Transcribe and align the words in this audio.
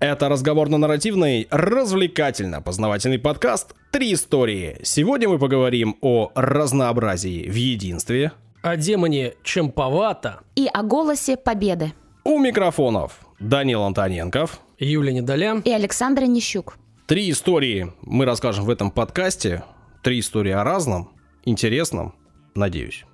Это 0.00 0.28
разговорно-нарративный, 0.28 1.48
развлекательно-познавательный 1.50 3.18
подкаст 3.18 3.74
«Три 3.90 4.12
истории». 4.12 4.78
Сегодня 4.84 5.28
мы 5.28 5.40
поговорим 5.40 5.96
о 6.02 6.30
разнообразии 6.36 7.48
в 7.50 7.54
единстве. 7.54 8.30
О 8.62 8.76
демоне 8.76 9.34
Чемповато, 9.42 10.38
И 10.54 10.68
о 10.72 10.84
голосе 10.84 11.36
победы. 11.36 11.94
У 12.22 12.38
микрофонов 12.38 13.18
Данил 13.40 13.82
Антоненков. 13.82 14.60
Юлия 14.78 15.14
Недоля. 15.14 15.60
И 15.64 15.72
Александра 15.72 16.26
Нищук. 16.26 16.78
Три 17.08 17.28
истории 17.32 17.92
мы 18.02 18.24
расскажем 18.24 18.66
в 18.66 18.70
этом 18.70 18.92
подкасте. 18.92 19.64
Три 20.04 20.20
истории 20.20 20.52
о 20.52 20.62
разном, 20.62 21.10
интересном, 21.44 22.14
надеюсь. 22.54 23.04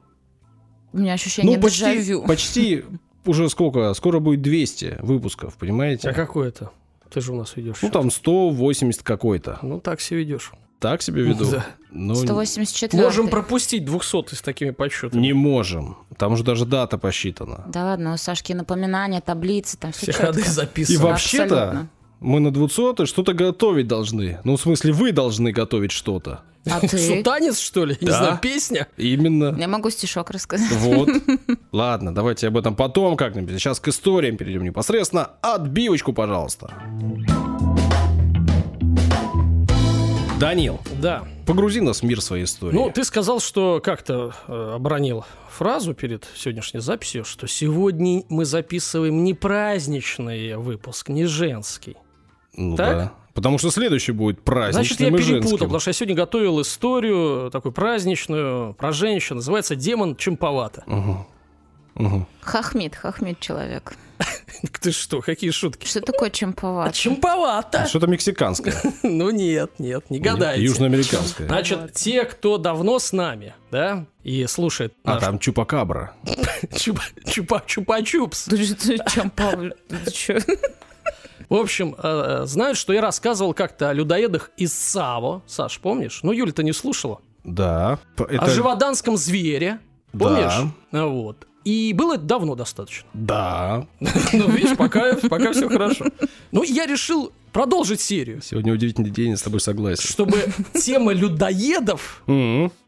У 0.93 0.99
меня 0.99 1.15
ощущение 1.15 1.57
ну, 1.57 1.63
почти, 1.63 1.97
дежавю. 1.97 2.27
почти 2.27 2.85
уже 3.27 3.49
сколько? 3.49 3.93
Скоро 3.95 4.19
будет 4.21 4.43
200 4.43 4.99
выпусков, 5.01 5.55
понимаете? 5.57 6.11
А 6.11 6.13
какой 6.13 6.49
это? 6.49 6.71
Ты 7.11 7.21
же 7.21 7.33
у 7.33 7.37
нас 7.37 7.57
ведешь. 7.57 7.77
Ну, 7.83 7.91
там 7.91 8.11
180 8.11 9.03
какой-то. 9.03 9.59
Ну, 9.63 9.81
так 9.81 10.01
себе 10.01 10.21
ведешь. 10.21 10.53
Так 10.81 11.01
себе 11.03 11.23
веду? 11.23 11.47
Да. 11.51 11.65
Ну, 11.93 12.15
184 12.17 13.01
Можем 13.03 13.29
пропустить 13.29 13.85
200 13.85 14.35
с 14.35 14.43
такими 14.43 14.71
подсчетами. 14.71 15.21
Не 15.21 15.33
можем. 15.33 15.97
Там 16.19 16.33
уже 16.33 16.43
даже 16.43 16.67
дата 16.67 16.99
посчитана. 16.99 17.65
Да 17.69 17.85
ладно, 17.85 18.15
у 18.15 18.17
Сашки 18.17 18.53
напоминания, 18.53 19.21
таблицы, 19.21 19.79
там 19.79 19.93
все 19.93 20.11
Все 20.11 20.27
ходы 20.27 20.41
И 20.41 20.45
записаны. 20.45 20.99
вообще-то 20.99 21.63
абсолютно. 21.63 21.89
мы 22.19 22.41
на 22.41 22.51
200 22.53 23.07
что-то 23.07 23.33
готовить 23.33 23.87
должны. 23.87 24.41
Ну, 24.43 24.57
в 24.57 24.61
смысле, 24.61 24.93
вы 24.93 25.13
должны 25.13 25.53
готовить 25.53 25.93
что-то. 25.93 26.43
А 26.67 26.79
Что, 26.87 26.89
ты? 26.97 27.23
танец, 27.23 27.59
что 27.59 27.85
ли? 27.85 27.97
Не 28.01 28.07
Да. 28.09 28.19
знаю, 28.19 28.39
песня? 28.41 28.87
Именно. 28.97 29.55
Я 29.59 29.69
могу 29.69 29.91
стишок 29.91 30.31
рассказать. 30.31 30.71
Вот. 30.73 31.09
Ладно, 31.73 32.15
давайте 32.15 32.49
об 32.49 32.57
этом 32.57 32.75
потом 32.75 33.17
как-нибудь. 33.17 33.55
Сейчас 33.59 33.81
к 33.81 33.89
историям 33.89 34.37
перейдем 34.37 34.65
непосредственно. 34.65 35.31
Отбивочку, 35.43 36.13
пожалуйста. 36.13 36.73
Данил, 40.41 40.81
Да. 41.01 41.25
погрузи 41.47 41.81
нас 41.81 42.01
в 42.01 42.03
мир 42.03 42.21
своей 42.21 42.45
истории. 42.45 42.75
Ну, 42.75 42.91
ты 42.91 43.05
сказал, 43.05 43.41
что 43.41 43.81
как-то 43.83 44.35
э, 44.49 44.73
обронил 44.75 45.25
фразу 45.49 45.95
перед 45.95 46.27
сегодняшней 46.35 46.81
записью, 46.81 47.25
что 47.25 47.47
сегодня 47.47 48.25
мы 48.29 48.45
записываем 48.45 49.23
не 49.23 49.33
праздничный 49.33 50.57
выпуск, 50.57 51.09
не 51.09 51.25
женский. 51.27 51.97
Ну 52.57 52.77
так? 52.77 52.97
да. 52.97 53.13
Потому 53.35 53.59
что 53.59 53.71
следующий 53.71 54.13
будет 54.13 54.39
Значит, 54.45 54.49
я 54.49 54.55
праздничным 54.55 55.13
перепутал, 55.17 55.35
женским. 55.41 55.59
потому 55.59 55.81
что 55.81 55.91
я 55.91 55.93
сегодня 55.95 56.15
готовил 56.15 56.63
историю 56.63 57.51
такую 57.51 57.73
праздничную 57.73 58.75
про 58.75 58.93
женщин. 58.93 59.37
Называется 59.37 59.75
«Демон 59.75 60.15
Чемповато». 60.17 60.85
Мгм. 61.95 62.27
Хахмид, 62.41 62.95
хахмид 62.97 63.41
человек. 63.41 63.95
Ты 64.81 64.93
что, 64.93 65.21
какие 65.21 65.51
шутки? 65.51 65.87
Что 65.87 66.01
такое 66.01 66.31
чемповато? 66.31 66.93
Чемповато! 66.93 67.87
Что-то 67.87 68.07
мексиканское. 68.07 68.75
Ну 69.03 69.31
нет, 69.31 69.73
нет, 69.79 70.09
не 70.11 70.19
гадайте. 70.21 70.63
Южноамериканское. 70.65 71.47
Значит, 71.47 71.93
те, 71.95 72.25
кто 72.25 72.59
давно 72.59 72.99
с 72.99 73.13
нами, 73.13 73.55
да, 73.71 74.07
и 74.23 74.47
слушает 74.47 74.95
А, 75.05 75.15
наш 75.15 75.23
там 75.23 75.39
чупакабра. 75.39 76.15
чупа, 76.77 77.03
В 81.55 81.57
общем, 81.57 81.95
э, 81.97 82.41
э, 82.43 82.47
знают, 82.47 82.77
что 82.77 82.93
я 82.93 83.01
рассказывал 83.01 83.55
как-то 83.55 83.89
о 83.89 83.93
людоедах 83.93 84.51
из 84.57 84.73
Саво. 84.73 85.41
Саш, 85.47 85.79
помнишь? 85.79 86.19
Ну, 86.25 86.33
Юля-то 86.33 86.65
не 86.65 86.73
слушала. 86.73 87.21
Да. 87.45 88.01
П- 88.17 88.25
О 88.25 88.33
Это... 88.33 88.51
живоданском 88.51 89.17
звере. 89.17 89.79
Да. 90.13 90.19
Помнишь? 90.19 90.73
А, 90.91 91.07
Вот. 91.07 91.47
И 91.65 91.93
было 91.95 92.15
это 92.15 92.25
давно 92.25 92.57
достаточно. 92.57 93.09
Да. 93.15 93.87
Ну, 94.33 94.49
видишь, 94.51 94.77
пока, 94.77 95.15
пока 95.15 95.53
все 95.53 95.69
хорошо. 95.69 96.07
Ну, 96.51 96.65
я 96.65 96.87
решил 96.87 97.31
продолжить 97.53 98.01
серию, 98.01 98.43
Сегодня 98.43 98.73
удивительный 98.73 99.11
день, 99.11 99.31
я 99.31 99.37
с 99.37 99.43
тобой 99.43 99.61
согласен. 99.61 100.03
чтобы 100.03 100.37
тема 100.75 101.13
людоедов. 101.13 102.25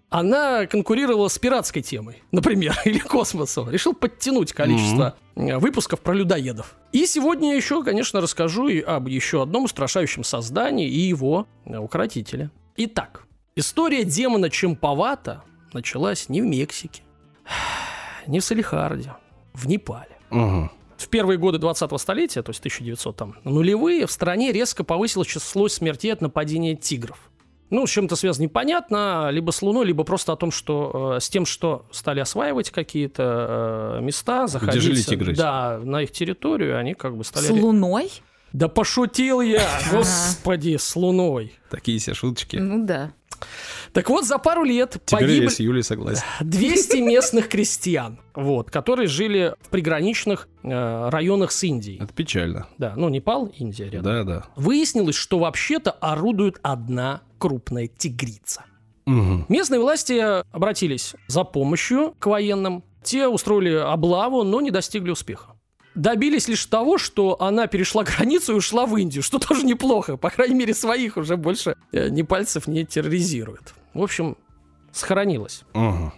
Она 0.08 0.66
конкурировала 0.66 1.28
с 1.28 1.38
пиратской 1.38 1.83
темой, 1.83 2.22
например, 2.33 2.77
или 2.84 2.98
космосом. 2.98 3.70
Решил 3.70 3.94
подтянуть 3.94 4.52
количество 4.52 5.17
э, 5.34 5.58
выпусков 5.58 6.00
про 6.00 6.14
людоедов. 6.14 6.77
И 6.92 7.06
сегодня 7.06 7.50
я 7.50 7.56
еще, 7.56 7.83
конечно, 7.83 8.20
расскажу 8.20 8.68
и 8.68 8.80
об 8.80 9.08
еще 9.08 9.42
одном 9.42 9.64
устрашающем 9.64 10.24
создании 10.24 10.89
и 10.89 11.00
его 11.00 11.46
э, 11.64 11.77
укротителе. 11.77 12.50
Итак, 12.77 13.24
история 13.56 14.05
демона 14.05 14.50
Чемповата 14.50 15.42
началась 15.72 16.28
не 16.28 16.40
в 16.40 16.45
Мексике, 16.45 17.02
не 18.27 18.40
в 18.40 18.45
Салихарде, 18.45 19.14
в 19.55 19.66
Непале. 19.66 20.16
Мгм. 20.30 20.70
В 20.96 21.08
первые 21.08 21.36
годы 21.39 21.58
20-го 21.58 21.98
столетия, 21.98 22.42
то 22.42 22.50
есть 22.50 22.61
1900 22.61 23.16
там, 23.16 23.36
нулевые, 23.45 24.06
в 24.06 24.11
стране 24.12 24.50
резко 24.50 24.83
повысилось 24.83 25.28
число 25.28 25.68
смертей 25.68 26.12
от 26.12 26.22
нападения 26.22 26.74
тигров. 26.74 27.30
Ну, 27.70 27.86
с 27.86 27.90
чем-то 27.90 28.16
связано 28.16 28.44
непонятно, 28.44 29.28
либо 29.30 29.50
с 29.50 29.60
Луной, 29.62 29.86
либо 29.86 30.04
просто 30.04 30.32
о 30.32 30.36
том, 30.36 30.50
что 30.50 31.16
э, 31.16 31.20
с 31.20 31.28
тем, 31.28 31.46
что 31.46 31.86
стали 31.90 32.20
осваивать 32.20 32.70
какие-то 32.70 33.98
э, 33.98 34.02
места, 34.02 34.46
заходить. 34.46 34.82
жили 34.82 35.00
тигры. 35.00 35.34
Да, 35.34 35.78
на 35.82 36.02
их 36.02 36.12
территорию, 36.12 36.78
они 36.78 36.94
как 36.94 37.16
бы 37.16 37.24
стали... 37.24 37.44
С 37.44 37.50
луной? 37.50 38.10
Да 38.52 38.68
пошутил 38.68 39.40
я, 39.40 39.68
господи, 39.92 40.77
с 40.77 40.96
Луной. 40.96 41.52
Такие 41.68 41.98
все 41.98 42.14
шуточки. 42.14 42.56
Ну 42.56 42.86
да. 42.86 43.12
Так 43.92 44.08
вот, 44.08 44.24
за 44.27 44.38
пару 44.38 44.64
лет 44.64 44.96
погибли... 45.10 45.48
с 45.48 45.60
Юлей 45.60 45.83
согласен. 45.83 46.22
200 46.40 46.96
местных 46.98 47.48
крестьян, 47.48 48.18
вот, 48.34 48.70
которые 48.70 49.08
жили 49.08 49.54
в 49.60 49.68
приграничных 49.68 50.48
э, 50.62 51.08
районах 51.10 51.52
с 51.52 51.62
Индией. 51.64 52.02
Это 52.02 52.12
печально. 52.12 52.66
Да, 52.78 52.94
ну 52.96 53.08
Непал, 53.08 53.46
Индия 53.46 53.90
рядом. 53.90 54.02
Да, 54.02 54.24
да. 54.24 54.46
Выяснилось, 54.56 55.16
что 55.16 55.38
вообще-то 55.38 55.90
орудует 55.90 56.58
одна 56.62 57.22
крупная 57.39 57.86
тигрица. 57.89 58.64
Мгм. 59.07 59.47
Местные 59.48 59.80
власти 59.80 60.20
обратились 60.52 61.14
за 61.29 61.45
помощью 61.45 62.14
к 62.19 62.27
военным. 62.27 62.83
Те 63.05 63.29
устроили 63.29 63.70
облаву, 63.74 64.42
но 64.42 64.61
не 64.61 64.70
достигли 64.73 65.11
успеха. 65.11 65.52
Добились 65.95 66.48
лишь 66.48 66.67
того, 66.67 66.98
что 66.98 67.41
она 67.41 67.69
перешла 67.69 68.02
границу 68.17 68.52
и 68.52 68.57
ушла 68.57 68.85
в 68.86 68.96
Индию, 68.96 69.23
что 69.23 69.39
тоже 69.39 69.64
неплохо. 69.64 70.17
По 70.17 70.30
крайней 70.30 70.57
мере, 70.57 70.75
своих 70.75 71.17
уже 71.17 71.36
больше 71.36 71.77
э, 71.92 72.08
непальцев 72.08 72.67
не 72.67 72.85
терроризирует. 72.85 73.75
В 73.95 74.02
общем, 74.02 74.36
сохранилась 74.92 75.63
Мгм. 75.75 76.13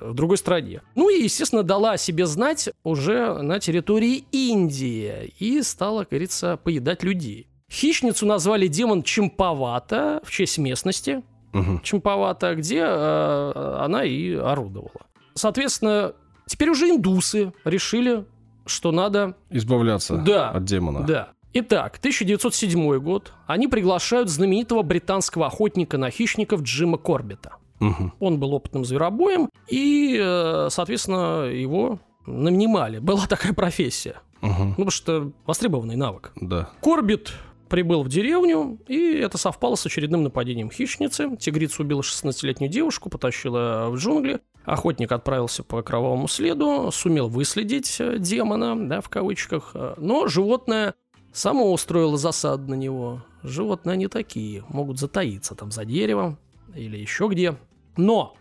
в 0.00 0.14
другой 0.14 0.38
стране. 0.38 0.82
Ну 0.94 1.08
и, 1.10 1.22
естественно, 1.22 1.62
дала 1.62 1.92
о 1.92 1.98
себе 1.98 2.26
знать 2.26 2.70
уже 2.82 3.42
на 3.42 3.60
территории 3.60 4.24
Индии 4.32 5.32
и 5.38 5.62
стала, 5.62 6.00
как 6.00 6.10
говорится, 6.10 6.56
поедать 6.56 7.02
людей. 7.02 7.46
Хищницу 7.70 8.26
назвали 8.26 8.66
демон 8.66 9.02
Чемповата 9.02 10.20
в 10.24 10.30
честь 10.30 10.58
местности 10.58 11.22
Мгм. 11.52 11.80
Чемповата, 11.82 12.54
где 12.54 12.78
э, 12.80 13.76
она 13.80 14.04
и 14.04 14.34
орудовала. 14.34 15.06
Соответственно, 15.34 16.12
теперь 16.46 16.70
уже 16.70 16.88
индусы 16.90 17.52
решили, 17.64 18.24
что 18.66 18.92
надо 18.92 19.34
Избавляться 19.50 20.16
Да. 20.18 20.50
от 20.50 20.64
демона. 20.64 21.00
да. 21.04 21.28
Итак, 21.52 21.98
1907 21.98 22.98
год. 23.00 23.32
Они 23.48 23.66
приглашают 23.66 24.28
знаменитого 24.28 24.82
британского 24.82 25.46
охотника 25.48 25.98
на 25.98 26.08
хищников 26.10 26.62
Джима 26.62 26.96
Корбета. 26.98 27.56
Мгм. 27.80 28.12
Он 28.20 28.38
был 28.38 28.54
опытным 28.54 28.84
зверобоем, 28.84 29.50
и, 29.66 30.16
э, 30.22 30.68
соответственно, 30.70 31.46
его 31.46 31.98
нанимали. 32.26 33.00
Была 33.00 33.26
такая 33.26 33.52
профессия. 33.54 34.16
Мгм. 34.42 34.68
Ну, 34.68 34.70
потому 34.70 34.90
что 34.92 35.32
востребованный 35.46 35.96
навык. 35.96 36.30
Да. 36.40 36.70
Корбит 36.80 37.32
прибыл 37.70 38.02
в 38.02 38.08
деревню, 38.08 38.78
и 38.88 39.14
это 39.14 39.38
совпало 39.38 39.76
с 39.76 39.86
очередным 39.86 40.22
нападением 40.24 40.70
хищницы. 40.70 41.36
Тигрица 41.38 41.82
убила 41.82 42.02
16-летнюю 42.02 42.70
девушку, 42.70 43.08
потащила 43.08 43.86
в 43.90 43.96
джунгли. 43.96 44.40
Охотник 44.64 45.10
отправился 45.12 45.62
по 45.64 45.80
кровавому 45.82 46.28
следу, 46.28 46.90
сумел 46.92 47.28
выследить 47.28 47.96
э, 48.00 48.18
демона, 48.18 48.76
да, 48.88 49.00
в 49.00 49.08
кавычках. 49.08 49.70
э, 49.74 49.94
Но 49.96 50.26
животное 50.28 50.94
само 51.32 51.72
устроило 51.72 52.18
засаду 52.18 52.68
на 52.68 52.74
него. 52.74 53.22
Животные 53.42 53.96
не 53.96 54.08
такие, 54.08 54.64
могут 54.68 54.98
затаиться 54.98 55.54
там 55.54 55.70
за 55.70 55.86
деревом 55.86 56.38
или 56.74 56.98
еще 56.98 57.28
где. 57.28 57.56
Но 57.96 58.34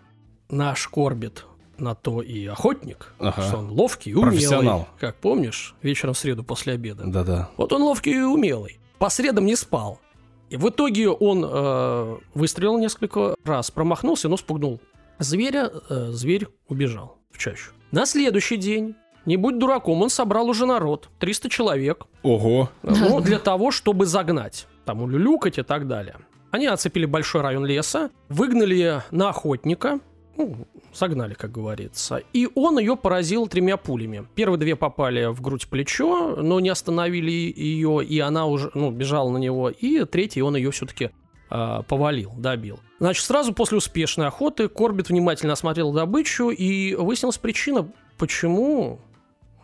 наш 0.49 0.87
Корбит 0.89 1.45
на 1.77 1.95
то 1.95 2.21
и 2.21 2.45
охотник, 2.47 3.13
Ага. 3.19 3.41
что 3.41 3.57
он 3.59 3.69
ловкий 3.69 4.11
и 4.11 4.13
умелый. 4.15 4.31
Профессионал. 4.33 4.87
Как 4.99 5.15
помнишь, 5.15 5.75
вечером 5.81 6.13
в 6.13 6.17
среду 6.17 6.43
после 6.43 6.73
обеда. 6.73 7.03
Да-да. 7.05 7.49
Вот 7.55 7.71
он 7.71 7.83
ловкий 7.83 8.11
и 8.15 8.19
умелый. 8.21 8.78
По 8.99 9.09
средам 9.09 9.45
не 9.45 9.55
спал. 9.55 9.99
И 10.49 10.57
в 10.57 10.69
итоге 10.69 11.09
он 11.09 11.45
э, 11.47 12.17
выстрелил 12.33 12.77
несколько 12.77 13.35
раз, 13.45 13.71
промахнулся, 13.71 14.29
но 14.29 14.37
спугнул 14.37 14.81
зверя. 15.19 15.71
э, 15.89 16.09
зверь 16.11 16.47
убежал 16.67 17.17
в 17.31 17.37
чащу. 17.37 17.71
На 17.91 18.05
следующий 18.05 18.57
день, 18.57 18.95
не 19.25 19.37
будь 19.37 19.59
дураком, 19.59 20.01
он 20.01 20.09
собрал 20.09 20.49
уже 20.49 20.65
народ, 20.65 21.09
300 21.19 21.49
человек, 21.49 22.05
Ого. 22.23 22.69
ну, 22.83 23.19
для 23.21 23.39
того, 23.39 23.71
чтобы 23.71 24.05
загнать, 24.05 24.67
там, 24.85 25.01
улюлюкать 25.01 25.57
и 25.57 25.63
так 25.63 25.87
далее. 25.87 26.17
Они 26.51 26.65
оцепили 26.65 27.05
большой 27.05 27.41
район 27.41 27.65
леса, 27.65 28.09
выгнали 28.27 29.03
на 29.11 29.29
охотника, 29.29 29.99
ну, 30.35 30.67
согнали, 30.93 31.33
как 31.33 31.51
говорится. 31.51 32.21
И 32.33 32.47
он 32.55 32.79
ее 32.79 32.95
поразил 32.95 33.47
тремя 33.47 33.77
пулями. 33.77 34.27
Первые 34.35 34.59
две 34.59 34.75
попали 34.75 35.25
в 35.27 35.41
грудь-плечо, 35.41 36.37
но 36.37 36.59
не 36.59 36.69
остановили 36.69 37.31
ее, 37.31 38.03
и 38.03 38.19
она 38.19 38.45
уже 38.45 38.71
ну, 38.73 38.91
бежала 38.91 39.29
на 39.29 39.37
него. 39.37 39.69
И 39.69 40.03
третий 40.05 40.41
он 40.41 40.55
ее 40.55 40.71
все-таки 40.71 41.11
э, 41.49 41.83
повалил, 41.87 42.33
добил. 42.37 42.79
Значит, 42.99 43.25
сразу 43.25 43.53
после 43.53 43.77
успешной 43.77 44.27
охоты 44.27 44.67
Корбит 44.67 45.09
внимательно 45.09 45.53
осмотрел 45.53 45.91
добычу, 45.93 46.49
и 46.49 46.95
выяснилась 46.95 47.37
причина, 47.37 47.91
почему 48.17 48.99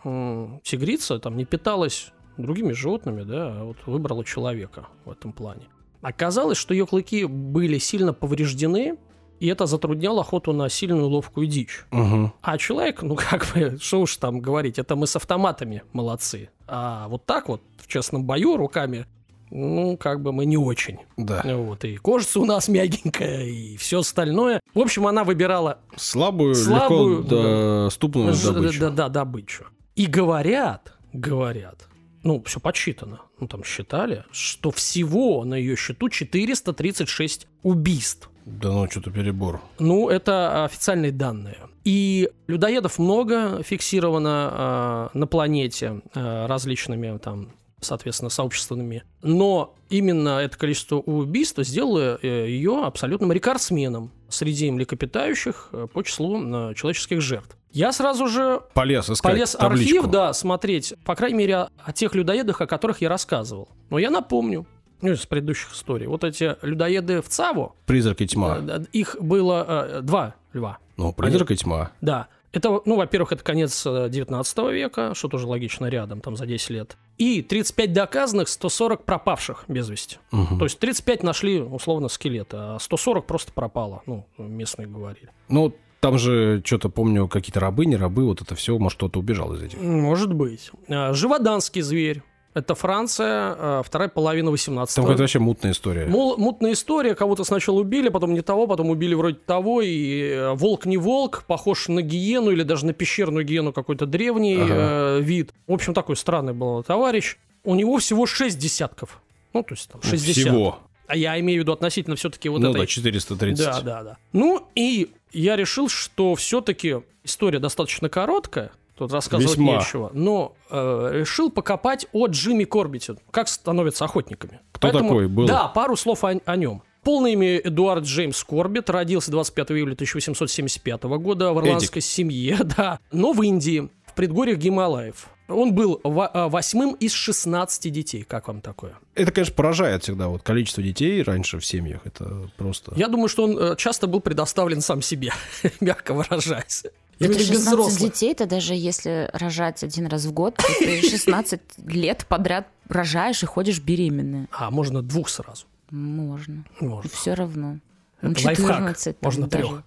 м, 0.03 0.61
тигрица 0.63 1.19
там 1.19 1.35
не 1.37 1.45
питалась 1.45 2.11
другими 2.37 2.71
животными, 2.71 3.23
да, 3.23 3.53
а 3.59 3.63
вот 3.65 3.77
выбрала 3.85 4.23
человека 4.23 4.87
в 5.05 5.11
этом 5.11 5.31
плане. 5.31 5.67
Оказалось, 6.01 6.57
что 6.57 6.73
ее 6.73 6.85
клыки 6.85 7.25
были 7.25 7.77
сильно 7.77 8.13
повреждены, 8.13 8.97
и 9.39 9.47
это 9.47 9.65
затрудняло 9.65 10.21
охоту 10.21 10.53
на 10.53 10.69
сильную 10.69 11.07
ловкую 11.07 11.47
дичь. 11.47 11.85
Угу. 11.91 12.33
А 12.41 12.57
человек, 12.57 13.01
ну 13.01 13.15
как 13.29 13.47
бы, 13.53 13.77
что 13.79 14.01
уж 14.01 14.17
там 14.17 14.39
говорить, 14.39 14.79
это 14.79 14.95
мы 14.95 15.07
с 15.07 15.15
автоматами 15.15 15.83
молодцы. 15.93 16.49
А 16.67 17.07
вот 17.07 17.25
так 17.25 17.49
вот, 17.49 17.61
в 17.77 17.87
честном 17.87 18.23
бою, 18.23 18.57
руками, 18.57 19.05
ну, 19.51 19.95
как 19.97 20.21
бы 20.21 20.33
мы 20.33 20.45
не 20.45 20.57
очень. 20.57 20.99
Да. 21.17 21.43
Вот, 21.45 21.85
и 21.85 21.97
кожица 21.97 22.39
у 22.39 22.45
нас 22.45 22.67
мягенькая, 22.69 23.45
и 23.45 23.77
все 23.77 23.99
остальное. 23.99 24.59
В 24.73 24.79
общем, 24.79 25.07
она 25.07 25.23
выбирала 25.23 25.79
Слабую, 25.95 26.55
Слабую, 26.55 27.23
легко 27.23 27.83
доступную 27.83 28.35
добычу. 28.35 28.79
Да, 28.79 28.89
да, 28.89 29.09
добычу. 29.09 29.65
И 29.95 30.07
говорят, 30.07 30.93
говорят, 31.13 31.87
ну, 32.25 32.43
все 32.43 32.59
подсчитано, 32.59 33.21
ну, 33.39 33.47
там 33.47 33.63
считали, 33.63 34.25
что 34.31 34.71
всего 34.71 35.45
на 35.45 35.53
ее 35.53 35.75
счету 35.75 36.09
436 36.09 37.47
убийств. 37.63 38.29
Да 38.45 38.71
ну, 38.71 38.89
что-то 38.89 39.11
перебор. 39.11 39.61
Ну, 39.79 40.09
это 40.09 40.65
официальные 40.65 41.11
данные. 41.11 41.57
И 41.83 42.29
людоедов 42.47 42.99
много 42.99 43.61
фиксировано 43.63 45.11
э, 45.13 45.17
на 45.17 45.27
планете 45.27 46.01
э, 46.13 46.45
различными 46.47 47.17
там 47.19 47.53
соответственно, 47.85 48.29
сообщественными. 48.29 49.03
Но 49.21 49.75
именно 49.89 50.39
это 50.39 50.57
количество 50.57 50.95
убийств 50.95 51.59
сделало 51.59 52.17
э, 52.21 52.47
ее 52.49 52.83
абсолютным 52.83 53.31
рекордсменом 53.31 54.11
среди 54.29 54.71
млекопитающих 54.71 55.69
э, 55.71 55.87
по 55.93 56.03
числу 56.03 56.41
э, 56.41 56.73
человеческих 56.73 57.21
жертв. 57.21 57.54
Я 57.75 57.91
сразу 57.91 58.27
же 58.27 58.61
Полез 58.73 59.09
искать 59.09 59.33
полез 59.33 59.51
табличку. 59.51 59.97
архив, 59.97 60.11
да, 60.11 60.31
смотреть, 60.33 60.93
по 61.03 61.13
крайней 61.13 61.37
мере, 61.39 61.55
о, 61.55 61.69
о 61.83 61.91
тех 61.91 62.15
людоедах, 62.15 62.61
о 62.61 62.67
которых 62.67 63.01
я 63.01 63.09
рассказывал. 63.09 63.67
Но 63.89 63.99
я 63.99 64.09
напомню, 64.09 64.65
ну, 65.01 65.11
из 65.11 65.25
предыдущих 65.25 65.73
историй. 65.73 66.07
Вот 66.07 66.23
эти 66.23 66.55
людоеды 66.61 67.21
в 67.21 67.27
ЦАВу, 67.27 67.75
Призрак 67.85 68.21
и 68.21 68.27
тьма. 68.27 68.59
э, 68.65 68.85
их 68.93 69.17
было 69.19 69.65
э, 69.67 70.01
два 70.01 70.35
льва. 70.53 70.77
Ну, 70.95 71.11
призрак 71.11 71.51
и 71.51 71.55
тьма. 71.57 71.91
Да. 71.99 72.27
Это, 72.53 72.79
ну, 72.85 72.95
во-первых, 72.95 73.33
это 73.33 73.43
конец 73.43 73.85
э, 73.85 74.07
19 74.09 74.57
века, 74.71 75.13
что 75.13 75.27
тоже 75.27 75.45
логично 75.45 75.87
рядом, 75.87 76.21
там 76.21 76.37
за 76.37 76.45
10 76.45 76.69
лет. 76.69 76.95
И 77.17 77.41
35 77.41 77.91
доказанных, 77.91 78.47
140 78.47 79.03
пропавших 79.03 79.65
без 79.67 79.89
вести. 79.89 80.19
Мгм. 80.31 80.59
То 80.59 80.63
есть 80.63 80.79
35 80.79 81.23
нашли, 81.23 81.59
условно, 81.59 82.07
скелеты, 82.07 82.55
а 82.57 82.77
140 82.79 83.25
просто 83.25 83.51
пропало. 83.51 84.01
Ну, 84.05 84.25
местные 84.37 84.87
говорили. 84.87 85.29
Ну, 85.49 85.73
там 86.05 86.19
же, 86.19 86.61
что-то 86.63 86.89
помню, 86.89 87.27
какие-то 87.27 87.59
рабы, 87.59 87.87
не 87.87 87.95
рабы, 87.95 88.25
вот 88.25 88.39
это 88.39 88.53
все, 88.53 88.77
может, 88.77 88.97
кто-то 88.97 89.19
убежал 89.19 89.55
из 89.55 89.63
этих. 89.63 89.81
Может 89.81 90.33
быть. 90.33 90.69
А, 90.87 91.13
Живоданский 91.13 91.81
зверь. 91.81 92.21
Это 92.53 92.75
Франция, 92.75 93.55
а, 93.57 93.81
вторая 93.83 94.07
половина 94.07 94.51
18 94.51 94.95
Там 94.95 95.05
какая-то 95.05 95.23
вообще 95.23 95.39
мутная 95.39 95.71
история. 95.71 96.05
Мол, 96.05 96.37
мутная 96.37 96.73
история, 96.73 97.15
кого-то 97.15 97.43
сначала 97.43 97.79
убили, 97.79 98.09
потом 98.09 98.35
не 98.35 98.41
того, 98.41 98.67
потом 98.67 98.91
убили 98.91 99.15
вроде 99.15 99.37
того, 99.37 99.81
и 99.81 100.29
э, 100.29 100.53
волк 100.53 100.85
не 100.85 100.97
волк, 100.97 101.43
похож 101.47 101.87
на 101.87 102.03
гиену 102.03 102.51
или 102.51 102.61
даже 102.61 102.85
на 102.85 102.93
пещерную 102.93 103.43
гиену 103.43 103.73
какой-то 103.73 104.05
древний 104.05 104.61
Ага. 104.61 104.73
э, 104.73 105.21
вид. 105.21 105.53
В 105.65 105.73
общем, 105.73 105.95
такой 105.95 106.17
странный 106.17 106.53
был 106.53 106.83
товарищ. 106.83 107.37
У 107.63 107.73
него 107.73 107.97
всего 107.97 108.27
6 108.27 108.59
десятков. 108.59 109.21
Ну, 109.53 109.63
то 109.63 109.73
есть 109.73 109.89
там 109.89 110.03
60. 110.03 110.35
Всего. 110.35 110.79
А 111.07 111.15
я 111.15 111.39
имею 111.39 111.61
в 111.61 111.63
виду 111.63 111.73
относительно 111.73 112.15
все-таки 112.15 112.49
вот 112.49 112.61
ну 112.61 112.71
этой... 112.71 112.79
да, 112.81 112.85
430. 112.85 113.65
Да, 113.65 113.81
да, 113.81 114.03
да. 114.03 114.17
Ну, 114.33 114.67
и 114.75 115.11
я 115.31 115.55
решил, 115.55 115.89
что 115.89 116.35
все-таки 116.35 116.97
история 117.23 117.59
достаточно 117.59 118.09
короткая, 118.09 118.71
тут 118.97 119.11
рассказывать 119.11 119.57
Весьма. 119.57 119.77
нечего, 119.77 120.09
но 120.13 120.55
э, 120.69 121.09
решил 121.13 121.51
покопать 121.51 122.07
о 122.13 122.27
Джимми 122.27 122.63
Корбите, 122.63 123.15
как 123.31 123.47
становятся 123.47 124.05
охотниками. 124.05 124.61
Кто 124.71 124.91
такой 124.91 125.27
был? 125.27 125.45
Да, 125.45 125.67
пару 125.67 125.95
слов 125.95 126.23
о, 126.23 126.39
о 126.43 126.55
нем. 126.55 126.83
Полное 127.03 127.33
имя 127.33 127.57
Эдуард 127.57 128.03
Джеймс 128.03 128.43
Корбит, 128.43 128.89
родился 128.89 129.29
25 129.29 129.71
июля 129.71 129.93
1875 129.93 131.03
года 131.03 131.53
в 131.53 131.59
ирландской 131.59 131.99
семье, 131.99 132.57
да, 132.77 132.99
но 133.11 133.31
в 133.31 133.43
Индии, 133.43 133.89
предгорьях 134.15 134.57
Гималаев. 134.57 135.27
Он 135.47 135.73
был 135.75 136.01
а, 136.03 136.49
восьмым 136.49 136.93
из 136.93 137.11
16 137.11 137.91
детей. 137.91 138.23
Как 138.23 138.47
вам 138.47 138.61
такое? 138.61 138.97
Это, 139.13 139.31
конечно, 139.31 139.53
поражает 139.53 140.03
всегда. 140.03 140.27
Вот 140.27 140.41
количество 140.41 140.81
детей 140.81 141.21
раньше 141.21 141.59
в 141.59 141.65
семьях. 141.65 142.01
Это 142.05 142.49
просто... 142.57 142.93
Я 142.95 143.07
думаю, 143.09 143.27
что 143.27 143.43
он 143.43 143.57
э, 143.59 143.75
часто 143.77 144.07
был 144.07 144.21
предоставлен 144.21 144.81
сам 144.81 145.01
себе, 145.03 145.31
мягко 145.81 146.13
выражаясь. 146.15 146.83
Я 147.19 147.27
Это 147.27 147.35
имею 147.35 147.47
в 147.47 147.51
виду 147.51 147.53
без 147.53 147.59
16 147.63 147.67
взрослых. 147.67 148.11
детей, 148.13 148.31
это 148.31 148.45
даже 148.47 148.73
если 148.73 149.29
рожать 149.33 149.83
один 149.83 150.07
раз 150.07 150.25
в 150.25 150.31
год, 150.33 150.55
то 150.55 150.63
ты 150.79 151.01
16 151.09 151.61
лет 151.85 152.25
подряд 152.27 152.67
рожаешь 152.89 153.43
и 153.43 153.45
ходишь 153.45 153.79
беременная. 153.79 154.47
А, 154.51 154.71
можно 154.71 155.01
двух 155.03 155.29
сразу. 155.29 155.65
Можно. 155.91 156.65
Можно. 156.79 157.09
Все 157.11 157.35
равно. 157.35 157.77
Это 158.21 158.45
лайфхак. 158.45 158.67
14 158.97 159.19
там 159.19 159.27
Можно 159.27 159.47
даже. 159.47 159.67
трех. 159.67 159.83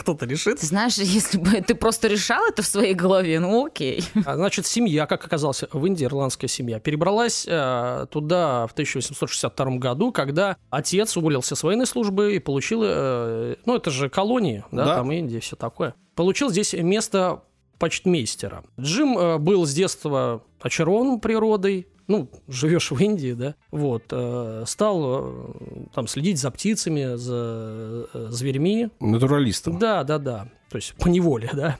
Кто-то 0.00 0.26
решит. 0.26 0.60
Ты 0.60 0.66
знаешь, 0.66 0.96
если 0.96 1.38
бы 1.38 1.60
ты 1.60 1.74
просто 1.74 2.08
решал 2.08 2.44
это 2.48 2.62
в 2.62 2.66
своей 2.66 2.94
голове, 2.94 3.40
ну 3.40 3.66
окей. 3.66 4.04
А, 4.24 4.36
Значит, 4.36 4.66
семья, 4.66 5.06
как 5.06 5.24
оказалось, 5.24 5.64
в 5.72 5.86
Индии 5.86 6.04
ирландская 6.04 6.48
семья, 6.48 6.78
перебралась 6.78 7.44
э, 7.48 8.06
туда 8.10 8.66
в 8.66 8.72
1862 8.72 9.76
году, 9.78 10.12
когда 10.12 10.56
отец 10.70 11.16
уволился 11.16 11.56
с 11.56 11.62
военной 11.62 11.86
службы 11.86 12.34
и 12.36 12.38
получил, 12.38 12.82
э, 12.84 13.56
ну 13.66 13.76
это 13.76 13.90
же 13.90 14.08
колонии, 14.08 14.64
да, 14.70 14.84
Да. 14.84 14.94
там 14.96 15.10
Индия, 15.12 15.40
все 15.40 15.56
такое. 15.56 15.94
Получил 16.14 16.50
здесь 16.50 16.72
место 16.74 17.42
почтмейстера. 17.78 18.62
Джим 18.78 19.18
э, 19.18 19.38
был 19.38 19.66
с 19.66 19.72
детства 19.72 20.42
очарован 20.60 21.18
природой, 21.20 21.88
ну, 22.10 22.28
живешь 22.48 22.90
в 22.90 22.98
Индии, 22.98 23.32
да, 23.32 23.54
вот, 23.70 24.04
э, 24.10 24.64
стал 24.66 25.22
э, 25.22 25.52
там 25.94 26.06
следить 26.06 26.38
за 26.38 26.50
птицами, 26.50 27.14
за 27.16 28.06
э, 28.12 28.26
зверьми, 28.30 28.88
Натуралистом. 29.00 29.78
да, 29.78 30.04
да, 30.04 30.18
да. 30.18 30.48
То 30.70 30.76
есть 30.76 30.94
по 30.96 31.08
неволе, 31.08 31.48
да? 31.52 31.78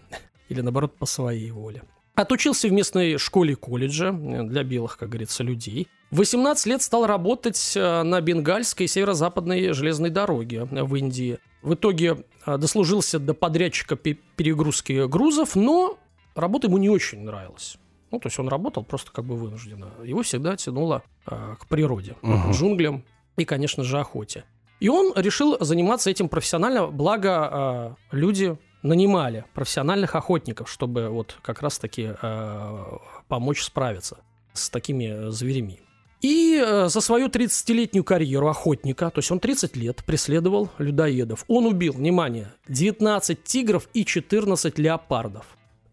Или 0.48 0.60
наоборот, 0.62 0.96
по 0.96 1.06
своей 1.06 1.50
воле. 1.50 1.82
Отучился 2.14 2.68
в 2.68 2.72
местной 2.72 3.18
школе 3.18 3.56
колледжа 3.56 4.08
э, 4.08 4.42
для 4.44 4.62
белых, 4.62 4.96
как 4.98 5.08
говорится, 5.10 5.42
людей. 5.42 5.88
В 6.10 6.18
18 6.18 6.66
лет 6.66 6.82
стал 6.82 7.06
работать 7.06 7.72
э, 7.76 8.02
на 8.02 8.20
Бенгальской 8.20 8.86
северо-западной 8.86 9.72
железной 9.72 10.10
дороге 10.10 10.64
в 10.70 10.94
Индии. 10.96 11.38
В 11.62 11.74
итоге 11.74 12.24
э, 12.46 12.56
дослужился 12.58 13.18
до 13.18 13.34
подрядчика 13.34 13.96
пе- 13.96 14.18
перегрузки 14.36 15.06
грузов, 15.06 15.56
но 15.56 15.98
работа 16.34 16.66
ему 16.66 16.78
не 16.78 16.88
очень 16.90 17.20
нравилась. 17.22 17.76
Ну, 18.10 18.18
то 18.18 18.26
есть 18.26 18.38
он 18.38 18.48
работал 18.48 18.82
просто 18.84 19.12
как 19.12 19.24
бы 19.24 19.36
вынужденно. 19.36 19.90
Его 20.04 20.22
всегда 20.22 20.56
тянуло 20.56 21.02
э, 21.26 21.54
к 21.60 21.66
природе, 21.68 22.16
Мгм. 22.22 22.52
к 22.52 22.54
джунглям 22.56 23.04
и, 23.36 23.44
конечно 23.44 23.84
же, 23.84 23.98
охоте. 24.00 24.44
И 24.80 24.88
он 24.88 25.12
решил 25.16 25.56
заниматься 25.60 26.10
этим 26.10 26.28
профессионально, 26.28 26.86
благо 26.88 27.96
э, 28.10 28.16
люди 28.16 28.56
нанимали 28.82 29.44
профессиональных 29.54 30.14
охотников, 30.16 30.70
чтобы 30.70 31.08
вот 31.10 31.36
как 31.42 31.60
раз-таки 31.62 32.12
э, 32.20 32.84
помочь 33.28 33.62
справиться 33.62 34.18
с 34.54 34.70
такими 34.70 35.04
э, 35.28 35.30
зверями. 35.30 35.80
И 36.22 36.62
э, 36.62 36.88
за 36.88 37.00
свою 37.00 37.28
30-летнюю 37.28 38.04
карьеру 38.04 38.48
охотника, 38.48 39.10
то 39.10 39.18
есть 39.20 39.30
он 39.30 39.38
30 39.38 39.76
лет 39.76 40.02
преследовал 40.04 40.68
людоедов, 40.78 41.44
он 41.48 41.66
убил, 41.66 41.92
внимание, 41.92 42.52
19 42.68 43.44
тигров 43.44 43.88
и 43.94 44.04
14 44.04 44.78
леопардов. 44.78 45.44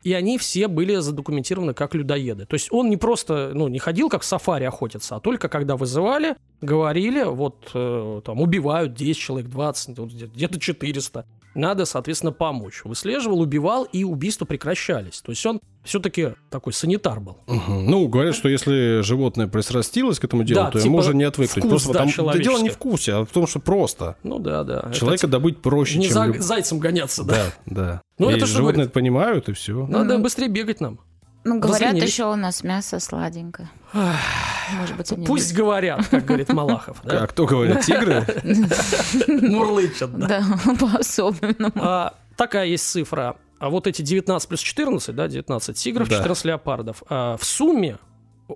И 0.08 0.14
они 0.14 0.38
все 0.38 0.70
были 0.70 0.96
задокументированы 0.96 1.74
как 1.74 1.94
людоеды. 1.94 2.46
То 2.46 2.54
есть 2.54 2.70
он 2.72 2.90
не 2.90 2.96
просто, 2.96 3.52
ну, 3.54 3.68
не 3.68 3.78
ходил 3.78 4.08
как 4.08 4.22
в 4.22 4.26
сафари 4.26 4.64
охотиться, 4.64 5.18
а 5.18 5.20
только 5.20 5.50
когда 5.50 5.76
вызывали, 5.76 6.38
говорили, 6.62 7.24
вот 7.24 7.72
э, 7.74 8.22
там 8.24 8.40
убивают 8.40 8.94
10 8.94 9.20
человек, 9.20 9.50
20, 9.50 10.00
вот 10.00 10.10
где- 10.10 10.28
где-то 10.28 10.62
400. 10.62 11.26
Надо, 11.56 11.86
соответственно, 11.86 12.32
помочь. 12.32 12.82
Выслеживал, 12.84 13.42
убивал, 13.42 13.84
и 13.86 14.04
убийства 14.04 14.46
прекращались. 14.46 15.22
То 15.22 15.32
есть 15.32 15.44
он 15.46 15.60
все-таки 15.84 16.34
такой 16.52 16.72
санитар 16.74 17.20
был. 17.20 17.38
Мгм. 17.48 17.86
Ну, 17.90 18.08
говорят, 18.08 18.36
что 18.36 18.48
если 18.48 19.02
животное 19.02 19.48
пристрастилось 19.48 20.20
к 20.20 20.24
этому 20.26 20.44
делу, 20.44 20.66
Да, 20.66 20.72
то 20.72 20.78
типа 20.80 20.88
ему 20.88 20.98
уже 21.00 21.16
не 21.16 21.24
отвыкнуть. 21.24 21.66
вкус, 21.66 21.70
просто 21.84 21.94
да, 21.94 22.00
там 22.06 22.28
да 22.28 22.38
дело 22.38 22.60
не 22.60 22.70
в 22.70 22.74
вкусе, 22.74 23.14
а 23.14 23.26
в 23.26 23.30
том, 23.30 23.48
что 23.48 23.60
просто. 23.60 24.18
Ну 24.24 24.38
да, 24.40 24.64
да. 24.64 24.84
Это 24.88 24.94
Человека 24.94 25.28
добыть 25.28 25.62
проще, 25.62 25.98
не 25.98 26.06
чем... 26.06 26.14
за 26.14 26.26
люб- 26.26 26.42
зайцем 26.42 26.80
гоняться, 26.80 27.24
да. 27.24 27.36
Да, 27.66 27.74
да. 27.76 28.02
Ну, 28.20 28.30
И 28.30 28.34
это 28.36 28.46
животные 28.46 28.62
говорит? 28.74 28.86
это 28.86 28.94
понимают, 28.94 29.50
и 29.50 29.54
все. 29.54 29.88
Надо 29.88 30.20
быстрее 30.20 30.50
бегать 30.50 30.80
нам. 30.82 31.00
Ну, 31.48 31.60
говорят, 31.60 31.82
разленились. 31.82 32.10
еще 32.12 32.26
у 32.32 32.36
нас 32.36 32.64
мясо 32.64 33.00
сладенькое. 33.00 33.70
Может 33.94 34.98
быть, 34.98 35.12
они 35.14 35.26
Пусть 35.26 35.54
говорят, 35.54 36.06
как 36.10 36.26
говорит 36.26 36.52
Малахов. 36.52 36.98
да? 37.04 37.24
А 37.24 37.28
кто 37.28 37.46
говорит, 37.46 37.82
тигры? 37.82 38.26
Мурлычат, 39.28 40.12
да. 40.18 40.28
Да, 40.28 40.44
по-особенному. 40.80 41.72
А, 41.76 42.14
такая 42.36 42.66
есть 42.66 42.86
цифра. 42.90 43.38
А 43.60 43.70
вот 43.70 43.88
эти 43.88 44.02
19 44.02 44.48
плюс 44.50 44.60
14, 44.60 45.16
да, 45.16 45.28
19 45.28 45.76
тигров, 45.78 46.10
Да. 46.10 46.18
14 46.18 46.46
леопардов. 46.46 47.04
а, 47.10 47.38
в 47.38 47.44
сумме 47.46 47.98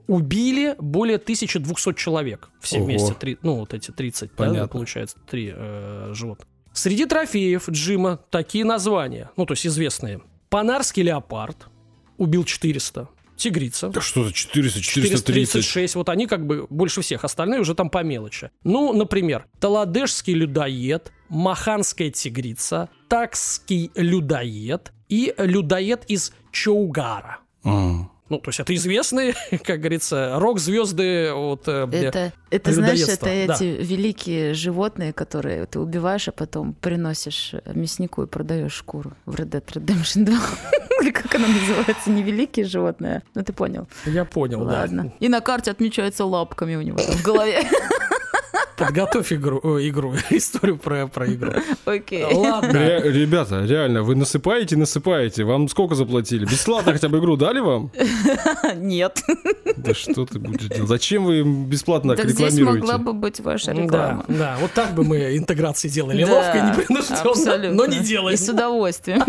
убили 0.07 0.75
более 0.79 1.17
1200 1.17 1.93
человек. 1.95 2.50
Все 2.60 2.77
Ого. 2.77 2.86
вместе, 2.86 3.13
три, 3.13 3.38
ну, 3.41 3.55
вот 3.55 3.74
эти 3.74 3.91
30, 3.91 4.29
да, 4.29 4.36
Понятно. 4.38 4.67
получается, 4.67 5.17
три 5.29 5.51
э, 5.53 6.12
животных. 6.13 6.48
Среди 6.74 7.05
трофеев 7.05 7.67
Джима 7.69 8.17
такие 8.29 8.63
названия, 8.63 9.31
ну, 9.36 9.45
то 9.45 9.53
есть 9.53 9.67
известные. 9.67 10.21
Панарский 10.50 11.03
леопард 11.03 11.67
убил 12.21 12.43
400. 12.43 13.09
Тигрица. 13.35 13.89
Да 13.89 14.01
что 14.01 14.23
за 14.23 14.31
400, 14.31 14.81
430? 14.81 15.51
436, 15.63 15.95
вот 15.95 16.09
они 16.09 16.27
как 16.27 16.45
бы 16.45 16.67
больше 16.69 17.01
всех, 17.01 17.23
остальные 17.23 17.61
уже 17.61 17.73
там 17.73 17.89
по 17.89 18.03
мелочи. 18.03 18.51
Ну, 18.63 18.93
например, 18.93 19.47
Таладешский 19.59 20.35
людоед, 20.35 21.11
Маханская 21.27 22.11
тигрица, 22.11 22.89
Такский 23.07 23.89
людоед 23.95 24.93
и 25.09 25.33
людоед 25.39 26.05
из 26.07 26.33
Чоугара. 26.51 27.39
М. 27.63 28.11
Ну, 28.31 28.39
то 28.39 28.47
есть 28.47 28.61
это 28.61 28.73
известные, 28.73 29.35
как 29.65 29.79
говорится, 29.79 30.35
рок-звезды 30.39 31.31
от... 31.33 31.67
э, 31.67 31.85
Это, 31.91 32.31
это 32.50 32.73
знаешь, 32.73 33.01
это 33.01 33.25
да. 33.25 33.31
эти 33.55 33.63
великие 33.63 34.53
животные, 34.53 35.11
которые 35.11 35.65
ты 35.65 35.79
убиваешь, 35.81 36.29
а 36.29 36.31
потом 36.31 36.73
приносишь 36.73 37.53
э, 37.53 37.59
мяснику 37.73 38.23
и 38.23 38.27
продаешь 38.27 38.71
шкуру 38.71 39.11
в 39.25 39.35
Red 39.35 39.50
Dead 39.50 39.65
Redemption 39.65 40.23
2. 40.23 40.35
Или 41.01 41.11
как 41.11 41.35
она 41.35 41.47
называется? 41.50 42.09
Не 42.09 42.23
великие 42.23 42.65
животные. 42.65 43.21
Ну, 43.35 43.43
ты 43.43 43.51
понял. 43.51 43.89
Я 44.05 44.23
понял, 44.23 44.63
да. 44.63 44.79
Ладно. 44.81 45.11
И 45.19 45.27
на 45.27 45.41
карте 45.41 45.71
отмечаются 45.71 46.23
лапками 46.23 46.75
у 46.77 46.81
него 46.81 47.00
в 47.00 47.23
голове. 47.23 47.59
Подготовь 48.77 49.31
игру, 49.31 49.60
о, 49.63 49.79
игру, 49.79 50.13
историю 50.31 50.77
про, 50.77 51.08
про 51.08 51.31
игру. 51.34 51.51
Окей. 51.86 52.24
Ладно. 52.25 52.72
Ре- 52.74 53.12
Ребята, 53.12 53.63
реально, 53.65 54.01
вы 54.03 54.15
насыпаете, 54.15 54.75
насыпаете. 54.75 55.43
Вам 55.43 55.67
сколько 55.70 55.96
заплатили? 55.96 56.46
Бесплатно 56.46 56.93
хотя 56.93 57.08
бы 57.10 57.20
игру 57.20 57.38
дали 57.38 57.60
вам? 57.60 57.91
Нет. 58.75 59.22
Да 59.77 59.93
что 59.93 60.25
ты 60.25 60.39
будешь 60.39 60.67
делать? 60.67 60.88
Зачем 60.89 61.25
вы 61.25 61.39
им 61.39 61.65
бесплатно 61.65 62.15
Так 62.15 62.29
здесь 62.29 62.39
рекламируете? 62.55 62.79
могла 62.88 62.98
бы 62.98 63.13
быть 63.13 63.39
ваша 63.39 63.67
Да, 63.74 63.81
реклама. 63.84 64.25
да, 64.27 64.58
вот 64.60 64.72
так 64.74 64.93
бы 64.96 65.03
мы 65.03 65.38
интеграции 65.38 65.88
делали. 65.89 66.24
Да, 66.25 66.34
Ловко, 66.34 66.60
непринужденно, 66.60 67.22
абсолютно. 67.31 67.72
но 67.74 67.86
не 67.86 68.00
делаем. 68.00 68.34
И 68.34 68.38
с 68.38 68.50
удовольствием. 68.50 69.22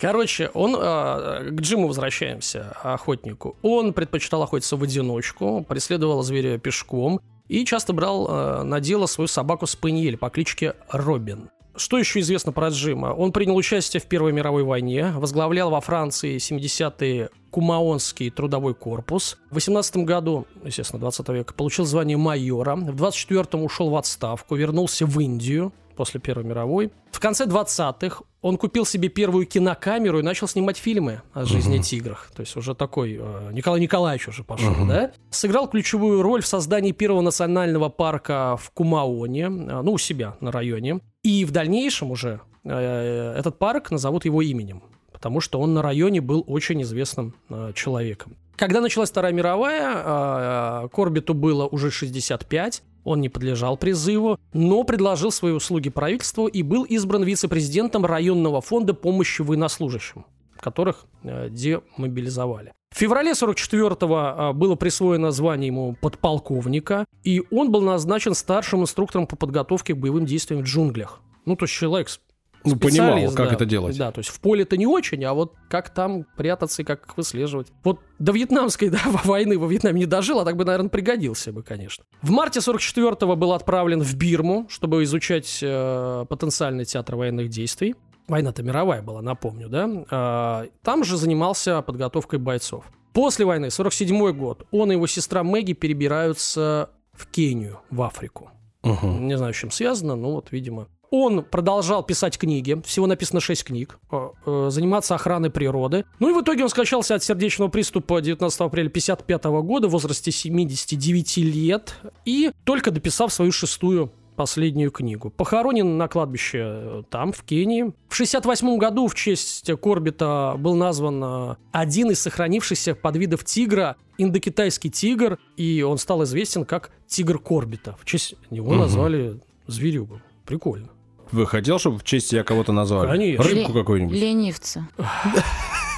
Короче, 0.00 0.50
он 0.54 0.76
э, 0.78 1.50
к 1.50 1.60
Джиму 1.60 1.88
возвращаемся, 1.88 2.76
охотнику. 2.82 3.56
Он 3.62 3.92
предпочитал 3.92 4.42
охотиться 4.44 4.76
в 4.76 4.82
одиночку, 4.84 5.64
преследовал 5.68 6.22
зверя 6.22 6.56
пешком 6.58 7.20
и 7.48 7.64
часто 7.64 7.92
брал 7.92 8.28
э, 8.28 8.62
на 8.62 8.80
дело 8.80 9.06
свою 9.06 9.28
собаку 9.28 9.66
Спаниель 9.66 10.16
по 10.16 10.30
кличке 10.30 10.74
Робин. 10.90 11.50
Что 11.76 11.96
еще 11.96 12.20
известно 12.20 12.50
про 12.50 12.68
Джима? 12.68 13.08
Он 13.08 13.30
принял 13.30 13.54
участие 13.54 14.00
в 14.00 14.06
Первой 14.06 14.32
мировой 14.32 14.64
войне, 14.64 15.12
возглавлял 15.14 15.70
во 15.70 15.80
Франции 15.80 16.36
70-е 16.36 17.30
Кумаонский 17.50 18.30
трудовой 18.30 18.74
корпус. 18.74 19.38
В 19.50 19.54
18 19.54 19.98
году, 19.98 20.46
естественно, 20.64 21.00
20 21.00 21.28
века, 21.28 21.54
получил 21.54 21.84
звание 21.84 22.16
майора. 22.16 22.74
В 22.74 23.00
24-м 23.00 23.62
ушел 23.62 23.90
в 23.90 23.96
отставку, 23.96 24.56
вернулся 24.56 25.06
в 25.06 25.20
Индию 25.20 25.72
после 25.98 26.20
Первой 26.20 26.44
мировой. 26.44 26.92
В 27.10 27.18
конце 27.18 27.44
20-х 27.44 28.22
он 28.40 28.56
купил 28.56 28.86
себе 28.86 29.08
первую 29.08 29.46
кинокамеру 29.46 30.20
и 30.20 30.22
начал 30.22 30.46
снимать 30.46 30.76
фильмы 30.76 31.22
о 31.32 31.44
жизни 31.44 31.78
тиграх. 31.78 32.30
То 32.36 32.42
есть 32.42 32.56
уже 32.56 32.76
такой 32.76 33.18
э, 33.20 33.50
Николай 33.52 33.80
Николаевич 33.80 34.28
уже 34.28 34.44
пошел, 34.44 34.74
да? 34.86 35.10
Сыграл 35.30 35.68
ключевую 35.68 36.22
роль 36.22 36.40
в 36.40 36.46
создании 36.46 36.92
первого 36.92 37.20
национального 37.20 37.88
парка 37.88 38.56
в 38.56 38.70
Кумаоне, 38.70 39.46
э, 39.46 39.48
ну, 39.48 39.92
у 39.92 39.98
себя 39.98 40.36
на 40.40 40.52
районе. 40.52 41.00
И 41.24 41.44
в 41.44 41.50
дальнейшем 41.50 42.12
уже 42.12 42.40
э, 42.62 43.34
этот 43.36 43.58
парк 43.58 43.90
назовут 43.90 44.24
его 44.24 44.40
именем, 44.40 44.84
потому 45.12 45.40
что 45.40 45.58
он 45.58 45.74
на 45.74 45.82
районе 45.82 46.20
был 46.20 46.44
очень 46.46 46.80
известным 46.82 47.34
э, 47.50 47.72
человеком. 47.74 48.36
Когда 48.54 48.80
началась 48.80 49.10
Вторая 49.10 49.32
мировая, 49.32 50.84
э, 50.84 50.88
Корбиту 50.92 51.34
было 51.34 51.66
уже 51.66 51.90
65, 51.90 52.82
он 53.08 53.20
не 53.20 53.28
подлежал 53.28 53.76
призыву, 53.76 54.38
но 54.52 54.84
предложил 54.84 55.30
свои 55.32 55.52
услуги 55.52 55.88
правительству 55.90 56.46
и 56.46 56.62
был 56.62 56.84
избран 56.84 57.22
вице-президентом 57.24 58.04
районного 58.04 58.60
фонда 58.60 58.94
помощи 58.94 59.42
военнослужащим, 59.42 60.24
которых 60.60 61.06
э, 61.22 61.48
демобилизовали. 61.50 62.72
В 62.94 62.98
феврале 62.98 63.32
44-го 63.32 64.50
э, 64.50 64.52
было 64.52 64.74
присвоено 64.74 65.30
звание 65.30 65.66
ему 65.68 65.96
подполковника, 66.00 67.04
и 67.24 67.42
он 67.50 67.70
был 67.70 67.82
назначен 67.82 68.34
старшим 68.34 68.82
инструктором 68.82 69.26
по 69.26 69.36
подготовке 69.36 69.94
к 69.94 69.98
боевым 69.98 70.26
действиям 70.26 70.62
в 70.62 70.64
джунглях. 70.64 71.20
Ну, 71.44 71.56
то 71.56 71.64
есть 71.64 71.74
человек 71.74 72.08
с- 72.08 72.20
Ну, 72.64 72.76
понимал, 72.76 73.32
как 73.34 73.48
да. 73.48 73.54
это 73.54 73.64
делать. 73.64 73.96
Да, 73.96 74.10
то 74.10 74.18
есть 74.18 74.30
в 74.30 74.40
поле-то 74.40 74.76
не 74.76 74.86
очень, 74.86 75.24
а 75.24 75.34
вот 75.34 75.54
как 75.68 75.90
там 75.90 76.24
прятаться 76.36 76.82
и 76.82 76.84
как 76.84 77.06
их 77.06 77.16
выслеживать. 77.16 77.68
Вот 77.84 78.00
до 78.18 78.32
вьетнамской 78.32 78.88
да, 78.90 79.00
войны 79.24 79.58
во 79.58 79.66
Вьетнаме 79.68 80.00
не 80.00 80.06
дожил, 80.06 80.40
а 80.40 80.44
так 80.44 80.56
бы, 80.56 80.64
наверное, 80.64 80.90
пригодился 80.90 81.52
бы, 81.52 81.62
конечно. 81.62 82.04
В 82.22 82.30
марте 82.30 82.60
44-го 82.60 83.36
был 83.36 83.52
отправлен 83.52 84.02
в 84.02 84.14
Бирму, 84.16 84.66
чтобы 84.68 85.02
изучать 85.04 85.60
э, 85.62 86.26
потенциальный 86.28 86.84
театр 86.84 87.16
военных 87.16 87.48
действий. 87.48 87.94
Война-то 88.26 88.62
мировая 88.62 89.00
была, 89.00 89.22
напомню, 89.22 89.68
да? 89.68 89.88
А, 90.10 90.66
там 90.82 91.02
же 91.04 91.16
занимался 91.16 91.80
подготовкой 91.80 92.38
бойцов. 92.38 92.84
После 93.14 93.46
войны, 93.46 93.70
47 93.70 94.32
год, 94.32 94.66
он 94.70 94.92
и 94.92 94.94
его 94.94 95.06
сестра 95.06 95.42
Мэгги 95.42 95.72
перебираются 95.72 96.90
в 97.14 97.26
Кению, 97.26 97.80
в 97.90 98.02
Африку. 98.02 98.50
Мгм. 98.82 99.26
Не 99.26 99.36
знаю, 99.36 99.54
с 99.54 99.56
чем 99.56 99.70
связано, 99.70 100.14
но 100.14 100.32
вот, 100.32 100.52
видимо. 100.52 100.88
Он 101.10 101.42
продолжал 101.42 102.02
писать 102.02 102.36
книги, 102.38 102.80
всего 102.84 103.06
написано 103.06 103.40
6 103.40 103.64
книг, 103.64 103.98
э, 104.10 104.28
э, 104.46 104.68
заниматься 104.70 105.14
охраной 105.14 105.50
природы. 105.50 106.04
Ну 106.18 106.30
и 106.30 106.34
в 106.34 106.42
итоге 106.42 106.64
он 106.64 106.68
скончался 106.68 107.14
от 107.14 107.22
сердечного 107.22 107.68
приступа 107.68 108.20
19 108.20 108.60
апреля 108.60 108.88
1955 108.88 109.62
года 109.62 109.88
в 109.88 109.92
возрасте 109.92 110.30
79 110.30 111.38
лет 111.38 111.94
и 112.24 112.50
только 112.64 112.90
дописав 112.90 113.32
свою 113.32 113.52
шестую 113.52 114.12
последнюю 114.36 114.92
книгу. 114.92 115.30
Похоронен 115.30 115.96
на 115.96 116.08
кладбище 116.08 116.58
э, 116.62 117.02
там, 117.08 117.32
в 117.32 117.42
Кении. 117.42 117.92
В 118.08 118.14
68 118.14 118.76
году 118.76 119.08
в 119.08 119.14
честь 119.14 119.70
Корбита 119.80 120.56
был 120.58 120.74
назван 120.74 121.56
один 121.72 122.10
из 122.10 122.20
сохранившихся 122.20 122.94
подвидов 122.94 123.44
тигра, 123.44 123.96
индокитайский 124.18 124.90
тигр, 124.90 125.38
и 125.56 125.82
он 125.82 125.98
стал 125.98 126.22
известен 126.24 126.64
как 126.64 126.90
тигр 127.06 127.38
Корбита. 127.38 127.96
В 127.98 128.04
честь 128.04 128.34
него 128.50 128.74
назвали 128.74 129.40
зверюгу. 129.66 130.20
Прикольно. 130.44 130.88
Вы 131.32 131.46
хотел, 131.46 131.78
чтобы 131.78 131.98
в 131.98 132.04
честь 132.04 132.30
тебя 132.30 132.42
кого-то 132.44 132.72
назвали? 132.72 133.08
Конечно. 133.08 133.44
Рыбку 133.44 133.72
Ле- 133.72 133.80
какую-нибудь? 133.80 134.16
Ленивцы. 134.18 134.86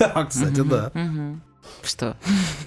А, 0.03 0.25
кстати, 0.25 0.63
да. 0.63 0.91
Что? 1.83 2.17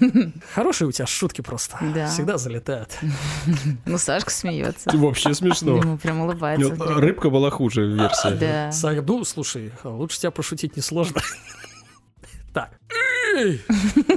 Хорошие 0.54 0.86
у 0.88 0.92
тебя 0.92 1.06
шутки 1.06 1.40
просто. 1.40 1.76
Да. 1.94 2.06
Всегда 2.08 2.38
залетают. 2.38 2.96
Ну, 3.86 3.98
Сашка 3.98 4.30
смеется. 4.30 4.90
Вообще 4.96 5.34
смешно. 5.34 5.76
Ему 5.78 5.98
прям 5.98 6.20
улыбается. 6.20 6.74
Ну, 6.76 7.00
Рыбка 7.00 7.30
была 7.30 7.50
хуже 7.50 7.86
версия. 7.88 8.30
Да. 8.30 8.68
Са- 8.70 9.04
Ну, 9.06 9.24
слушай, 9.24 9.72
лучше 9.82 10.20
тебя 10.20 10.30
пошутить 10.30 10.76
несложно. 10.76 11.20
Так. 12.52 12.70
Эй, 13.34 13.60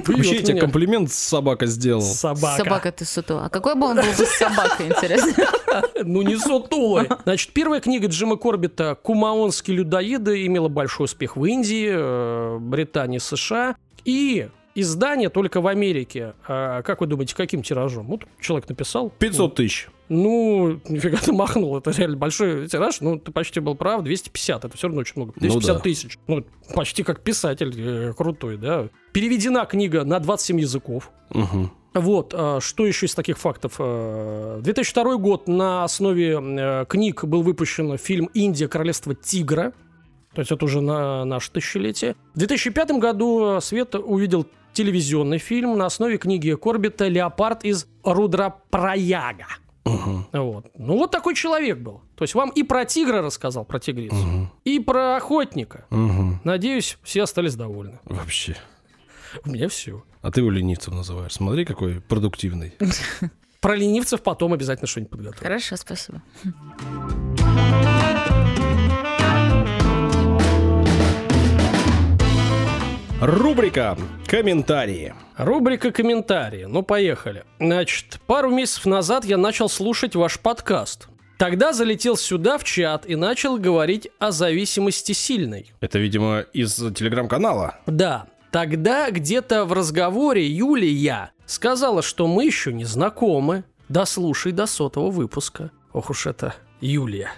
Вообще, 0.06 0.42
тебе 0.42 0.60
комплимент 0.60 1.10
собака 1.10 1.66
сделал. 1.66 2.02
Собака. 2.02 2.62
Собака 2.62 2.92
ты 2.92 3.04
сутула. 3.04 3.46
А 3.46 3.48
какой 3.48 3.74
бы 3.74 3.86
он 3.86 3.96
был 3.96 4.02
бы 4.04 4.26
с 4.26 4.38
собакой, 4.38 4.88
интересно? 4.88 5.32
Ну, 6.02 6.22
не 6.22 6.36
сутулой. 6.36 7.08
Значит, 7.24 7.52
первая 7.52 7.80
книга 7.80 8.08
Джима 8.08 8.36
Корбита 8.36 8.96
«Кумаонские 9.00 9.76
людоеды» 9.76 10.46
имела 10.46 10.68
большой 10.68 11.04
успех 11.04 11.36
в 11.36 11.44
Индии, 11.44 11.90
э, 11.90 12.58
Британии, 12.58 13.18
США. 13.18 13.76
И 14.04 14.48
издание 14.74 15.28
только 15.28 15.60
в 15.60 15.66
Америке. 15.66 16.34
А 16.46 16.82
как 16.82 17.00
вы 17.00 17.06
думаете, 17.06 17.34
каким 17.34 17.62
тиражом? 17.62 18.06
Вот 18.06 18.22
человек 18.40 18.68
написал. 18.68 19.10
500 19.10 19.54
тысяч. 19.54 19.88
Ну, 20.08 20.80
нифига 20.88 21.18
ты 21.24 21.32
махнул, 21.32 21.76
это 21.76 21.90
реально 21.90 22.16
большой 22.16 22.66
тираж, 22.68 23.00
ну, 23.00 23.18
ты 23.18 23.30
почти 23.32 23.60
был 23.60 23.74
прав, 23.74 24.02
250, 24.02 24.64
это 24.64 24.76
все 24.76 24.86
равно 24.88 25.00
очень 25.00 25.14
много, 25.16 25.32
250 25.36 25.76
да. 25.76 25.82
тысяч, 25.82 26.18
ну, 26.26 26.44
почти 26.74 27.02
как 27.02 27.20
писатель 27.20 27.74
э, 27.76 28.12
крутой, 28.14 28.56
да. 28.56 28.88
Переведена 29.12 29.66
книга 29.66 30.04
на 30.04 30.18
27 30.18 30.60
языков, 30.60 31.10
Мгм. 31.30 31.70
вот, 31.94 32.32
а, 32.36 32.60
что 32.60 32.86
еще 32.86 33.06
из 33.06 33.14
таких 33.14 33.38
фактов? 33.38 33.74
А, 33.78 34.60
2002 34.60 35.16
год 35.16 35.48
на 35.48 35.84
основе 35.84 36.38
э, 36.40 36.84
книг 36.88 37.24
был 37.24 37.42
выпущен 37.42 37.96
фильм 37.98 38.30
«Индия. 38.34 38.68
Королевство 38.68 39.14
тигра». 39.14 39.72
То 40.34 40.40
есть 40.40 40.52
это 40.52 40.64
уже 40.64 40.80
на 40.80 41.24
наше 41.24 41.50
тысячелетие. 41.50 42.14
В 42.34 42.38
2005 42.38 42.92
году 42.92 43.58
Свет 43.60 43.94
увидел 43.94 44.46
телевизионный 44.72 45.38
фильм 45.38 45.76
на 45.76 45.86
основе 45.86 46.18
книги 46.18 46.54
Корбита 46.54 47.08
«Леопард 47.08 47.64
из 47.64 47.86
Рудрапраяга». 48.04 49.46
Мгм. 49.88 50.26
Вот. 50.32 50.70
Ну, 50.76 50.96
вот 50.98 51.10
такой 51.10 51.34
человек 51.34 51.78
был. 51.78 52.02
То 52.16 52.24
есть 52.24 52.34
вам 52.34 52.50
и 52.50 52.62
про 52.62 52.84
тигра 52.84 53.22
рассказал, 53.22 53.64
про 53.64 53.78
тигрицу, 53.80 54.16
Мгм. 54.16 54.50
и 54.64 54.78
про 54.80 55.16
охотника. 55.16 55.86
Мгм. 55.90 56.40
Надеюсь, 56.44 56.98
все 57.02 57.22
остались 57.22 57.54
довольны. 57.54 57.98
Вообще. 58.04 58.56
У 59.44 59.50
меня 59.50 59.68
все. 59.68 60.02
А 60.22 60.30
ты 60.30 60.40
его 60.40 60.50
ленивцем 60.50 60.94
называешь. 60.96 61.32
Смотри, 61.32 61.64
какой 61.64 62.00
продуктивный. 62.00 62.74
Про 63.60 63.74
ленивцев 63.74 64.22
потом 64.22 64.52
обязательно 64.52 64.86
что-нибудь 64.86 65.10
подготовим. 65.10 65.42
Хорошо, 65.42 65.76
спасибо. 65.76 66.22
Рубрика 73.20 73.98
«Комментарии». 74.28 75.12
Рубрика 75.36 75.90
«Комментарии». 75.90 76.66
Ну, 76.66 76.84
поехали. 76.84 77.42
Значит, 77.58 78.20
пару 78.28 78.48
месяцев 78.48 78.86
назад 78.86 79.24
я 79.24 79.36
начал 79.36 79.68
слушать 79.68 80.14
ваш 80.14 80.38
подкаст. 80.38 81.08
Тогда 81.36 81.72
залетел 81.72 82.16
сюда 82.16 82.58
в 82.58 82.64
чат 82.64 83.06
и 83.06 83.16
начал 83.16 83.58
говорить 83.58 84.08
о 84.20 84.30
зависимости 84.30 85.10
сильной. 85.10 85.72
Это, 85.80 85.98
видимо, 85.98 86.44
из 86.52 86.76
телеграм-канала. 86.76 87.78
Да, 87.86 88.26
тогда 88.52 89.10
где-то 89.10 89.64
в 89.64 89.72
разговоре 89.72 90.46
Юлия 90.46 91.32
сказала, 91.44 92.02
что 92.02 92.28
мы 92.28 92.44
еще 92.44 92.72
не 92.72 92.84
знакомы. 92.84 93.64
Дослушай 93.88 94.52
до 94.52 94.66
сотого 94.66 95.10
выпуска. 95.10 95.72
Ох 95.92 96.10
уж 96.10 96.28
это 96.28 96.54
Юлия. 96.80 97.32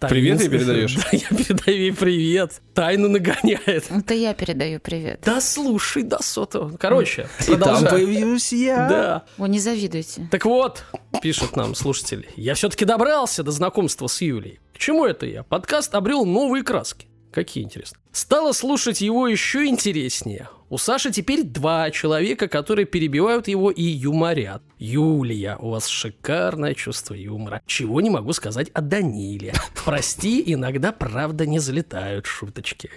Привет 0.00 0.40
ей 0.40 0.48
передаешь? 0.48 0.96
Да, 0.96 1.08
я 1.12 1.28
передаю 1.28 1.76
ей 1.76 1.92
привет. 1.92 2.60
Тайну 2.74 3.08
нагоняет. 3.08 3.90
Это 3.90 4.14
я 4.14 4.32
передаю 4.32 4.78
привет. 4.78 5.20
Да 5.24 5.40
слушай 5.40 6.02
до 6.04 6.22
сотого. 6.22 6.76
Короче, 6.76 7.28
И 7.48 7.56
там 7.56 7.84
появился 7.84 8.54
я. 8.56 8.88
Да. 8.88 9.24
О, 9.38 9.46
не 9.46 9.58
завидуйте. 9.58 10.28
Так 10.30 10.44
вот, 10.44 10.84
пишут 11.20 11.56
нам 11.56 11.74
слушатели, 11.74 12.28
я 12.36 12.54
все-таки 12.54 12.84
добрался 12.84 13.42
до 13.42 13.50
знакомства 13.50 14.06
с 14.06 14.20
Юлей. 14.20 14.60
К 14.74 14.78
чему 14.78 15.04
это 15.04 15.26
я? 15.26 15.42
Подкаст 15.42 15.94
обрел 15.94 16.24
новые 16.24 16.62
краски. 16.62 17.08
Какие 17.32 17.64
интересно. 17.64 17.98
Стало 18.12 18.52
слушать 18.52 19.00
его 19.00 19.26
еще 19.26 19.66
интереснее. 19.66 20.48
У 20.70 20.76
Саши 20.76 21.10
теперь 21.10 21.44
два 21.44 21.90
человека, 21.90 22.46
которые 22.46 22.84
перебивают 22.84 23.48
его 23.48 23.70
и 23.70 23.82
юморят. 23.82 24.62
Юлия, 24.78 25.56
у 25.58 25.70
вас 25.70 25.86
шикарное 25.86 26.74
чувство 26.74 27.14
юмора. 27.14 27.62
Чего 27.64 28.02
не 28.02 28.10
могу 28.10 28.34
сказать 28.34 28.68
о 28.74 28.82
Даниле. 28.82 29.54
Прости, 29.86 30.42
иногда 30.46 30.92
правда 30.92 31.46
не 31.46 31.58
залетают 31.58 32.26
шуточки. 32.26 32.90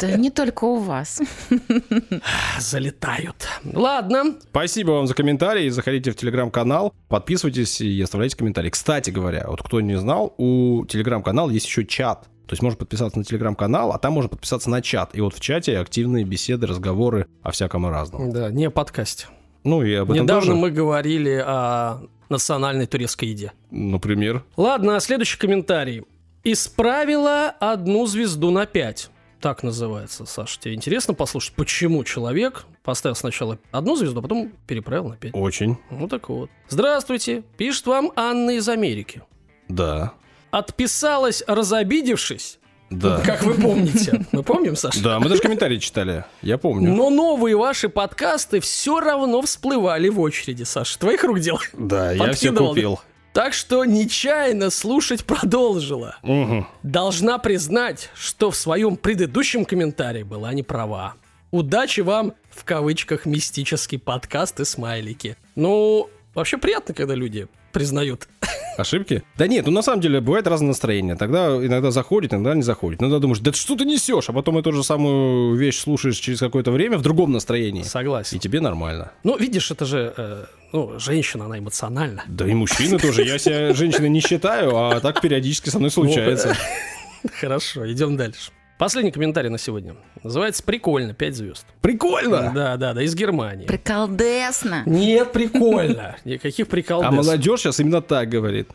Да 0.00 0.16
не 0.16 0.30
только 0.30 0.64
у 0.64 0.76
вас. 0.76 1.20
Залетают. 2.60 3.48
Ладно, 3.64 4.36
Спасибо 4.50 4.92
вам 4.92 5.08
за 5.08 5.14
комментарии. 5.14 5.68
Заходите 5.70 6.12
в 6.12 6.16
телеграм-канал, 6.16 6.94
подписывайтесь 7.08 7.80
и 7.80 8.00
оставляйте 8.00 8.36
комментарии. 8.36 8.70
Кстати 8.70 9.10
говоря, 9.10 9.46
вот 9.48 9.60
кто 9.62 9.80
не 9.80 9.98
знал, 9.98 10.34
у 10.38 10.84
телеграм-канала 10.86 11.50
есть 11.50 11.66
еще 11.66 11.84
чат. 11.84 12.28
То 12.52 12.54
есть 12.54 12.62
можно 12.62 12.76
подписаться 12.76 13.18
на 13.18 13.24
телеграм-канал, 13.24 13.92
а 13.92 13.98
там 13.98 14.12
можно 14.12 14.28
подписаться 14.28 14.68
на 14.68 14.82
чат. 14.82 15.16
И 15.16 15.22
вот 15.22 15.34
в 15.34 15.40
чате 15.40 15.78
активные 15.78 16.22
беседы, 16.22 16.66
разговоры 16.66 17.26
о 17.42 17.50
всяком 17.50 17.86
и 17.86 17.88
разном. 17.88 18.30
да, 18.30 18.50
не 18.50 18.68
подкасте. 18.68 19.28
Ну 19.64 19.82
и 19.82 19.94
об 19.94 20.10
этом 20.10 20.24
Недавно 20.24 20.48
тоже, 20.48 20.54
мы 20.54 20.70
говорили 20.70 21.42
о 21.42 22.02
национальной 22.28 22.84
турецкой 22.84 23.30
еде. 23.30 23.52
например. 23.70 24.44
Ладно, 24.58 24.96
а 24.96 25.00
следующий 25.00 25.38
комментарий. 25.38 26.02
Исправила 26.44 27.48
одну 27.58 28.04
звезду 28.04 28.50
на 28.50 28.66
пять. 28.66 29.08
Так 29.40 29.62
называется, 29.62 30.26
Саша. 30.26 30.60
Тебе 30.60 30.74
интересно 30.74 31.14
послушать, 31.14 31.54
почему 31.54 32.04
человек 32.04 32.66
поставил 32.82 33.16
сначала 33.16 33.58
одну 33.70 33.96
звезду, 33.96 34.18
а 34.18 34.22
потом 34.22 34.52
переправил 34.66 35.08
на 35.08 35.16
пять? 35.16 35.30
Очень. 35.34 35.78
Ну 35.90 36.06
так 36.06 36.28
вот. 36.28 36.50
Здравствуйте. 36.68 37.44
Пишет 37.56 37.86
вам 37.86 38.12
Анна 38.14 38.50
из 38.50 38.68
Америки. 38.68 39.22
Да. 39.68 40.12
Отписалась, 40.52 41.42
разобидевшись. 41.46 42.58
Да. 42.90 43.22
Как 43.24 43.42
вы 43.42 43.54
помните. 43.54 44.26
Мы 44.32 44.42
помним, 44.42 44.76
Саша? 44.76 45.02
Да, 45.02 45.18
мы 45.18 45.30
даже 45.30 45.40
комментарии 45.40 45.78
читали. 45.78 46.26
Я 46.42 46.58
помню. 46.58 46.92
Но 46.92 47.08
новые 47.08 47.56
ваши 47.56 47.88
подкасты 47.88 48.60
все 48.60 49.00
равно 49.00 49.40
всплывали 49.40 50.10
в 50.10 50.20
очереди, 50.20 50.64
Саша. 50.64 50.98
Твоих 50.98 51.24
рук 51.24 51.40
дело. 51.40 51.58
Да, 51.72 52.12
я 52.12 52.32
все 52.32 52.52
купил. 52.52 53.00
Так 53.32 53.54
что 53.54 53.86
нечаянно 53.86 54.68
слушать 54.68 55.24
продолжила. 55.24 56.18
Мгм. 56.22 56.68
Должна 56.82 57.38
признать, 57.38 58.10
что 58.14 58.50
в 58.50 58.56
своем 58.56 58.98
предыдущем 58.98 59.64
комментарии 59.64 60.22
была 60.22 60.52
не 60.52 60.62
права. 60.62 61.14
Удачи 61.50 62.00
вам, 62.00 62.34
в 62.50 62.64
кавычках, 62.64 63.24
мистический 63.24 63.98
подкаст 63.98 64.60
и 64.60 64.66
смайлики. 64.66 65.38
Ну, 65.54 66.10
вообще 66.34 66.58
приятно, 66.58 66.92
когда 66.92 67.14
люди 67.14 67.48
признают. 67.72 68.28
Ошибки? 68.76 69.22
Да 69.36 69.46
нет, 69.46 69.66
ну 69.66 69.72
на 69.72 69.82
самом 69.82 70.00
деле 70.00 70.20
бывает 70.20 70.46
разное 70.46 70.68
настроение. 70.68 71.16
Тогда 71.16 71.48
иногда 71.56 71.90
заходит, 71.90 72.32
иногда 72.32 72.54
не 72.54 72.62
заходит. 72.62 73.00
Иногда 73.00 73.18
думаешь, 73.18 73.40
да 73.40 73.52
что 73.52 73.76
ты 73.76 73.84
несешь? 73.84 74.28
А 74.28 74.32
потом 74.32 74.58
эту 74.58 74.72
же 74.72 74.82
самую 74.82 75.56
вещь 75.56 75.78
слушаешь 75.78 76.16
через 76.16 76.40
какое-то 76.40 76.70
время 76.70 76.98
в 76.98 77.02
другом 77.02 77.32
настроении. 77.32 77.82
Согласен. 77.82 78.36
И 78.36 78.40
тебе 78.40 78.60
нормально. 78.60 79.12
Ну, 79.24 79.36
видишь, 79.36 79.70
это 79.70 79.84
же, 79.84 80.14
э, 80.16 80.44
ну, 80.72 80.98
женщина, 80.98 81.46
она 81.46 81.58
эмоциональна. 81.58 82.24
Да 82.26 82.48
и 82.48 82.54
мужчины 82.54 82.98
тоже. 82.98 83.24
Я 83.24 83.38
себя 83.38 83.74
женщиной 83.74 84.08
не 84.08 84.20
считаю, 84.20 84.76
а 84.76 85.00
так 85.00 85.20
периодически 85.20 85.68
со 85.68 85.78
мной 85.78 85.90
случается. 85.90 86.56
Хорошо, 87.40 87.90
идем 87.90 88.16
дальше. 88.16 88.52
Последний 88.82 89.12
комментарий 89.12 89.48
на 89.48 89.58
сегодня. 89.58 89.94
Называется 90.24 90.60
«Прикольно», 90.64 91.14
5 91.14 91.36
звезд. 91.36 91.66
Прикольно! 91.82 92.50
Да, 92.52 92.76
да, 92.76 92.94
да, 92.94 93.02
из 93.04 93.14
Германии. 93.14 93.64
Приколдесно. 93.64 94.82
Нет, 94.86 95.30
прикольно. 95.30 96.16
Никаких 96.24 96.66
приколдес. 96.66 97.08
А 97.08 97.12
молодежь 97.12 97.60
сейчас 97.60 97.78
именно 97.78 98.02
так 98.02 98.28
говорит. 98.28 98.68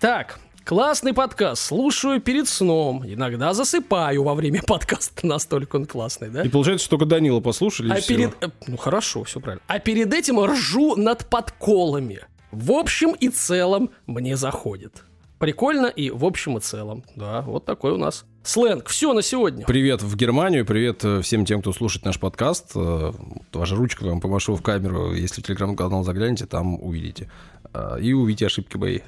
Так, 0.00 0.38
классный 0.64 1.12
подкаст. 1.12 1.62
Слушаю 1.62 2.22
перед 2.22 2.48
сном. 2.48 3.04
Иногда 3.06 3.52
засыпаю 3.52 4.22
во 4.22 4.32
время 4.32 4.62
подкаста. 4.66 5.26
Настолько 5.26 5.76
он 5.76 5.84
классный, 5.84 6.30
да? 6.30 6.40
И 6.40 6.48
получается, 6.48 6.86
что 6.86 6.96
только 6.96 7.04
Данила 7.04 7.40
послушали, 7.40 7.88
и 7.88 7.92
А 7.92 8.00
перед... 8.00 8.42
э, 8.42 8.48
Ну 8.66 8.78
хорошо, 8.78 9.24
все 9.24 9.40
правильно. 9.40 9.62
А 9.66 9.78
перед 9.78 10.14
этим 10.14 10.42
ржу 10.42 10.96
над 10.96 11.26
подколами. 11.26 12.20
В 12.50 12.72
общем 12.72 13.10
и 13.10 13.28
целом 13.28 13.90
мне 14.06 14.38
заходит. 14.38 15.04
Прикольно 15.38 15.86
и 15.88 16.08
в 16.08 16.24
общем 16.24 16.56
и 16.56 16.60
целом. 16.62 17.04
Да, 17.14 17.42
вот 17.42 17.66
такой 17.66 17.92
у 17.92 17.98
нас 17.98 18.24
сленг. 18.42 18.88
Все 18.88 19.12
на 19.12 19.22
сегодня. 19.22 19.64
Привет 19.66 20.02
в 20.02 20.16
Германию, 20.16 20.66
привет 20.66 21.04
э, 21.04 21.20
всем 21.22 21.44
тем, 21.44 21.60
кто 21.60 21.72
слушает 21.72 22.04
наш 22.04 22.18
подкаст. 22.18 22.72
Э, 22.74 23.12
Ваша 23.52 23.76
ручка 23.76 24.04
вам 24.04 24.20
помашу 24.20 24.54
в 24.56 24.62
камеру, 24.62 25.12
если 25.14 25.40
в 25.42 25.44
телеграм-канал 25.44 26.02
заглянете, 26.04 26.46
там 26.46 26.74
увидите. 26.82 27.30
Э, 27.72 27.98
И 28.00 28.12
увидите 28.12 28.46
ошибки 28.46 28.76
мои. 28.76 29.00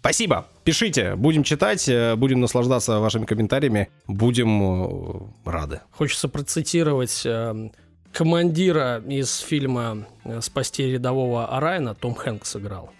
Спасибо. 0.00 0.46
Пишите, 0.64 1.14
будем 1.14 1.44
читать, 1.44 1.88
будем 2.16 2.40
наслаждаться 2.40 2.98
вашими 2.98 3.24
комментариями, 3.24 3.88
будем 4.06 5.30
рады. 5.44 5.80
Хочется 5.92 6.28
процитировать 6.28 7.24
командира 8.12 8.98
из 9.06 9.38
фильма 9.38 10.06
«Спасти 10.40 10.84
рядового 10.90 11.46
Арайна» 11.56 11.94
Том 11.94 12.14
Хэнкс 12.14 12.56
играл. 12.56 12.90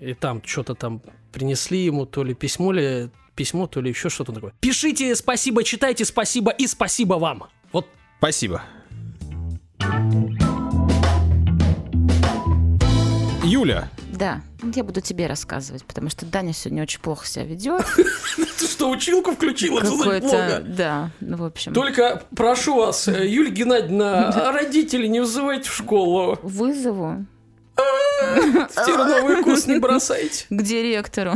И 0.00 0.14
там 0.14 0.42
что-то 0.44 0.74
там 0.74 1.02
принесли 1.32 1.84
ему 1.84 2.06
то 2.06 2.22
ли 2.22 2.34
письмо, 2.34 2.72
ли 2.72 3.08
письмо, 3.34 3.66
то 3.66 3.80
ли 3.80 3.90
еще 3.90 4.08
что-то 4.08 4.32
такое. 4.32 4.52
Пишите 4.60 5.14
спасибо, 5.16 5.64
читайте 5.64 6.04
спасибо 6.04 6.50
и 6.50 6.66
спасибо 6.66 7.14
вам. 7.14 7.44
Вот 7.72 7.88
Спасибо. 8.22 8.62
Юля, 13.42 13.88
Да, 14.12 14.42
я 14.62 14.84
буду 14.84 15.00
тебе 15.00 15.26
рассказывать, 15.26 15.84
потому 15.84 16.08
что 16.08 16.24
Даня 16.24 16.52
сегодня 16.52 16.84
очень 16.84 17.00
плохо 17.00 17.26
себя 17.26 17.44
ведет. 17.44 17.84
ты 18.58 18.66
что, 18.66 18.90
училку 18.90 19.32
включила? 19.32 19.80
Какой-то, 19.80 20.62
да, 20.64 21.10
ну, 21.18 21.36
в 21.36 21.44
общем. 21.44 21.74
Только 21.74 22.22
прошу 22.36 22.76
вас, 22.76 23.08
э, 23.08 23.28
Юлия 23.28 23.50
Геннадьевна, 23.50 24.52
родителей 24.52 25.08
не 25.08 25.18
вызывайте 25.18 25.68
в 25.68 25.74
школу. 25.74 26.38
Вызову 26.42 27.26
В 28.70 28.86
терновый 28.86 29.42
куст 29.42 29.66
не 29.66 29.78
бросайте. 29.78 30.46
к 30.50 30.62
директору. 30.62 31.32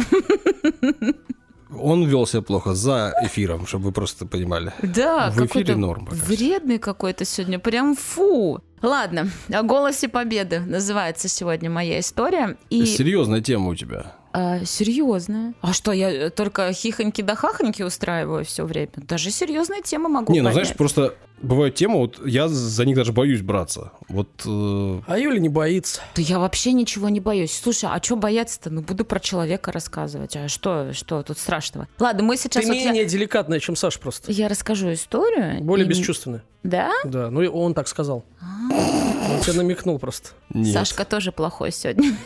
он 1.79 2.07
вел 2.07 2.27
себя 2.27 2.43
плохо 2.43 2.75
за 2.75 3.13
эфиром, 3.23 3.67
чтобы 3.67 3.87
вы 3.87 3.93
просто 3.93 4.27
понимали. 4.27 4.73
Да, 4.83 5.31
В 5.31 5.45
эфире 5.47 5.77
норм 5.77 6.09
вредный 6.11 6.79
какой-то 6.79 7.25
сегодня, 7.25 7.59
прям 7.59 7.97
фу. 7.97 8.61
Ладно, 8.83 9.31
о 9.53 9.63
голосе 9.63 10.09
победы 10.09 10.61
называется 10.61 11.29
сегодня 11.29 11.71
моя 11.71 11.99
история. 11.99 12.57
И 12.71 12.85
Серьезная 12.85 13.41
тема 13.41 13.71
у 13.71 13.75
тебя. 13.75 14.13
А, 14.39 14.65
серьезная. 14.67 15.55
А 15.63 15.73
что, 15.73 15.93
я 15.93 16.11
э, 16.11 16.31
только 16.31 16.71
хихоньки 16.75 17.23
да 17.23 17.35
хахоньки 17.35 17.83
устраиваю 17.83 18.45
все 18.45 18.65
время? 18.67 18.91
Даже 18.97 19.31
серьезные 19.31 19.81
темы 19.81 20.11
могу 20.11 20.31
Не, 20.33 20.41
ну 20.41 20.49
поднять. 20.51 20.65
знаешь, 20.67 20.77
просто 20.77 21.15
бывают 21.41 21.75
темы, 21.75 21.97
вот 21.99 22.21
я 22.27 22.47
за 22.49 22.85
них 22.85 22.97
даже 22.97 23.13
боюсь 23.13 23.41
браться. 23.41 23.93
Вот 24.09 24.29
э, 24.45 25.01
А 25.07 25.19
Юля 25.19 25.39
не 25.39 25.49
боится. 25.49 26.03
Да 26.15 26.21
я 26.21 26.39
вообще 26.39 26.73
ничего 26.73 27.09
не 27.09 27.21
боюсь. 27.21 27.59
Слушай, 27.59 27.89
а 27.91 28.03
что 28.03 28.17
бояться-то? 28.17 28.69
Ну, 28.69 28.83
буду 28.83 29.07
про 29.07 29.21
человека 29.21 29.73
рассказывать. 29.73 30.37
А 30.37 30.49
что, 30.49 30.93
что 30.93 31.23
тут 31.23 31.39
страшного? 31.39 31.89
Ладно, 31.99 32.23
мы 32.23 32.37
сейчас... 32.37 32.63
Ты 32.63 32.69
вот 32.69 32.77
я- 32.77 32.85
менее 32.91 33.07
деликатная, 33.07 33.59
чем 33.61 33.75
Саша 33.75 33.99
просто. 34.01 34.31
я... 34.33 34.49
расскажу 34.49 34.93
историю. 34.93 35.63
Более 35.63 35.87
и- 35.87 35.89
бесчувственная. 35.89 36.43
Да? 36.63 36.91
Да, 37.05 37.31
ну 37.31 37.43
и 37.43 37.47
он 37.47 37.75
так 37.75 37.87
сказал. 37.89 38.25
Он 38.43 39.41
тебе 39.41 39.55
намекнул 39.55 39.99
просто. 39.99 40.31
нет. 40.53 40.73
Сашка 40.73 41.05
тоже 41.05 41.31
плохой 41.33 41.71
сегодня. 41.71 42.17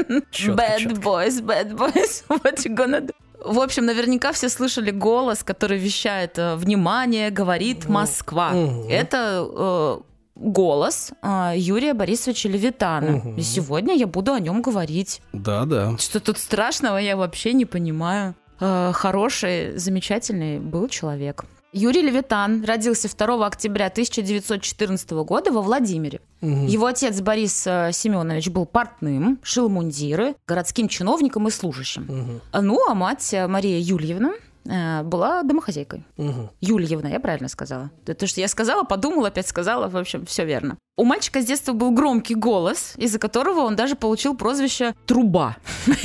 Bad. 0.00 0.98
Boys, 1.20 1.40
bad 1.40 1.76
boys. 1.76 2.24
What 2.28 2.64
you 2.64 2.74
gonna 2.74 3.00
do? 3.00 3.14
В 3.44 3.58
общем, 3.58 3.86
наверняка 3.86 4.32
все 4.32 4.48
слышали 4.48 4.90
голос, 4.90 5.42
который 5.42 5.78
вещает 5.78 6.38
э, 6.38 6.56
«Внимание, 6.56 7.30
говорит 7.30 7.88
Москва». 7.88 8.50
Мгм. 8.50 8.88
Это 8.90 9.48
э, 9.50 9.98
голос 10.34 11.12
э, 11.22 11.54
Юрия 11.56 11.94
Борисовича 11.94 12.50
Левитана. 12.50 13.12
Мгм. 13.12 13.36
И 13.36 13.42
сегодня 13.42 13.94
я 13.94 14.06
буду 14.06 14.34
о 14.34 14.40
нем 14.40 14.60
говорить. 14.60 15.22
Да-да. 15.32 15.96
Что 15.98 16.20
тут 16.20 16.36
страшного, 16.36 16.98
я 16.98 17.16
вообще 17.16 17.54
не 17.54 17.64
понимаю. 17.64 18.34
Э, 18.60 18.92
хороший, 18.92 19.78
замечательный 19.78 20.58
был 20.58 20.88
человек. 20.88 21.44
Юрий 21.72 22.02
Левитан 22.02 22.64
родился 22.64 23.08
2 23.08 23.46
октября 23.46 23.86
1914 23.86 25.10
года 25.10 25.52
во 25.52 25.62
Владимире. 25.62 26.20
Мгм. 26.40 26.66
Его 26.66 26.86
отец 26.86 27.20
Борис 27.20 27.64
э, 27.66 27.90
Семенович 27.92 28.48
был 28.48 28.66
портным, 28.66 29.38
шил 29.42 29.68
мундиры, 29.68 30.34
городским 30.48 30.88
чиновником 30.88 31.46
и 31.46 31.50
служащим. 31.50 32.40
А, 32.50 32.60
Ну, 32.60 32.80
а 32.88 32.94
мать 32.94 33.32
э, 33.32 33.46
Мария 33.46 33.78
Юльевна 33.78 34.32
э, 34.64 35.02
была 35.04 35.44
домохозяйкой. 35.44 36.04
Мгм. 36.16 36.50
Юльевна, 36.60 37.08
я 37.08 37.20
правильно 37.20 37.48
сказала? 37.48 37.92
То, 38.04 38.14
то, 38.14 38.26
что 38.26 38.40
я 38.40 38.48
сказала, 38.48 38.82
подумала, 38.82 39.28
опять 39.28 39.46
сказала, 39.46 39.88
в 39.88 39.96
общем, 39.96 40.26
все 40.26 40.44
верно. 40.44 40.76
У 40.96 41.04
мальчика 41.04 41.40
с 41.40 41.44
детства 41.44 41.72
был 41.72 41.92
громкий 41.92 42.34
голос, 42.34 42.94
из-за 42.96 43.20
которого 43.20 43.60
он 43.60 43.76
даже 43.76 43.94
получил 43.94 44.36
прозвище 44.36 44.94
«Труба». 45.06 45.56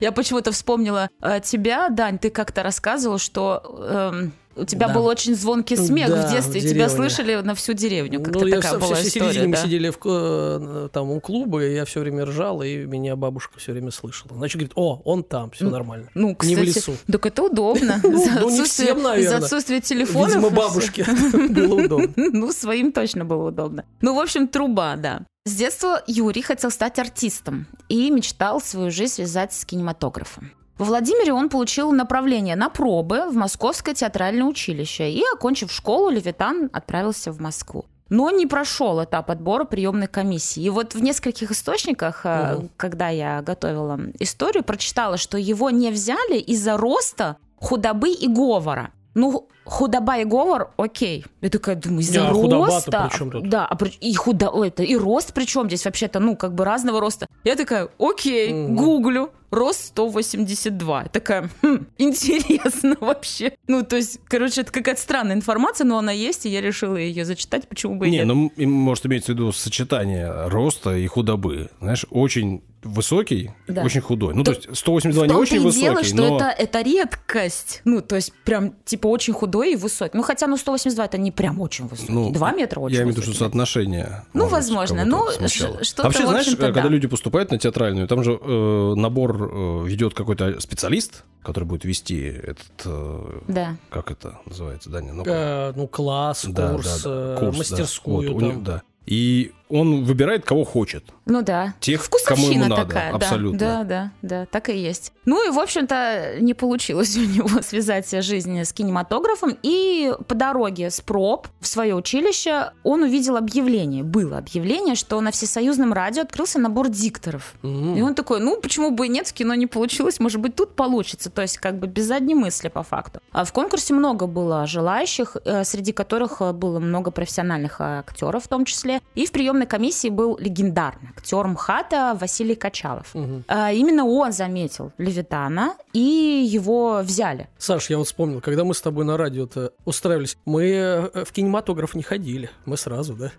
Я 0.00 0.12
почему-то 0.12 0.52
вспомнила 0.52 1.10
тебя, 1.42 1.88
Дань, 1.90 2.18
ты 2.18 2.30
как-то 2.30 2.62
рассказывал, 2.62 3.18
что 3.18 4.10
эм, 4.14 4.32
у 4.56 4.64
тебя 4.64 4.88
Да. 4.88 4.94
был 4.94 5.06
очень 5.06 5.34
звонкий 5.34 5.76
смех 5.76 6.08
Да, 6.08 6.26
в 6.26 6.30
детстве, 6.32 6.60
в 6.60 6.64
тебя 6.68 6.88
слышали 6.88 7.36
на 7.36 7.54
всю 7.54 7.72
деревню. 7.72 8.20
Как-то 8.22 8.40
Ну, 8.40 8.46
я 8.46 8.56
такая 8.60 8.78
была 8.78 8.94
в 8.94 8.98
середине 9.02 9.26
история, 9.30 9.46
мы 9.46 9.56
да. 9.56 9.62
сидели 9.62 9.90
в, 9.90 9.98
э, 10.04 10.88
там 10.92 11.10
у 11.10 11.20
клуба, 11.20 11.64
и 11.64 11.74
я 11.74 11.84
все 11.84 12.00
время 12.00 12.24
ржал, 12.24 12.62
и 12.62 12.76
меня 12.78 13.16
бабушка 13.16 13.58
все 13.58 13.72
время 13.72 13.90
слышала. 13.90 14.34
Значит, 14.36 14.56
говорит, 14.56 14.72
о, 14.76 15.00
он 15.04 15.24
там, 15.24 15.50
все 15.50 15.64
нормально. 15.68 16.08
Ну, 16.14 16.28
Не 16.28 16.34
кстати, 16.34 16.58
в 16.58 16.62
лесу. 16.62 16.92
так 17.10 17.26
это 17.26 17.42
удобно. 17.42 18.00
Ну, 18.12 18.26
ну, 18.40 18.50
не 18.50 18.62
всем, 18.64 19.02
наверное. 19.02 19.24
Из-за 19.24 19.36
отсутствия 19.38 19.80
телефонов. 19.80 20.28
Видимо, 20.28 20.50
бабушке 20.50 21.04
было 21.50 21.84
удобно. 21.84 22.12
Ну, 22.16 22.52
своим 22.52 22.92
точно 22.92 23.24
было 23.24 23.48
удобно. 23.48 23.84
Ну, 24.00 24.14
в 24.14 24.20
общем, 24.20 24.48
труба, 24.48 24.96
да. 24.96 25.22
С 25.44 25.54
детства 25.54 26.02
Юрий 26.06 26.42
хотел 26.42 26.70
стать 26.70 26.98
артистом 26.98 27.66
и 27.88 28.10
мечтал 28.10 28.60
свою 28.60 28.90
жизнь 28.90 29.14
связать 29.14 29.52
с 29.52 29.64
кинематографом. 29.64 30.52
Во 30.82 30.86
Владимире 30.86 31.32
он 31.32 31.48
получил 31.48 31.92
направление 31.92 32.56
на 32.56 32.68
пробы 32.68 33.26
в 33.30 33.36
Московское 33.36 33.94
театральное 33.94 34.42
училище 34.42 35.12
и, 35.12 35.22
окончив 35.32 35.70
школу, 35.70 36.10
Левитан 36.10 36.70
отправился 36.72 37.30
в 37.30 37.40
Москву. 37.40 37.84
Но 38.08 38.30
не 38.30 38.48
прошел 38.48 39.00
этап 39.04 39.30
отбора 39.30 39.62
приемной 39.62 40.08
комиссии. 40.08 40.60
И 40.64 40.70
вот 40.70 40.96
в 40.96 41.00
нескольких 41.00 41.52
источниках, 41.52 42.24
Мгм. 42.24 42.70
когда 42.76 43.10
я 43.10 43.42
готовила 43.42 43.96
историю, 44.18 44.64
прочитала, 44.64 45.18
что 45.18 45.38
его 45.38 45.70
не 45.70 45.92
взяли 45.92 46.38
из-за 46.38 46.76
роста, 46.76 47.36
худобы 47.60 48.08
и 48.10 48.26
говора. 48.26 48.90
Ну, 49.14 49.48
худоба 49.64 50.18
и 50.18 50.24
говор, 50.24 50.70
окей. 50.76 51.24
Я 51.40 51.50
такая 51.50 51.76
думаю, 51.76 52.00
из-за 52.00 52.28
а 52.28 52.32
роста. 52.32 53.10
Да, 53.42 53.66
а 53.66 53.76
и 54.00 54.14
худо, 54.14 54.50
это 54.64 54.82
и 54.82 54.96
рост 54.96 55.32
причем 55.34 55.66
здесь 55.66 55.84
вообще-то, 55.84 56.18
ну, 56.20 56.36
как 56.36 56.54
бы 56.54 56.64
разного 56.64 57.00
роста. 57.00 57.26
Я 57.44 57.56
такая, 57.56 57.88
окей, 57.98 58.52
Мгм. 58.52 58.76
гуглю. 58.76 59.30
Рост 59.50 59.88
182. 59.88 61.02
Я 61.02 61.08
такая, 61.10 61.50
«Хм, 61.60 61.84
интересно 61.98 62.96
вообще. 62.98 63.52
Ну, 63.68 63.82
то 63.84 63.96
есть, 63.96 64.18
короче, 64.24 64.62
это 64.62 64.72
какая-то 64.72 64.98
странная 65.00 65.36
информация, 65.36 65.84
но 65.84 65.98
она 65.98 66.10
есть, 66.10 66.46
и 66.46 66.48
я 66.48 66.62
решила 66.62 66.96
ее 66.96 67.26
зачитать, 67.26 67.68
почему 67.68 67.96
бы 67.96 68.08
и 68.08 68.10
Не, 68.10 68.18
нет. 68.24 68.26
ну, 68.26 68.50
может 68.66 69.04
иметься 69.04 69.32
в 69.32 69.34
виду 69.34 69.52
сочетание 69.52 70.48
роста 70.48 70.96
и 70.96 71.06
худобы. 71.06 71.68
Знаешь, 71.80 72.06
очень 72.10 72.62
высокий, 72.82 73.50
Да. 73.68 73.82
очень 73.82 74.00
худой. 74.00 74.34
Ну, 74.34 74.42
то, 74.44 74.52
То- 74.54 74.58
есть 74.68 74.76
182 74.78 75.24
В 75.24 75.26
не 75.28 75.34
очень 75.34 75.60
высокий, 75.60 75.84
дело, 75.84 76.02
что 76.04 76.16
но... 76.16 76.36
это, 76.36 76.44
это 76.46 76.82
редкость. 76.82 77.80
Ну, 77.84 78.00
то 78.00 78.16
есть, 78.16 78.32
прям, 78.44 78.74
типа, 78.84 79.06
очень 79.06 79.32
худой 79.32 79.72
и 79.72 79.76
высокий. 79.76 80.16
Ну, 80.16 80.22
хотя, 80.22 80.46
ну, 80.46 80.56
182 80.56 81.04
это 81.04 81.18
не 81.18 81.30
прям 81.30 81.60
очень 81.60 81.86
высокий. 81.86 82.12
Ну, 82.12 82.30
2 82.32 82.52
метра 82.52 82.80
очень 82.80 82.96
Я 82.96 83.02
имею 83.02 83.14
в 83.14 83.18
виду, 83.18 83.26
что 83.30 83.38
соотношение. 83.38 84.24
Ну, 84.34 84.48
возможно. 84.48 85.04
Ну, 85.04 85.28
что-то, 85.48 86.02
Вообще, 86.02 86.26
знаешь, 86.26 86.56
когда 86.56 86.82
да. 86.82 86.88
люди 86.88 87.06
поступают 87.08 87.50
на 87.50 87.58
театральную, 87.58 88.08
там 88.08 88.24
же 88.24 88.32
э, 88.40 88.94
набор 88.96 89.50
э, 89.52 89.84
ведет 89.86 90.14
какой-то 90.14 90.60
специалист, 90.60 91.24
который 91.42 91.64
будет 91.64 91.84
вести 91.84 92.20
этот, 92.20 92.66
э, 92.84 93.40
Да. 93.48 93.76
как 93.90 94.10
это 94.10 94.38
называется, 94.46 94.90
Даня? 94.90 95.12
Ну, 95.12 95.22
Э, 95.26 95.72
Ну, 95.76 95.86
класс, 95.88 96.44
да, 96.48 96.72
курс, 96.72 97.02
да, 97.02 97.10
да, 97.10 97.34
э, 97.34 97.36
курс, 97.38 97.52
да. 97.52 97.58
мастерскую. 97.58 98.28
Вот, 98.32 98.36
у 98.36 98.40
там. 98.40 98.48
него- 98.50 98.60
да. 98.62 98.82
И 99.06 99.52
он 99.72 100.04
выбирает, 100.04 100.44
кого 100.44 100.64
хочет. 100.64 101.04
Ну 101.24 101.42
да. 101.42 101.74
Тех, 101.80 102.08
кому 102.26 102.50
ему 102.50 102.66
надо. 102.66 102.84
такая, 102.84 103.12
абсолютно. 103.12 103.58
Да, 103.58 103.84
да, 103.84 104.10
да, 104.22 104.46
так 104.46 104.68
и 104.68 104.76
есть. 104.76 105.12
Ну 105.24 105.46
и, 105.46 105.50
в 105.50 105.58
общем-то, 105.58 106.36
не 106.40 106.52
получилось 106.54 107.16
у 107.16 107.20
него 107.20 107.62
связать 107.62 108.10
жизнь 108.22 108.62
с 108.62 108.72
кинематографом. 108.72 109.56
И 109.62 110.12
по 110.28 110.34
дороге 110.34 110.90
с 110.90 111.00
проб 111.00 111.48
в 111.60 111.66
свое 111.66 111.94
училище 111.94 112.72
он 112.82 113.02
увидел 113.02 113.36
объявление. 113.36 114.02
Было 114.02 114.38
объявление, 114.38 114.94
что 114.94 115.20
на 115.20 115.30
всесоюзном 115.30 115.92
радио 115.92 116.22
открылся 116.22 116.58
набор 116.58 116.88
дикторов. 116.88 117.54
М. 117.62 117.96
И 117.96 118.02
он 118.02 118.14
такой, 118.14 118.40
ну, 118.40 118.60
почему 118.60 118.90
бы 118.90 119.06
и 119.06 119.08
нет, 119.08 119.26
в 119.26 119.32
кино 119.32 119.54
не 119.54 119.66
получилось, 119.66 120.20
может 120.20 120.40
быть, 120.40 120.54
тут 120.54 120.74
получится. 120.74 121.30
То 121.30 121.42
есть, 121.42 121.58
как 121.58 121.78
бы 121.78 121.86
без 121.86 122.04
задней 122.04 122.34
мысли, 122.34 122.68
по 122.68 122.82
факту. 122.82 123.20
А 123.32 123.44
в 123.44 123.52
конкурсе 123.52 123.94
много 123.94 124.26
было 124.26 124.66
желающих, 124.66 125.36
э, 125.44 125.64
среди 125.64 125.92
которых 125.92 126.40
э, 126.40 126.52
было 126.52 126.78
много 126.78 127.10
профессиональных 127.10 127.80
э, 127.80 128.00
актеров 128.00 128.44
в 128.44 128.48
том 128.48 128.64
числе. 128.64 129.00
И 129.14 129.26
в 129.26 129.32
приемной 129.32 129.61
комиссии 129.66 130.08
был 130.08 130.36
легендарный 130.38 131.10
актер 131.16 131.46
МХАТа 131.46 132.16
Василий 132.20 132.54
Качалов. 132.54 133.14
Мгм. 133.14 133.44
А, 133.48 133.72
Именно 133.72 134.04
он 134.04 134.32
заметил 134.32 134.92
Левитана, 134.98 135.74
и 135.92 136.46
его 136.48 137.00
взяли. 137.02 137.48
Саш, 137.58 137.90
я 137.90 137.98
вот 137.98 138.06
вспомнил, 138.06 138.40
когда 138.40 138.64
мы 138.64 138.74
с 138.74 138.80
тобой 138.80 139.04
на 139.04 139.16
радио-то 139.16 139.72
устраивались, 139.84 140.36
мы 140.44 140.64
э, 140.64 141.24
в 141.24 141.32
кинематограф 141.32 141.94
не 141.94 142.02
ходили. 142.02 142.50
Мы 142.64 142.76
сразу, 142.76 143.14
да? 143.14 143.32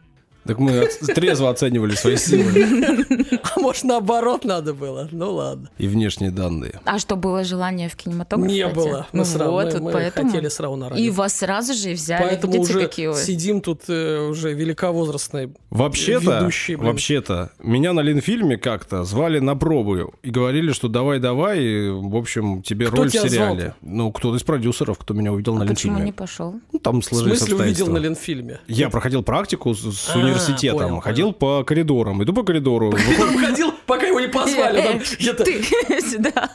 Так 0.45 0.59
мы 0.59 0.87
трезво 1.15 1.49
оценивали 1.49 1.95
свои 1.95 2.17
силы 2.17 2.51
может, 3.63 3.83
наоборот 3.85 4.45
надо 4.45 4.73
было? 4.73 5.07
Ну 5.11 5.33
ладно. 5.33 5.69
и 5.77 5.87
внешние 5.87 6.31
данные. 6.31 6.79
А 6.85 6.99
что, 6.99 7.15
было 7.15 7.43
желание 7.43 7.89
в 7.89 7.95
кинематограф 7.95 8.47
Не 8.51 8.63
пойти? 8.65 8.75
было. 8.75 9.07
Мы 9.11 9.19
Ну 9.19 9.25
сразу, 9.25 9.51
вот, 9.51 9.65
мы- 9.65 9.71
вот 9.71 9.81
мы 9.81 9.91
поэтому. 9.91 10.29
хотели 10.29 10.47
сразу 10.49 10.75
на 10.75 10.89
радио. 10.89 11.03
И 11.03 11.09
вас 11.09 11.33
сразу 11.37 11.73
же 11.73 11.91
и 11.91 11.93
взяли. 11.93 12.21
Поэтому 12.23 12.53
Видите, 12.53 12.71
уже 12.77 12.87
какие 12.87 13.07
вы. 13.07 13.15
сидим 13.15 13.61
тут 13.61 13.81
э, 13.87 14.19
уже 14.29 14.53
великовозрастные. 14.53 15.51
Вообще-то, 15.69 16.39
Ведущий, 16.39 16.75
блин. 16.75 16.87
вообще-то, 16.91 17.51
меня 17.63 17.93
на 17.93 18.01
Ленфильме 18.01 18.57
как-то 18.57 19.03
звали 19.03 19.39
на 19.39 19.55
пробу 19.55 20.13
и 20.21 20.29
говорили, 20.29 20.71
что 20.73 20.87
давай-давай, 20.87 21.59
и, 21.63 21.89
в 21.89 22.15
общем, 22.15 22.61
тебе 22.61 22.87
Кто 22.87 22.97
роль 22.97 23.09
в 23.09 23.11
тебя 23.11 23.27
сериале. 23.29 23.59
звал-то? 23.61 23.75
Ну, 23.81 24.11
кто-то 24.11 24.37
из 24.37 24.43
продюсеров, 24.43 24.97
кто 24.99 25.13
меня 25.13 25.31
увидел 25.33 25.55
на 25.55 25.63
А 25.63 25.67
почему 25.67 25.99
не 25.99 26.11
пошел? 26.11 26.55
Ну, 26.71 26.79
там 26.79 27.01
В 27.01 27.05
сложились 27.05 27.39
смысле 27.39 27.55
увидел 27.57 27.87
на 27.87 27.97
Ленфильме? 27.97 28.59
Я 28.67 28.89
проходил 28.89 29.23
практику 29.23 29.73
с, 29.73 29.79
с 29.81 30.15
А, 30.15 30.19
университетом, 30.19 30.89
понял, 30.89 30.99
ходил 31.01 31.33
по 31.33 31.63
коридорам, 31.63 32.21
иду 32.23 32.33
по 32.33 32.43
коридору, 32.43 32.91
Ходил, 33.53 33.73
пока 33.85 34.07
его 34.07 34.19
не 34.19 34.27
позвали. 34.27 34.79
Э, 34.79 34.83
там 34.83 34.97
э, 34.97 35.01
где-то 35.19 35.43
Ты 35.43 35.61
сюда. 36.01 36.51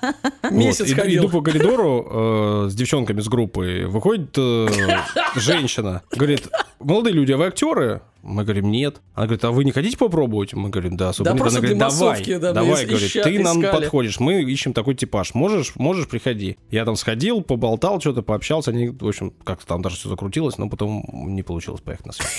месяц 0.50 0.88
вот, 0.88 0.98
ходил. 1.00 1.22
Иду 1.24 1.28
по 1.30 1.40
коридору 1.42 2.64
э, 2.66 2.68
с 2.70 2.74
девчонками 2.74 3.20
с 3.20 3.28
группы, 3.28 3.84
выходит 3.88 4.36
э, 4.36 4.66
женщина, 5.36 6.02
говорит, 6.10 6.48
молодые 6.80 7.14
люди, 7.14 7.32
а 7.32 7.36
вы 7.36 7.46
актеры? 7.46 8.02
Мы 8.22 8.42
говорим, 8.42 8.70
нет. 8.70 9.00
Она 9.14 9.26
говорит, 9.26 9.44
а 9.44 9.50
вы 9.52 9.64
не 9.64 9.70
хотите 9.70 9.96
попробовать? 9.96 10.52
Мы 10.52 10.70
говорим, 10.70 10.96
да, 10.96 11.10
особо 11.10 11.30
Да, 11.30 11.36
просто 11.36 11.60
Она 11.60 11.68
говорит, 11.68 11.78
давай, 11.78 12.24
да, 12.40 12.52
давай, 12.52 12.84
говорит, 12.84 13.08
ища- 13.10 13.22
ты 13.22 13.38
нам 13.38 13.60
искали. 13.62 13.80
подходишь, 13.80 14.20
мы 14.20 14.42
ищем 14.42 14.72
такой 14.72 14.94
типаж. 14.96 15.34
Можешь, 15.34 15.76
можешь, 15.76 16.08
приходи. 16.08 16.58
Я 16.70 16.84
там 16.84 16.96
сходил, 16.96 17.42
поболтал, 17.42 18.00
что-то 18.00 18.22
пообщался, 18.22 18.72
они, 18.72 18.88
в 18.88 19.06
общем, 19.06 19.32
как-то 19.44 19.66
там 19.66 19.82
даже 19.82 19.96
все 19.96 20.08
закрутилось, 20.08 20.58
но 20.58 20.68
потом 20.68 21.04
не 21.12 21.42
получилось 21.42 21.80
поехать 21.80 22.06
на 22.06 22.12
съемки. 22.12 22.32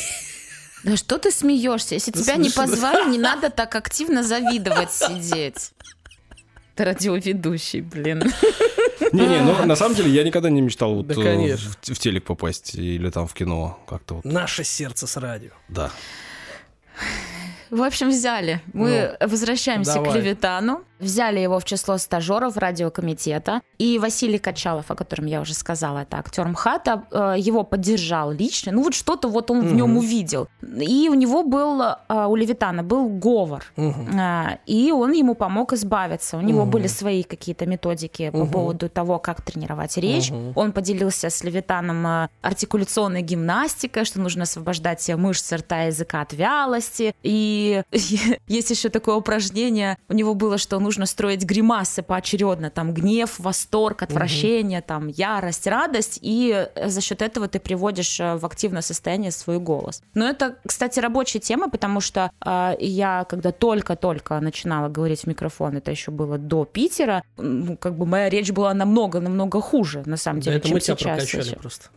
Да 0.84 0.96
что 0.98 1.18
ты 1.18 1.32
смеешься? 1.32 1.96
Если 1.96 2.12
тебя 2.12 2.36
не 2.36 2.50
смешно. 2.50 2.64
позвали, 2.64 3.10
не 3.10 3.18
надо 3.18 3.50
так 3.50 3.76
активно 3.76 4.24
завидовать 4.24 4.92
сидеть. 4.92 5.72
Ты 6.76 6.86
радиоведущий, 6.86 7.82
блин. 7.82 8.24
Не-не, 9.12 9.42
ну 9.42 9.66
на 9.66 9.76
самом 9.76 9.96
деле 9.96 10.10
я 10.12 10.24
никогда 10.24 10.50
не 10.50 10.62
мечтал 10.62 10.96
вот 10.96 11.08
Да, 11.08 11.14
э, 11.20 11.24
конечно. 11.24 11.72
в, 11.82 11.90
в 11.90 12.00
телек 12.00 12.24
попасть 12.24 12.76
или 12.76 13.10
там 13.10 13.28
в 13.28 13.34
кино 13.34 13.80
как-то 13.88 14.16
вот. 14.16 14.26
Наше 14.26 14.64
сердце 14.64 15.08
с 15.08 15.18
радио. 15.18 15.52
Да. 15.68 15.92
В 17.70 17.84
общем, 17.84 18.10
взяли. 18.10 18.62
Мы 18.74 19.18
возвращаемся 19.20 19.94
к 19.94 19.96
Ну, 19.98 20.04
давай. 20.06 20.22
Левитану. 20.22 20.84
Взяли 21.00 21.40
его 21.40 21.60
в 21.60 21.64
число 21.66 21.98
стажеров 21.98 22.58
радиокомитета. 22.58 23.62
И 23.78 23.98
Василий 24.00 24.38
Качалов, 24.40 24.92
о 24.92 24.96
котором 24.96 25.26
я 25.28 25.42
уже 25.42 25.54
сказала, 25.54 26.00
это 26.00 26.18
актер 26.18 26.46
МХАТа, 26.48 27.04
э, 27.12 27.36
его 27.40 27.64
поддержал 27.64 28.32
лично. 28.32 28.72
Ну 28.74 28.84
вот 28.84 28.94
что-то 28.94 29.30
вот 29.30 29.50
он 29.52 29.62
в 29.62 29.74
нем 29.74 29.98
увидел. 29.98 30.48
И 30.62 31.08
у 31.10 31.14
него 31.14 31.44
был, 31.44 31.82
э, 31.82 32.26
у 32.28 32.36
Левитана 32.36 32.84
был 32.84 33.08
говор. 33.10 33.64
А, 33.78 34.58
И 34.66 34.92
он 34.92 35.14
ему 35.14 35.36
помог 35.36 35.72
избавиться. 35.74 36.38
У 36.38 36.42
него 36.42 36.64
Мгм. 36.64 36.72
были 36.72 36.88
свои 36.88 37.24
какие-то 37.24 37.66
методики 37.66 38.30
по 38.32 38.46
поводу 38.46 38.90
того, 38.90 39.20
как 39.20 39.42
тренировать 39.42 39.96
речь. 39.98 40.32
Он 40.56 40.72
поделился 40.74 41.30
с 41.30 41.44
Левитаном 41.44 42.06
э, 42.06 42.28
артикуляционной 42.42 43.22
гимнастикой, 43.22 44.04
что 44.06 44.20
нужно 44.20 44.44
освобождать 44.44 45.00
все 45.00 45.16
мышцы 45.16 45.56
рта 45.56 45.86
и 45.86 45.88
языка 45.88 46.22
от 46.22 46.34
вялости. 46.34 47.16
И 47.24 47.84
есть 48.48 48.70
еще 48.70 48.90
такое 48.90 49.16
упражнение. 49.16 49.98
У 50.10 50.14
него 50.14 50.34
было, 50.34 50.58
что 50.58 50.78
нужно 50.80 50.89
нужно 50.90 51.06
строить 51.06 51.44
гримасы 51.44 52.02
поочередно, 52.02 52.72
там 52.72 52.96
гнев, 52.96 53.38
восторг, 53.38 54.02
отвращение, 54.02 54.80
угу. 54.80 54.88
там 54.88 55.08
ярость, 55.08 55.68
радость, 55.68 56.18
и 56.24 56.68
э, 56.76 56.90
за 56.90 57.02
счет 57.02 57.22
этого 57.22 57.48
ты 57.48 57.60
приводишь 57.60 58.20
э, 58.20 58.38
в 58.38 58.46
активное 58.46 58.82
состояние 58.82 59.30
свой 59.30 59.60
голос. 59.60 60.02
Но 60.16 60.28
это, 60.28 60.56
кстати, 60.66 61.00
рабочая 61.00 61.38
тема, 61.38 61.70
потому 61.70 62.02
что 62.02 62.32
э, 62.44 62.76
я, 62.80 63.24
когда 63.30 63.52
только-только 63.52 64.40
начинала 64.40 64.90
говорить 64.90 65.22
в 65.22 65.28
микрофон, 65.28 65.78
это 65.78 65.92
еще 65.92 66.10
было 66.10 66.40
до 66.40 66.66
Питера, 66.66 67.22
ну, 67.38 67.78
как 67.78 67.96
бы 67.96 68.08
моя 68.08 68.28
речь 68.28 68.52
была 68.52 68.74
намного-намного 68.74 69.62
хуже, 69.62 70.02
на 70.08 70.18
самом 70.18 70.40
деле, 70.40 70.56
да, 70.56 70.58
это 70.58 70.68
чем 70.70 70.76
мы 70.76 70.82
сейчас. 70.82 70.98
Тебя 70.98 71.14
прокачали 71.14 71.56
просто 71.56 71.90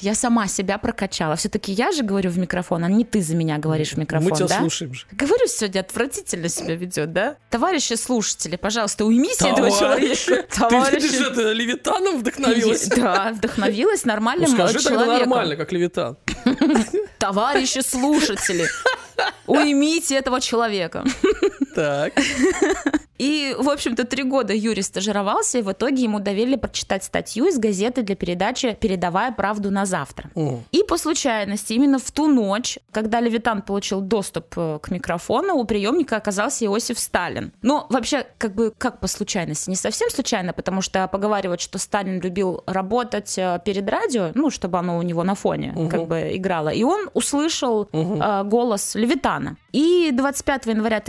я 0.00 0.14
сама 0.14 0.46
себя 0.46 0.78
прокачала. 0.78 1.36
Все-таки 1.36 1.72
я 1.72 1.92
же 1.92 2.02
говорю 2.02 2.30
в 2.30 2.38
микрофон, 2.38 2.84
а 2.84 2.88
не 2.88 3.04
ты 3.04 3.22
за 3.22 3.36
меня 3.36 3.58
говоришь 3.58 3.92
в 3.92 3.96
микрофон, 3.98 4.30
Мы 4.30 4.36
тебя 4.36 4.48
да? 4.48 4.58
слушаем 4.60 4.94
же. 4.94 5.06
Говорю, 5.12 5.46
сегодня 5.46 5.80
отвратительно 5.80 6.48
себя 6.48 6.74
ведет, 6.74 7.12
да? 7.12 7.36
Товарищи 7.50 7.94
слушатели, 7.94 8.56
пожалуйста, 8.56 9.04
уймите 9.04 9.48
этого 9.48 9.70
человека. 9.70 10.46
Товарищи. 10.56 11.00
Ты, 11.00 11.10
ты 11.10 11.18
же 11.18 11.30
это 11.30 11.52
Левитаном 11.52 12.18
вдохновилась? 12.18 12.88
Да, 12.88 13.32
вдохновилась 13.32 14.04
нормальным 14.04 14.50
ну, 14.50 14.56
скажи 14.56 14.80
человеком. 14.80 14.98
тогда 14.98 15.18
нормально, 15.18 15.56
как 15.56 15.72
Левитан. 15.72 16.16
Товарищи 17.18 17.80
слушатели, 17.80 18.66
уймите 19.46 20.16
этого 20.16 20.40
человека. 20.40 21.04
Так. 21.74 22.12
И, 23.20 23.54
в 23.58 23.68
общем-то, 23.68 24.04
три 24.04 24.22
года 24.22 24.54
Юрий 24.54 24.80
стажировался, 24.80 25.58
и 25.58 25.62
в 25.62 25.70
итоге 25.70 26.04
ему 26.04 26.20
доверили 26.20 26.56
прочитать 26.56 27.04
статью 27.04 27.48
из 27.48 27.58
газеты 27.58 28.00
для 28.00 28.16
передачи 28.16 28.78
«Передавая 28.80 29.30
правду 29.30 29.70
на 29.70 29.84
завтра». 29.84 30.30
Mm. 30.34 30.60
И 30.72 30.82
по 30.82 30.96
случайности, 30.96 31.74
именно 31.74 31.98
в 31.98 32.10
ту 32.12 32.28
ночь, 32.28 32.78
когда 32.90 33.20
Левитан 33.20 33.60
получил 33.60 34.00
доступ 34.00 34.54
э, 34.56 34.78
к 34.80 34.90
микрофону, 34.90 35.56
у 35.56 35.66
приемника 35.66 36.16
оказался 36.16 36.64
Иосиф 36.64 36.98
Сталин. 36.98 37.52
Но 37.60 37.86
вообще, 37.90 38.24
как 38.38 38.54
бы, 38.54 38.72
как 38.78 39.00
по 39.00 39.06
случайности? 39.06 39.68
Не 39.68 39.76
совсем 39.76 40.08
случайно, 40.08 40.54
потому 40.54 40.80
что 40.80 41.06
поговаривают, 41.06 41.60
что 41.60 41.76
Сталин 41.78 42.20
любил 42.20 42.62
работать 42.66 43.36
э, 43.36 43.60
перед 43.62 43.86
радио, 43.86 44.30
ну, 44.34 44.48
чтобы 44.48 44.78
оно 44.78 44.96
у 44.96 45.02
него 45.02 45.24
на 45.24 45.34
фоне 45.34 45.74
uh-huh. 45.76 45.90
как 45.90 46.06
бы 46.08 46.30
играло. 46.36 46.70
И 46.70 46.84
он 46.84 47.10
услышал 47.12 47.82
uh-huh. 47.92 48.40
э, 48.40 48.44
голос 48.44 48.94
Левитана. 48.94 49.58
И 49.72 50.10
25 50.10 50.66
января 50.66 51.00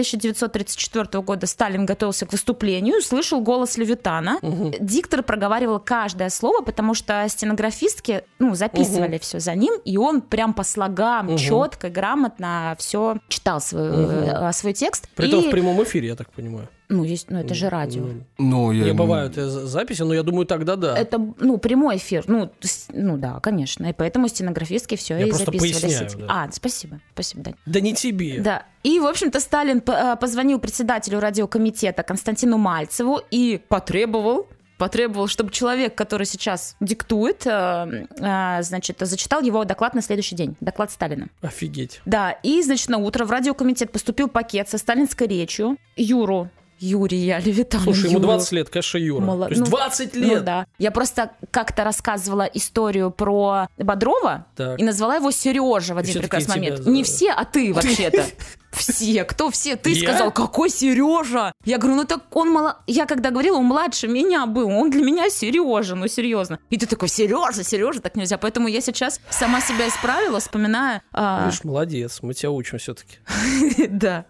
1934 0.60 1.24
года 1.24 1.48
Сталин 1.48 1.86
готовился 1.86 2.26
к 2.26 2.32
выступлению, 2.32 2.98
услышал 3.00 3.42
голос 3.42 3.78
Левитана. 3.78 4.38
Угу. 4.42 4.74
Диктор 4.80 5.24
проговаривал 5.24 5.80
каждое 5.80 6.30
слово, 6.30 6.62
потому 6.62 6.94
что 6.94 7.26
стенографистки 7.28 8.24
ну, 8.40 8.56
записывали 8.56 9.16
угу. 9.16 9.22
все 9.22 9.40
за 9.40 9.56
ним, 9.56 9.74
и 9.86 9.98
он 9.98 10.22
прям 10.22 10.54
по 10.54 10.64
слогам 10.64 11.30
угу. 11.30 11.38
четко, 11.38 11.90
грамотно 11.90 12.76
все 12.78 13.18
читал 13.28 13.62
свой, 13.62 13.90
угу. 13.90 14.54
свой 14.54 14.74
текст. 14.74 15.10
При 15.16 15.28
этом 15.28 15.42
и... 15.42 15.48
в 15.48 15.52
прямом 15.52 15.82
эфире, 15.84 16.10
я 16.10 16.16
так 16.16 16.32
понимаю. 16.32 16.70
Ну, 16.92 17.06
есть, 17.06 17.30
ну 17.30 17.40
это 17.40 17.54
же 17.54 17.70
радио. 17.70 18.04
Ну, 18.38 18.72
я... 18.74 18.84
Не 18.84 18.94
бывают 18.94 19.36
записи, 19.36 20.02
но 20.02 20.14
я 20.14 20.24
думаю, 20.24 20.46
тогда 20.46 20.76
да. 20.76 20.98
Это, 20.98 21.20
ну, 21.40 21.58
прямой 21.58 21.96
эфир. 21.96 22.26
Ну, 22.28 22.52
ну 22.90 23.18
да, 23.18 23.40
конечно. 23.40 23.86
И 23.86 23.94
поэтому 23.94 24.28
стенографистки 24.28 24.96
все 24.96 25.18
я 25.18 25.26
и 25.26 25.30
просто 25.30 25.46
записывали. 25.46 25.94
Поясняю, 25.94 26.10
да. 26.20 26.26
А, 26.28 26.52
спасибо. 26.52 27.00
Спасибо, 27.14 27.44
Дань. 27.44 27.56
Да 27.66 27.80
не 27.80 27.94
тебе. 27.94 28.42
Да. 28.42 28.66
И, 28.84 29.00
в 29.00 29.06
общем-то, 29.06 29.40
Сталин 29.40 29.82
э, 29.88 30.16
позвонил 30.20 30.60
председателю 30.60 31.22
радиокомитета 31.22 32.04
Константину 32.04 32.58
Мальцеву 32.58 33.22
и 33.32 33.62
потребовал 33.70 34.48
потребовал, 34.78 35.28
чтобы 35.28 35.52
человек, 35.52 35.94
который 35.94 36.26
сейчас 36.26 36.76
диктует, 36.80 37.46
э, 37.46 38.08
э, 38.20 38.64
значит, 38.64 38.98
зачитал 39.00 39.42
его 39.42 39.64
доклад 39.64 39.94
на 39.94 40.02
следующий 40.02 40.36
день. 40.36 40.56
Доклад 40.60 40.90
Сталина. 40.90 41.28
Офигеть. 41.44 42.02
Да, 42.06 42.32
и, 42.32 42.64
значит, 42.64 42.90
на 42.90 42.98
утро 42.98 43.26
в 43.26 43.30
радиокомитет 43.30 43.92
поступил 43.92 44.28
пакет 44.28 44.70
со 44.70 44.80
сталинской 44.80 45.28
речью. 45.28 45.78
Юру 45.96 46.50
Юрия 46.82 47.40
Левитана. 47.40 47.84
Слушай, 47.84 48.10
ему 48.10 48.20
20 48.20 48.52
лет, 48.54 48.70
конечно, 48.70 48.98
Юра. 48.98 49.24
Мало... 49.24 49.46
То 49.46 49.52
есть 49.52 49.62
ну, 49.62 49.68
20 49.68 50.16
лет! 50.16 50.40
Ну 50.40 50.46
да. 50.46 50.66
Я 50.80 50.92
просто 50.92 51.32
как-то 51.52 51.84
рассказывала 51.84 52.44
историю 52.44 53.12
про 53.12 53.68
Бодрова 53.78 54.48
так. 54.56 54.80
и 54.80 54.84
назвала 54.84 55.16
его 55.16 55.32
Сережа 55.32 55.94
в 55.94 55.98
один 55.98 56.20
прекрасный 56.20 56.56
момент. 56.56 56.82
Тебя... 56.82 56.92
Не 56.92 57.04
все, 57.04 57.32
а 57.32 57.46
ты 57.46 57.74
вообще-то. 57.74 58.26
Все, 58.72 59.26
кто 59.26 59.52
все? 59.52 59.76
Ты 59.76 59.92
я? 59.92 60.02
сказал, 60.02 60.32
какой 60.32 60.70
Сережа? 60.70 61.52
Я 61.66 61.78
говорю, 61.78 61.98
ну 61.98 62.06
так 62.06 62.36
он 62.36 62.50
мало... 62.50 62.80
Я 62.88 63.06
когда 63.06 63.30
говорила, 63.30 63.58
он 63.58 63.66
младше 63.66 64.08
меня 64.08 64.46
был, 64.46 64.70
он 64.70 64.90
для 64.90 65.04
меня 65.04 65.30
Сережа, 65.30 65.96
ну 65.96 66.08
серьезно. 66.08 66.58
И 66.70 66.78
ты 66.78 66.86
такой, 66.86 67.10
Сережа, 67.10 67.64
Сережа, 67.64 68.00
так 68.00 68.16
нельзя. 68.16 68.38
Поэтому 68.38 68.70
я 68.70 68.80
сейчас 68.82 69.20
сама 69.30 69.60
себя 69.62 69.88
исправила, 69.88 70.40
вспоминая... 70.40 71.04
А... 71.12 71.46
Видишь, 71.46 71.64
молодец, 71.64 72.20
мы 72.22 72.34
тебя 72.34 72.52
учим 72.52 72.78
все-таки. 72.78 73.18
Да. 73.90 74.26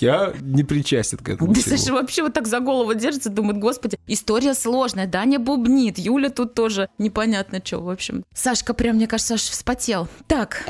Я 0.00 0.34
не 0.40 0.64
причастен 0.92 1.18
к 1.18 1.28
этому. 1.28 1.52
Да 1.52 1.60
Саша 1.60 1.92
вообще 1.92 2.22
вот 2.22 2.34
так 2.34 2.46
за 2.46 2.60
голову 2.60 2.94
держится, 2.94 3.30
думает, 3.30 3.58
господи, 3.58 3.98
история 4.06 4.54
сложная, 4.54 5.06
Даня 5.06 5.38
бубнит, 5.38 5.98
Юля 5.98 6.28
тут 6.30 6.54
тоже 6.54 6.88
непонятно 6.98 7.60
что, 7.64 7.78
в 7.78 7.88
общем. 7.88 8.24
Сашка 8.34 8.74
прям, 8.74 8.96
мне 8.96 9.06
кажется, 9.06 9.34
аж 9.34 9.40
вспотел. 9.40 10.08
Так, 10.26 10.64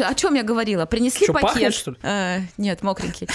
о 0.00 0.14
чем 0.14 0.34
я 0.34 0.42
говорила? 0.42 0.86
Принесли 0.86 1.26
пакет 1.28 1.52
пакет, 1.52 1.74
что 1.74 1.92
ли? 1.92 1.96
А, 2.02 2.40
нет, 2.58 2.82
мокренький. 2.82 3.28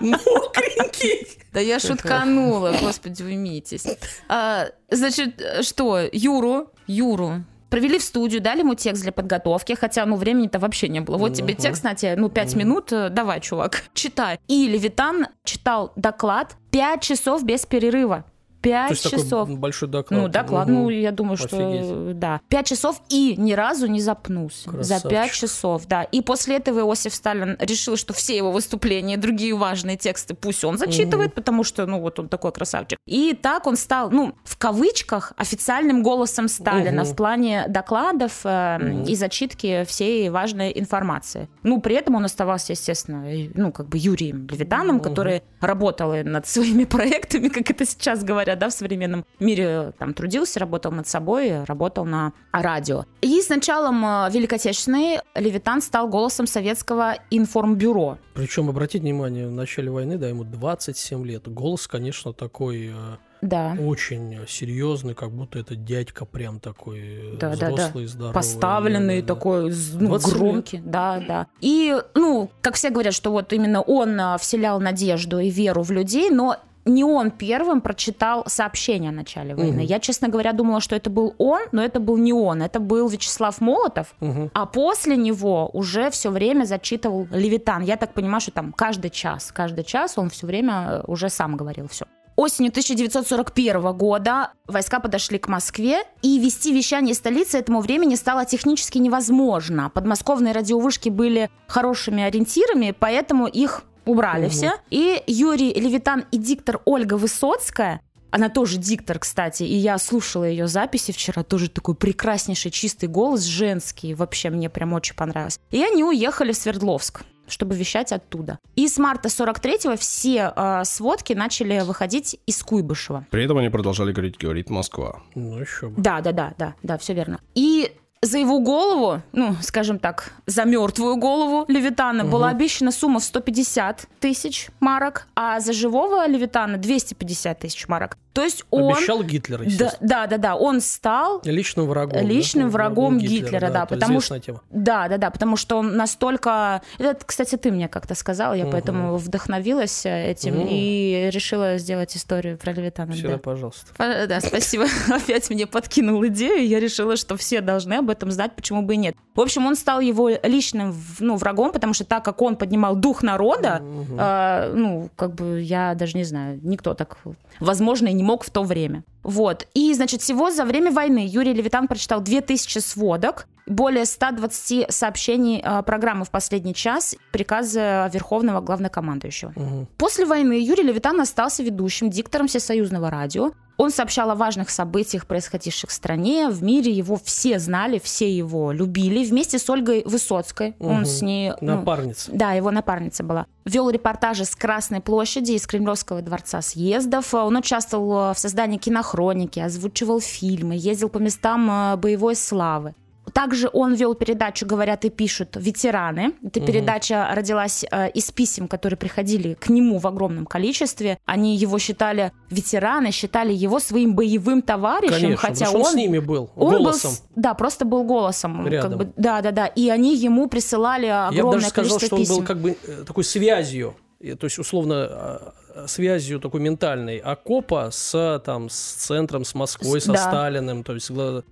Мокренький? 0.00 1.28
Да 1.52 1.60
я 1.60 1.78
шутканула, 1.78 2.76
господи, 2.80 3.22
уймитесь. 3.22 3.84
А, 4.28 4.68
значит, 4.90 5.42
что, 5.62 6.00
Юру, 6.12 6.70
Юру, 6.86 7.44
Провели 7.70 7.98
в 7.98 8.02
студию, 8.02 8.40
дали 8.40 8.60
ему 8.60 8.74
текст 8.74 9.02
для 9.02 9.12
подготовки, 9.12 9.74
хотя, 9.74 10.06
ну, 10.06 10.16
времени-то 10.16 10.58
вообще 10.58 10.88
не 10.88 11.00
было. 11.00 11.18
Вот 11.18 11.34
тебе 11.34 11.54
текст, 11.54 11.84
на 11.84 11.94
тебе, 11.94 12.16
ну, 12.16 12.30
пять 12.30 12.56
минут, 12.56 12.92
э, 12.92 13.10
давай, 13.10 13.40
чувак, 13.40 13.84
читай. 13.94 14.40
И 14.48 14.66
Левитан 14.68 15.26
читал 15.44 15.92
доклад 15.96 16.56
пять 16.70 17.02
часов 17.02 17.44
без 17.44 17.66
перерыва. 17.66 18.24
Пять 18.60 19.00
часов. 19.00 19.46
Такой 19.46 19.56
большой 19.56 19.88
доклад. 19.88 20.20
Ну, 20.20 20.28
доклад, 20.28 20.68
угу. 20.68 20.74
ну, 20.74 20.88
я 20.90 21.12
думаю, 21.12 21.36
что 21.36 21.56
Офигеть. 21.56 22.18
да. 22.18 22.40
Пять 22.48 22.66
часов 22.66 23.00
и 23.08 23.36
ни 23.36 23.52
разу 23.52 23.86
не 23.86 24.00
запнулся. 24.00 24.70
Красавчик. 24.70 25.02
За 25.02 25.08
пять 25.08 25.32
часов, 25.32 25.86
да. 25.86 26.02
И 26.02 26.22
после 26.22 26.56
этого 26.56 26.80
Иосиф 26.80 27.14
Сталин 27.14 27.56
решил, 27.60 27.96
что 27.96 28.12
все 28.12 28.36
его 28.36 28.50
выступления, 28.50 29.16
другие 29.16 29.54
важные 29.54 29.96
тексты 29.96 30.34
пусть 30.34 30.64
он 30.64 30.76
зачитывает, 30.76 31.30
угу. 31.30 31.36
потому 31.36 31.64
что, 31.64 31.86
ну, 31.86 32.00
вот 32.00 32.18
он 32.18 32.28
такой 32.28 32.50
красавчик. 32.50 32.98
И 33.06 33.38
так 33.40 33.66
он 33.66 33.76
стал, 33.76 34.10
ну, 34.10 34.34
в 34.44 34.56
кавычках, 34.56 35.32
официальным 35.36 36.02
голосом 36.02 36.48
Сталина 36.48 37.02
угу. 37.02 37.10
в 37.10 37.16
плане 37.16 37.66
докладов 37.68 38.40
э, 38.44 38.78
угу. 38.80 39.08
и 39.08 39.14
зачитки 39.14 39.84
всей 39.84 40.30
важной 40.30 40.72
информации. 40.74 41.48
Ну, 41.62 41.80
при 41.80 41.94
этом 41.94 42.16
он 42.16 42.24
оставался, 42.24 42.72
естественно, 42.72 43.24
ну, 43.54 43.70
как 43.70 43.88
бы 43.88 43.98
Юрием 43.98 44.48
Левитаном, 44.48 44.96
угу. 44.96 45.04
который 45.04 45.42
работал 45.60 46.12
над 46.24 46.46
своими 46.46 46.84
проектами, 46.98 47.48
как 47.48 47.70
это 47.70 47.84
сейчас 47.84 48.24
говорят 48.24 48.47
говоря, 48.48 48.60
да, 48.60 48.68
в 48.68 48.72
современном 48.72 49.24
мире 49.40 49.92
там 49.98 50.14
трудился, 50.14 50.60
работал 50.60 50.92
над 50.92 51.06
собой, 51.06 51.64
работал 51.64 52.04
на 52.04 52.32
радио. 52.52 53.04
И 53.20 53.40
с 53.40 53.48
началом 53.48 54.04
э, 54.04 54.30
Великой 54.30 54.54
Отечественной 54.54 55.20
Левитан 55.34 55.82
стал 55.82 56.08
голосом 56.08 56.46
советского 56.46 57.16
информбюро. 57.30 58.18
Причем, 58.34 58.70
обратите 58.70 59.00
внимание, 59.00 59.48
в 59.48 59.52
начале 59.52 59.90
войны, 59.90 60.16
да, 60.16 60.28
ему 60.28 60.44
27 60.44 61.26
лет. 61.26 61.48
Голос, 61.48 61.86
конечно, 61.86 62.32
такой 62.32 62.92
э, 62.94 63.16
да. 63.42 63.76
очень 63.78 64.38
серьезный, 64.48 65.14
как 65.14 65.30
будто 65.30 65.58
это 65.58 65.76
дядька 65.76 66.24
прям 66.24 66.58
такой 66.58 67.34
э, 67.34 67.36
да, 67.38 67.50
взрослый, 67.50 67.76
да, 67.76 68.00
да. 68.00 68.06
здоровый. 68.06 68.34
Поставленный, 68.34 69.20
да, 69.20 69.34
такой 69.34 69.74
ну, 69.94 70.18
громкий, 70.18 70.78
лет. 70.78 70.90
да, 70.90 71.22
да. 71.26 71.46
И, 71.60 71.94
ну, 72.14 72.50
как 72.62 72.74
все 72.76 72.88
говорят, 72.90 73.14
что 73.14 73.30
вот 73.30 73.52
именно 73.52 73.82
он 73.82 74.18
вселял 74.38 74.80
надежду 74.80 75.38
и 75.38 75.50
веру 75.50 75.82
в 75.82 75.90
людей, 75.90 76.30
но 76.30 76.56
не 76.84 77.04
он 77.04 77.30
первым 77.30 77.80
прочитал 77.80 78.44
сообщение 78.46 79.10
о 79.10 79.12
начале 79.12 79.54
войны. 79.54 79.82
Угу. 79.82 79.88
Я, 79.88 80.00
честно 80.00 80.28
говоря, 80.28 80.52
думала, 80.52 80.80
что 80.80 80.96
это 80.96 81.10
был 81.10 81.34
он, 81.38 81.60
но 81.72 81.82
это 81.82 82.00
был 82.00 82.16
не 82.16 82.32
он, 82.32 82.62
это 82.62 82.80
был 82.80 83.08
Вячеслав 83.08 83.60
Молотов, 83.60 84.14
угу. 84.20 84.50
а 84.54 84.66
после 84.66 85.16
него 85.16 85.68
уже 85.72 86.10
все 86.10 86.30
время 86.30 86.64
зачитывал 86.64 87.28
Левитан. 87.30 87.82
Я 87.82 87.96
так 87.96 88.14
понимаю, 88.14 88.40
что 88.40 88.52
там 88.52 88.72
каждый 88.72 89.10
час, 89.10 89.52
каждый 89.52 89.84
час 89.84 90.16
он 90.16 90.30
все 90.30 90.46
время 90.46 91.02
уже 91.06 91.28
сам 91.28 91.56
говорил 91.56 91.88
все. 91.88 92.06
Осенью 92.38 92.70
1941 92.70 93.92
года 93.94 94.52
войска 94.68 95.00
подошли 95.00 95.38
к 95.40 95.48
Москве, 95.48 96.04
и 96.22 96.38
вести 96.38 96.72
вещание 96.72 97.12
столицы 97.12 97.58
этому 97.58 97.80
времени 97.80 98.14
стало 98.14 98.44
технически 98.44 98.98
невозможно. 98.98 99.90
Подмосковные 99.90 100.54
радиовышки 100.54 101.08
были 101.08 101.50
хорошими 101.66 102.22
ориентирами, 102.22 102.94
поэтому 102.96 103.48
их 103.48 103.82
убрали 104.08 104.46
угу. 104.46 104.52
все. 104.52 104.72
И 104.90 105.22
Юрий 105.26 105.72
Левитан 105.74 106.24
и 106.30 106.38
диктор 106.38 106.80
Ольга 106.84 107.14
Высоцкая 107.14 108.00
она 108.30 108.50
тоже 108.50 108.76
диктор, 108.76 109.18
кстати, 109.18 109.62
и 109.62 109.74
я 109.74 109.96
слушала 109.96 110.44
ее 110.44 110.66
записи 110.66 111.12
вчера, 111.12 111.42
тоже 111.42 111.70
такой 111.70 111.94
прекраснейший 111.94 112.70
чистый 112.70 113.06
голос, 113.06 113.44
женский, 113.44 114.12
вообще 114.12 114.50
мне 114.50 114.68
прям 114.68 114.92
очень 114.92 115.14
понравилось. 115.14 115.58
И 115.70 115.82
они 115.82 116.04
уехали 116.04 116.52
в 116.52 116.56
Свердловск 116.56 117.22
чтобы 117.50 117.74
вещать 117.74 118.12
оттуда. 118.12 118.58
И 118.76 118.86
с 118.86 118.98
марта 118.98 119.28
43-го 119.28 119.96
все 119.96 120.52
э, 120.54 120.84
сводки 120.84 121.32
начали 121.32 121.80
выходить 121.80 122.38
из 122.46 122.62
Куйбышева. 122.62 123.26
При 123.30 123.44
этом 123.44 123.58
они 123.58 123.70
продолжали 123.70 124.12
говорить, 124.12 124.38
говорит 124.38 124.70
Москва. 124.70 125.22
Ну 125.34 125.58
еще 125.58 125.88
бы. 125.88 126.00
Да, 126.00 126.20
да, 126.20 126.32
да, 126.32 126.52
да, 126.58 126.74
да, 126.82 126.98
все 126.98 127.14
верно. 127.14 127.40
И 127.54 127.90
За 128.22 128.38
его 128.38 128.58
голову, 128.58 129.22
ну, 129.32 129.54
скажем 129.62 129.98
так, 129.98 130.32
за 130.46 130.64
мертвую 130.64 131.16
голову 131.16 131.64
Левитана 131.68 132.24
угу. 132.24 132.32
была 132.32 132.48
обещана 132.48 132.90
сумма 132.90 133.20
в 133.20 133.24
150 133.24 134.08
тысяч 134.18 134.68
марок, 134.80 135.28
а 135.36 135.60
за 135.60 135.72
живого 135.72 136.26
Левитана 136.26 136.78
250 136.78 137.58
тысяч 137.60 137.88
марок. 137.88 138.16
То 138.38 138.44
есть 138.44 138.64
он... 138.70 138.92
Обещал 138.94 139.24
Гитлер, 139.24 139.64
да, 139.76 139.94
да, 140.00 140.26
да, 140.28 140.38
да, 140.38 140.54
он 140.54 140.80
стал... 140.80 141.40
Личным 141.42 141.88
врагом. 141.88 142.24
Личным 142.24 142.68
да? 142.68 142.72
врагом 142.72 143.18
Гитлера, 143.18 143.46
Гитлера 143.46 143.66
да, 143.66 143.80
да 143.80 143.86
потому 143.86 144.20
что... 144.20 144.38
Тема. 144.38 144.60
Да, 144.70 145.08
да, 145.08 145.16
да, 145.18 145.30
потому 145.30 145.56
что 145.56 145.78
он 145.78 145.96
настолько... 145.96 146.80
Это, 146.98 147.18
кстати, 147.26 147.56
ты 147.56 147.72
мне 147.72 147.88
как-то 147.88 148.14
сказал, 148.14 148.54
я 148.54 148.62
угу. 148.62 148.70
поэтому 148.70 149.16
вдохновилась 149.16 150.06
э, 150.06 150.30
этим 150.30 150.60
угу. 150.60 150.68
и 150.70 151.30
решила 151.32 151.78
сделать 151.78 152.16
историю 152.16 152.58
про 152.58 152.72
Левитана. 152.72 153.12
Сюда, 153.12 153.30
да. 153.30 153.38
пожалуйста. 153.38 153.92
Да, 153.98 154.40
спасибо. 154.40 154.84
Опять 155.08 155.50
мне 155.50 155.66
подкинул 155.66 156.24
идею, 156.28 156.64
я 156.64 156.78
решила, 156.78 157.16
что 157.16 157.36
все 157.36 157.60
должны 157.60 157.94
об 157.94 158.08
этом 158.08 158.30
знать, 158.30 158.54
почему 158.54 158.82
бы 158.82 158.94
и 158.94 158.98
нет. 158.98 159.16
В 159.34 159.40
общем, 159.40 159.66
он 159.66 159.74
стал 159.74 159.98
его 159.98 160.30
личным 160.44 160.94
ну, 161.18 161.34
врагом, 161.34 161.72
потому 161.72 161.92
что 161.92 162.04
так 162.04 162.24
как 162.24 162.40
он 162.40 162.54
поднимал 162.54 162.94
дух 162.94 163.24
народа, 163.24 163.82
угу. 163.82 164.16
э, 164.16 164.72
ну, 164.76 165.10
как 165.16 165.34
бы 165.34 165.60
я 165.60 165.96
даже 165.96 166.16
не 166.16 166.22
знаю, 166.22 166.60
никто 166.62 166.94
так, 166.94 167.18
возможно, 167.60 168.08
и 168.08 168.12
не 168.12 168.22
мог 168.22 168.44
в 168.44 168.50
то 168.50 168.62
время. 168.62 169.04
Вот. 169.22 169.66
И, 169.74 169.92
значит, 169.94 170.22
всего 170.22 170.50
за 170.50 170.64
время 170.64 170.90
войны 170.90 171.26
Юрий 171.28 171.52
Левитан 171.52 171.88
прочитал 171.88 172.20
2000 172.20 172.78
сводок, 172.78 173.46
более 173.66 174.06
120 174.06 174.92
сообщений 174.92 175.60
э, 175.62 175.82
программы 175.82 176.24
в 176.24 176.30
последний 176.30 176.74
час, 176.74 177.14
приказа 177.30 178.10
Верховного 178.12 178.60
Главнокомандующего. 178.60 179.52
Угу. 179.54 179.86
После 179.98 180.24
войны 180.24 180.54
Юрий 180.54 180.84
Левитан 180.84 181.20
остался 181.20 181.62
ведущим, 181.62 182.08
диктором 182.10 182.48
Всесоюзного 182.48 183.10
радио. 183.10 183.52
Он 183.78 183.92
сообщал 183.92 184.28
о 184.32 184.34
важных 184.34 184.70
событиях, 184.70 185.24
происходивших 185.26 185.90
в 185.90 185.92
стране, 185.92 186.48
в 186.48 186.64
мире. 186.64 186.90
Его 186.90 187.16
все 187.22 187.60
знали, 187.60 188.00
все 188.02 188.30
его 188.30 188.72
любили. 188.72 189.24
Вместе 189.24 189.60
с 189.60 189.70
Ольгой 189.70 190.02
Высоцкой. 190.04 190.74
Угу. 190.80 190.88
Он 190.90 191.06
с 191.06 191.22
ней... 191.22 191.52
Ну, 191.60 191.76
напарница. 191.76 192.32
Ну, 192.32 192.38
да, 192.38 192.52
его 192.52 192.72
напарница 192.72 193.22
была. 193.22 193.46
Вел 193.64 193.88
репортажи 193.88 194.44
с 194.44 194.56
Красной 194.56 195.00
площади, 195.00 195.52
из 195.52 195.64
Кремлевского 195.66 196.22
дворца 196.22 196.60
съездов. 196.60 197.32
Он 197.32 197.56
участвовал 197.56 198.34
в 198.34 198.38
создании 198.38 198.78
кинохроники, 198.78 199.60
озвучивал 199.60 200.20
фильмы, 200.20 200.74
ездил 200.76 201.08
по 201.08 201.18
местам 201.18 201.70
э, 201.70 201.96
боевой 201.96 202.34
славы. 202.34 202.94
Также 203.30 203.68
он 203.72 203.94
вел 203.94 204.14
передачу 204.14 204.66
«Говорят 204.66 205.04
и 205.04 205.10
пишут 205.10 205.56
ветераны». 205.56 206.34
Эта 206.42 206.60
угу. 206.60 206.66
передача 206.66 207.28
родилась 207.32 207.84
э, 207.90 208.10
из 208.10 208.30
писем, 208.30 208.68
которые 208.68 208.96
приходили 208.96 209.54
к 209.54 209.68
нему 209.68 209.98
в 209.98 210.06
огромном 210.06 210.46
количестве. 210.46 211.18
Они 211.24 211.56
его 211.56 211.78
считали 211.78 212.32
ветераны, 212.50 213.10
считали 213.10 213.52
его 213.52 213.80
своим 213.80 214.14
боевым 214.14 214.62
товарищем, 214.62 215.20
Конечно, 215.20 215.36
хотя 215.36 215.70
он, 215.70 215.82
он 215.82 215.92
с 215.92 215.94
ними 215.94 216.18
был 216.18 216.50
он 216.56 216.76
голосом. 216.76 217.10
Был, 217.10 217.42
да, 217.42 217.54
просто 217.54 217.84
был 217.84 218.04
голосом. 218.04 218.66
Рядом. 218.66 218.90
Как 218.90 218.98
бы, 218.98 219.12
да, 219.16 219.40
да, 219.42 219.50
да. 219.50 219.66
И 219.66 219.88
они 219.88 220.16
ему 220.16 220.48
присылали 220.48 221.06
огромное 221.06 221.36
Я 221.36 221.44
бы 221.44 221.52
даже 221.52 221.66
сказал, 221.66 221.98
что 221.98 222.16
писем. 222.16 222.34
он 222.34 222.40
был 222.40 222.46
как 222.46 222.58
бы 222.58 222.76
э, 222.86 223.04
такой 223.06 223.24
связью 223.24 223.94
то 224.18 224.46
есть 224.46 224.58
условно 224.58 225.06
а, 225.08 225.54
связью 225.86 226.40
такой 226.40 226.60
ментальной 226.60 227.18
окопа 227.18 227.90
с, 227.90 228.42
там, 228.44 228.68
с 228.68 228.76
центром, 228.76 229.44
с 229.44 229.54
Москвой, 229.54 230.00
со 230.00 230.12
да. 230.12 230.18
Сталиным, 230.18 230.84
то 230.84 230.94
есть 230.94 231.10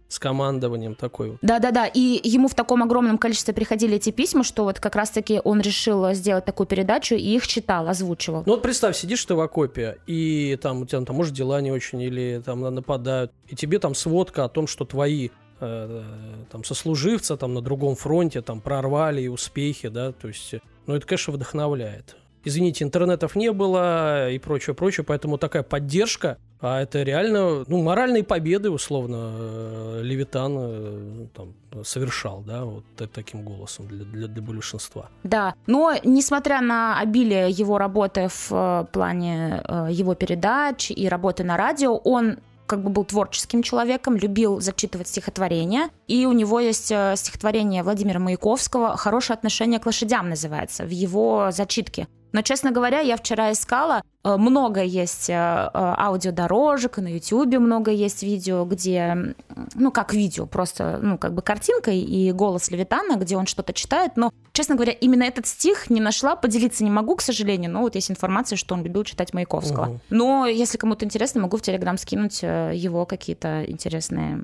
с 0.08 0.18
командованием 0.18 0.94
такой. 0.94 1.38
Да-да-да, 1.42 1.86
и 1.86 2.20
ему 2.24 2.48
в 2.48 2.54
таком 2.54 2.82
огромном 2.82 3.18
количестве 3.18 3.54
приходили 3.54 3.96
эти 3.96 4.10
письма, 4.10 4.44
что 4.44 4.64
вот 4.64 4.80
как 4.80 4.96
раз-таки 4.96 5.40
он 5.44 5.60
решил 5.60 6.12
сделать 6.14 6.44
такую 6.44 6.66
передачу 6.66 7.14
и 7.14 7.36
их 7.36 7.46
читал, 7.46 7.88
озвучивал. 7.88 8.42
Ну 8.46 8.52
вот 8.54 8.62
представь, 8.62 8.96
сидишь 8.96 9.24
ты 9.24 9.34
в 9.34 9.40
окопе, 9.40 9.98
и 10.06 10.58
там 10.60 10.82
у 10.82 10.86
тебя 10.86 11.00
там, 11.02 11.16
может, 11.16 11.34
дела 11.34 11.60
не 11.60 11.70
очень, 11.70 12.00
или 12.00 12.42
там 12.44 12.60
нападают, 12.60 13.32
и 13.48 13.56
тебе 13.56 13.78
там 13.78 13.94
сводка 13.94 14.44
о 14.44 14.48
том, 14.48 14.66
что 14.66 14.84
твои 14.84 15.30
э, 15.60 16.02
там 16.50 16.64
сослуживцы 16.64 17.36
там 17.36 17.54
на 17.54 17.60
другом 17.60 17.96
фронте 17.96 18.42
там 18.42 18.60
прорвали 18.60 19.22
и 19.22 19.28
успехи, 19.28 19.88
да, 19.88 20.12
то 20.12 20.28
есть, 20.28 20.54
ну 20.86 20.94
это, 20.94 21.06
конечно, 21.06 21.32
вдохновляет 21.32 22.16
извините, 22.46 22.84
интернетов 22.84 23.36
не 23.36 23.52
было 23.52 24.30
и 24.30 24.38
прочее, 24.38 24.74
прочее, 24.74 25.04
поэтому 25.04 25.36
такая 25.36 25.62
поддержка, 25.62 26.38
а 26.60 26.80
это 26.80 27.02
реально, 27.02 27.64
ну, 27.66 27.82
моральные 27.82 28.22
победы, 28.22 28.70
условно, 28.70 29.32
э, 29.34 30.00
Левитан 30.02 30.56
э, 30.58 31.26
там, 31.34 31.84
совершал, 31.84 32.42
да, 32.46 32.64
вот 32.64 32.84
таким 33.12 33.42
голосом 33.42 33.88
для, 33.88 34.04
для, 34.04 34.28
для 34.28 34.42
большинства. 34.42 35.10
Да, 35.24 35.54
но 35.66 35.92
несмотря 36.04 36.60
на 36.60 36.98
обилие 37.00 37.50
его 37.50 37.78
работы 37.78 38.28
в 38.28 38.52
э, 38.52 38.86
плане 38.92 39.62
его 39.90 40.14
передач 40.14 40.90
и 40.90 41.08
работы 41.08 41.44
на 41.44 41.56
радио, 41.56 41.96
он 41.96 42.38
как 42.66 42.82
бы 42.82 42.90
был 42.90 43.04
творческим 43.04 43.62
человеком, 43.62 44.16
любил 44.16 44.60
зачитывать 44.60 45.06
стихотворения. 45.08 45.88
И 46.08 46.26
у 46.26 46.32
него 46.32 46.58
есть 46.58 46.86
стихотворение 46.86 47.84
Владимира 47.84 48.18
Маяковского 48.18 48.96
«Хорошее 48.96 49.36
отношение 49.36 49.78
к 49.78 49.86
лошадям» 49.86 50.28
называется, 50.28 50.84
в 50.84 50.90
его 50.90 51.50
зачитке. 51.52 52.08
Но, 52.36 52.42
честно 52.42 52.70
говоря, 52.70 53.00
я 53.00 53.16
вчера 53.16 53.50
искала, 53.50 54.02
э, 54.22 54.36
много 54.36 54.82
есть 54.82 55.30
э, 55.30 55.32
э, 55.32 55.68
аудиодорожек, 55.72 56.98
на 56.98 57.08
YouTube 57.08 57.56
много 57.58 57.90
есть 57.90 58.22
видео, 58.22 58.66
где, 58.66 59.34
ну, 59.74 59.90
как 59.90 60.12
видео, 60.12 60.44
просто, 60.44 60.98
ну, 61.00 61.16
как 61.16 61.32
бы 61.32 61.40
картинка 61.40 61.92
и 61.92 62.32
голос 62.32 62.70
Левитана, 62.70 63.16
где 63.16 63.38
он 63.38 63.46
что-то 63.46 63.72
читает, 63.72 64.12
но, 64.16 64.34
честно 64.52 64.74
говоря, 64.74 64.92
именно 64.92 65.22
этот 65.22 65.46
стих 65.46 65.88
не 65.88 66.02
нашла, 66.02 66.36
поделиться 66.36 66.84
не 66.84 66.90
могу, 66.90 67.16
к 67.16 67.22
сожалению, 67.22 67.70
но 67.70 67.80
вот 67.80 67.94
есть 67.94 68.10
информация, 68.10 68.56
что 68.56 68.74
он 68.74 68.84
любил 68.84 69.04
читать 69.04 69.32
Маяковского. 69.32 69.86
Угу. 69.86 70.00
Но 70.10 70.46
если 70.46 70.76
кому-то 70.76 71.06
интересно, 71.06 71.40
могу 71.40 71.56
в 71.56 71.62
Телеграм 71.62 71.96
скинуть 71.96 72.42
его 72.42 73.06
какие-то 73.06 73.64
интересные 73.66 74.42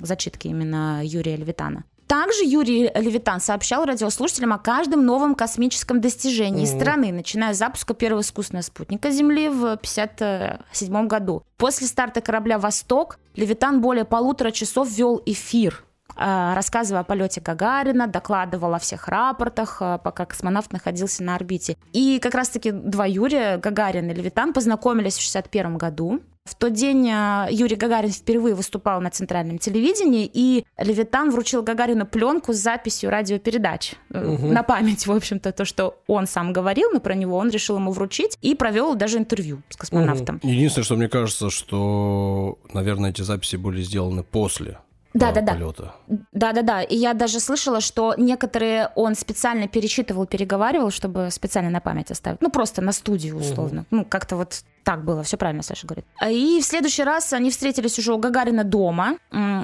зачитки 0.00 0.48
именно 0.48 1.00
Юрия 1.02 1.36
Левитана. 1.36 1.84
Также 2.12 2.44
Юрий 2.44 2.90
Левитан 2.94 3.40
сообщал 3.40 3.86
радиослушателям 3.86 4.52
о 4.52 4.58
каждом 4.58 5.06
новом 5.06 5.34
космическом 5.34 6.02
достижении 6.02 6.66
mm-hmm. 6.66 6.78
страны, 6.78 7.10
начиная 7.10 7.54
с 7.54 7.56
запуска 7.56 7.94
первого 7.94 8.20
искусственного 8.20 8.64
спутника 8.64 9.10
Земли 9.10 9.48
в 9.48 9.64
1957 9.64 11.08
году. 11.08 11.42
После 11.56 11.86
старта 11.86 12.20
корабля 12.20 12.58
«Восток» 12.58 13.18
Левитан 13.34 13.80
более 13.80 14.04
полутора 14.04 14.50
часов 14.50 14.90
вел 14.90 15.22
эфир 15.24 15.86
рассказывая 16.16 17.00
о 17.00 17.04
полете 17.04 17.40
Гагарина, 17.40 18.06
докладывал 18.06 18.74
о 18.74 18.78
всех 18.78 19.08
рапортах, 19.08 19.78
а, 19.80 19.98
пока 19.98 20.26
космонавт 20.26 20.72
находился 20.72 21.22
на 21.22 21.34
орбите. 21.34 21.76
И 21.92 22.18
как 22.20 22.34
раз-таки 22.34 22.70
два 22.70 23.06
Юрия, 23.06 23.56
Гагарин 23.58 24.10
и 24.10 24.14
Левитан, 24.14 24.52
познакомились 24.52 25.14
в 25.14 25.28
1961 25.28 25.78
году. 25.78 26.20
В 26.44 26.56
тот 26.56 26.72
день 26.72 27.08
а, 27.08 27.46
Юрий 27.50 27.76
Гагарин 27.76 28.10
впервые 28.10 28.56
выступал 28.56 29.00
на 29.00 29.10
центральном 29.10 29.58
телевидении, 29.58 30.28
и 30.32 30.64
Левитан 30.76 31.30
вручил 31.30 31.62
Гагарину 31.62 32.04
пленку 32.04 32.52
с 32.52 32.56
записью 32.56 33.10
радиопередач. 33.10 33.94
Угу. 34.10 34.48
На 34.48 34.64
память, 34.64 35.06
в 35.06 35.12
общем-то, 35.12 35.52
то, 35.52 35.64
что 35.64 36.02
он 36.08 36.26
сам 36.26 36.52
говорил, 36.52 36.90
но 36.92 36.98
про 36.98 37.14
него 37.14 37.36
он 37.36 37.50
решил 37.50 37.76
ему 37.76 37.92
вручить 37.92 38.38
и 38.42 38.56
провел 38.56 38.96
даже 38.96 39.18
интервью 39.18 39.62
с 39.68 39.76
космонавтом. 39.76 40.40
Угу. 40.42 40.48
Единственное, 40.48 40.84
что 40.84 40.96
мне 40.96 41.08
кажется, 41.08 41.48
что, 41.48 42.58
наверное, 42.72 43.10
эти 43.10 43.22
записи 43.22 43.54
были 43.54 43.80
сделаны 43.82 44.24
после 44.24 44.78
да, 45.14 45.32
да, 45.32 45.40
да. 45.40 45.52
полета. 45.52 45.94
Да, 46.32 46.52
да, 46.52 46.62
да. 46.62 46.82
И 46.82 46.96
я 46.96 47.14
даже 47.14 47.40
слышала, 47.40 47.80
что 47.80 48.14
некоторые 48.16 48.90
он 48.94 49.14
специально 49.14 49.68
перечитывал, 49.68 50.26
переговаривал, 50.26 50.90
чтобы 50.90 51.30
специально 51.30 51.70
на 51.70 51.80
память 51.80 52.10
оставить. 52.10 52.40
Ну, 52.40 52.50
просто 52.50 52.82
на 52.82 52.92
студию, 52.92 53.36
условно. 53.36 53.80
Угу. 53.82 53.86
Ну, 53.90 54.04
как-то 54.04 54.36
вот 54.36 54.64
так 54.84 55.04
было, 55.04 55.22
все 55.22 55.36
правильно 55.36 55.62
Саша 55.62 55.86
говорит. 55.86 56.04
И 56.28 56.58
в 56.60 56.64
следующий 56.64 57.04
раз 57.04 57.32
они 57.32 57.50
встретились 57.50 57.98
уже 57.98 58.12
у 58.12 58.18
Гагарина 58.18 58.64
дома. 58.64 59.16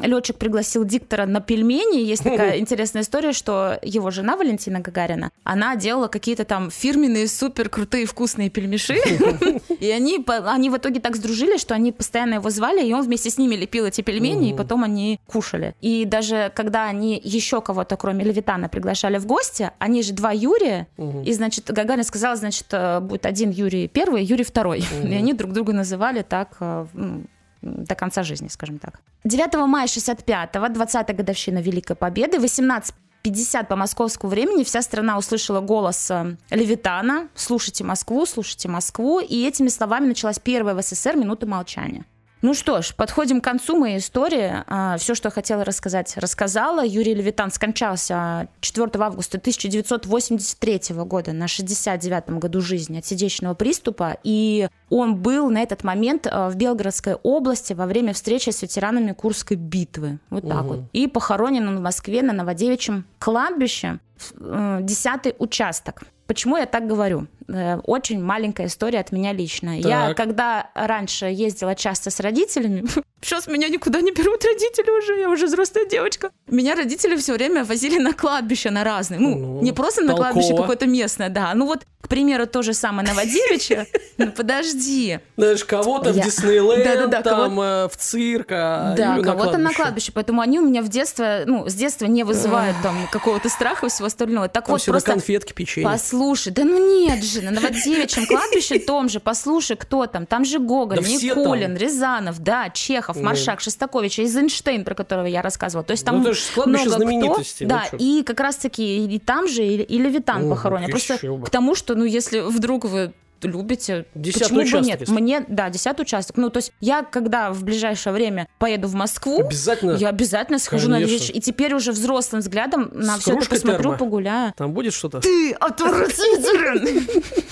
Летчик 0.02 0.37
пригласил 0.37 0.84
диктора 0.84 1.26
на 1.26 1.40
пельмени. 1.40 1.98
Есть 1.98 2.22
такая 2.24 2.58
интересная 2.58 3.02
история, 3.02 3.32
что 3.32 3.78
его 3.82 4.11
жена 4.11 4.37
Валентина 4.37 4.80
Гагарина, 4.80 5.32
она 5.44 5.76
делала 5.76 6.08
какие-то 6.08 6.44
там 6.44 6.70
фирменные 6.70 7.26
супер 7.26 7.68
крутые 7.68 8.06
вкусные 8.06 8.50
пельмеши. 8.50 8.96
И 9.80 9.90
они, 9.90 10.24
они 10.26 10.70
в 10.70 10.76
итоге 10.76 11.00
так 11.00 11.16
сдружились, 11.16 11.61
что 11.61 11.74
они 11.74 11.92
постоянно 11.92 12.34
его 12.34 12.50
звали, 12.50 12.87
и 12.87 12.92
он 12.92 13.02
вместе 13.02 13.30
с 13.30 13.38
ними 13.38 13.54
лепил 13.54 13.87
эти 13.87 14.00
пельмени, 14.00 14.50
и 14.50 14.54
потом 14.54 14.84
они 14.84 15.20
кушали. 15.26 15.38
И 15.81 16.05
даже 16.05 16.53
когда 16.55 16.85
они 16.85 17.20
еще 17.22 17.61
кого-то, 17.61 17.96
кроме 17.96 18.24
Левитана, 18.24 18.68
приглашали 18.68 19.18
в 19.18 19.27
гости, 19.27 19.70
они 19.79 20.03
же 20.03 20.12
два 20.12 20.33
Юрия, 20.33 20.87
и, 21.24 21.33
значит, 21.33 21.70
Гагарин 21.70 22.05
сказал, 22.05 22.37
значит, 22.37 22.66
э, 22.72 23.01
будет 23.01 23.27
один 23.27 23.51
Юрий 23.51 23.88
первый, 23.88 24.24
Юрий 24.24 24.44
второй. 24.44 24.85
И 25.05 25.14
они 25.14 25.33
друг 25.33 25.53
друга 25.53 25.72
называли 25.72 26.22
так 26.22 26.57
э, 26.61 26.87
ну, 26.92 27.24
до 27.62 27.94
конца 27.94 28.22
жизни, 28.22 28.48
скажем 28.48 28.79
так. 28.79 29.01
9 29.24 29.55
мая 29.66 29.87
65-го, 29.87 30.66
20-я 30.66 31.14
годовщина 31.14 31.59
Великой 31.59 31.96
Победы, 31.96 32.38
18 32.38 32.94
50 33.22 33.68
по 33.68 33.77
московскому 33.77 34.31
времени 34.31 34.64
вся 34.64 34.83
страна 34.83 35.18
услышала 35.18 35.61
голос 35.61 36.11
э, 36.11 36.37
Левитана 36.51 37.29
«Слушайте 37.35 37.85
Москву, 37.85 38.27
слушайте 38.27 38.68
Москву», 38.68 39.20
и 39.20 39.46
этими 39.46 39.68
словами 39.68 40.07
началась 40.07 40.38
первая 40.38 40.74
в 40.74 40.83
СССР 40.83 41.16
минута 41.16 41.47
молчания. 41.47 42.05
Ну 42.41 42.55
что 42.55 42.82
ж, 42.82 42.95
подходим 42.95 43.41
к 43.41 43.45
концу 43.45 43.76
моей 43.76 43.99
истории. 43.99 44.62
Все, 44.99 45.14
что 45.16 45.26
я 45.26 45.30
хотела 45.32 45.64
рассказать, 45.64 46.16
рассказала. 46.16 46.84
Юрий 46.86 47.14
Левитан 47.14 47.51
скончался 47.51 48.49
4 48.61 48.91
августа 49.01 49.39
1983 49.39 50.95
года 51.05 51.32
на 51.32 51.47
69-м 51.47 52.39
году 52.39 52.61
жизни 52.61 52.99
от 52.99 53.07
сердечного 53.07 53.55
приступа. 53.55 54.18
И 54.22 54.68
он 54.89 55.16
был 55.16 55.51
на 55.51 55.61
этот 55.62 55.82
момент 55.82 56.28
а, 56.30 56.49
в 56.49 56.55
Белгородской 56.57 57.14
области 57.14 57.72
во 57.72 57.86
время 57.86 58.12
встречи 58.12 58.51
с 58.51 58.62
ветеранами 58.62 59.12
Курской 59.12 59.57
битвы. 59.57 60.18
Вот 60.30 60.43
так 60.49 60.59
Мгм. 60.62 60.66
вот. 60.68 60.80
И 60.93 61.09
похоронен 61.09 61.66
он 61.66 61.78
в 61.78 61.80
Москве 61.80 62.22
на 62.22 62.32
Новодевичьем 62.32 63.05
кладбище. 63.18 63.99
э, 64.41 64.78
Десятый 64.82 65.34
участок. 65.39 66.03
Почему 66.29 66.59
я 66.59 66.66
так 66.66 66.87
говорю? 66.87 67.26
Э, 67.49 67.79
Очень 67.85 68.22
маленькая 68.22 68.66
история 68.66 69.01
от 69.01 69.12
меня 69.12 69.33
лично. 69.33 69.79
Я, 69.81 70.09
Так. 70.09 70.16
когда 70.18 70.70
раньше 70.74 71.24
ездила 71.26 71.74
часто 71.74 72.11
с 72.11 72.20
родителями, 72.20 72.85
сейчас 73.22 73.47
меня 73.49 73.68
никуда 73.70 74.03
не 74.03 74.12
берут 74.12 74.45
родители 74.45 74.91
уже, 74.91 75.18
я 75.18 75.31
уже 75.31 75.47
взрослая 75.47 75.87
девочка. 75.87 76.31
Меня 76.49 76.74
родители 76.74 77.16
все 77.16 77.32
время 77.34 77.64
возили 77.64 77.99
на 77.99 78.12
кладбище 78.12 78.70
на 78.70 78.84
разные. 78.84 79.20
Ну, 79.20 79.34
Ну, 79.36 79.62
не 79.62 79.72
просто 79.72 80.03
на 80.03 80.14
кладбище 80.14 80.49
толково. 80.49 80.62
какое-то 80.64 80.86
местное, 80.86 81.28
да. 81.28 81.53
Ну 81.55 81.66
вот, 81.66 81.84
к 82.01 82.09
примеру, 82.09 82.46
то 82.46 82.62
же 82.62 82.74
самое 82.74 83.07
Новодевичье. 83.09 83.86
Ну 84.16 84.30
подожди. 84.32 85.20
Знаешь, 85.36 85.64
кого-то 85.64 86.12
в 86.12 86.20
Диснейленд, 86.20 87.22
там 87.24 87.61
э, 87.61 87.88
в 87.88 87.96
цирк, 87.96 88.49
а 88.51 88.94
Да, 88.96 89.18
кого-то 89.22 89.59
на 89.59 89.72
кладбище. 89.72 90.12
Поэтому 90.12 90.40
они 90.40 90.59
у 90.59 90.62
меня 90.66 90.82
в 90.82 90.88
детстве, 90.88 91.44
ну, 91.46 91.68
с 91.68 91.74
детства 91.74 92.07
не 92.07 92.24
вызывают 92.24 92.76
там 92.82 92.96
какого-то 93.12 93.49
страха 93.49 93.86
и 93.86 93.88
всего 93.90 94.07
остального. 94.07 94.49
Так 94.49 94.68
вот, 94.68 94.84
просто 94.84 95.12
конфетки, 95.12 95.53
печенье. 95.53 95.88
Послушай, 95.88 96.53
да 96.53 96.64
ну 96.64 97.01
нет 97.01 97.22
же, 97.22 97.42
на 97.42 97.51
Новодевичьем 97.51 98.26
кладбище 98.26 98.78
том 98.88 99.09
же, 99.09 99.20
послушай, 99.20 99.76
кто 99.76 100.07
там, 100.07 100.26
там 100.26 100.44
же 100.44 100.59
Гоголь, 100.59 100.99
Никулин. 101.01 101.76
Рязанов, 101.76 102.38
да, 102.40 102.70
Чехов, 102.70 103.16
Ну. 103.16 103.22
Маршак, 103.24 103.61
Шестакович, 103.61 104.20
Эйзенштейн, 104.20 104.84
про 104.84 104.94
которого 104.94 105.26
я 105.26 105.42
рассказывала. 105.42 105.84
То 105.84 105.92
есть 105.92 106.05
там 106.05 106.22
Ну, 106.57 106.62
это 106.74 106.78
же 106.78 106.84
кладбище 106.84 106.84
много 106.84 106.91
кто. 106.91 107.05
знаменитостей, 107.05 107.64
ну 107.66 107.68
Да, 107.70 107.84
чё. 107.91 107.97
и 107.99 108.22
как 108.22 108.41
раз-таки 108.41 109.07
и 109.07 109.18
там 109.18 109.49
же, 109.49 109.64
и, 109.64 109.82
и 109.82 109.99
Левитан 109.99 110.43
Ого, 110.45 110.51
похоронен. 110.55 110.91
Просто 110.91 111.18
бы. 111.26 111.45
к 111.47 111.51
тому, 111.51 111.74
что, 111.74 111.95
ну, 111.95 112.05
если 112.05 112.41
вдруг 112.41 112.84
вы 112.84 113.12
любите, 113.41 114.05
Десятый 114.16 114.43
почему 114.43 114.59
бы 114.59 114.62
участок, 114.64 114.86
нет? 114.89 115.01
если- 115.03 115.12
Мне, 115.14 115.45
да, 115.47 115.70
десятый 115.70 116.03
участок. 116.03 116.36
Ну, 116.39 116.51
то 116.51 116.57
есть 116.59 116.72
я, 116.80 117.05
когда 117.05 117.53
в 117.53 117.62
ближайшее 117.62 118.12
время 118.12 118.49
поеду 118.59 118.89
в 118.89 118.95
Москву, 118.95 119.39
Обязательно. 119.47 119.93
я 119.93 120.09
обязательно 120.09 120.59
схожу 120.59 120.89
на 120.89 120.97
Конечно. 120.97 121.12
Новодевичье. 121.14 121.36
И 121.36 121.41
теперь 121.41 121.72
уже 121.72 121.93
взрослым 121.93 122.41
взглядом 122.41 122.91
на 122.93 123.16
С 123.16 123.20
все 123.20 123.36
это 123.36 123.49
посмотрю, 123.49 123.78
термо. 123.82 123.97
погуляю. 123.97 124.53
Там 124.57 124.72
будет 124.72 124.93
что-то? 124.93 125.20
Ты 125.20 125.53
отвратителен! 125.53 127.07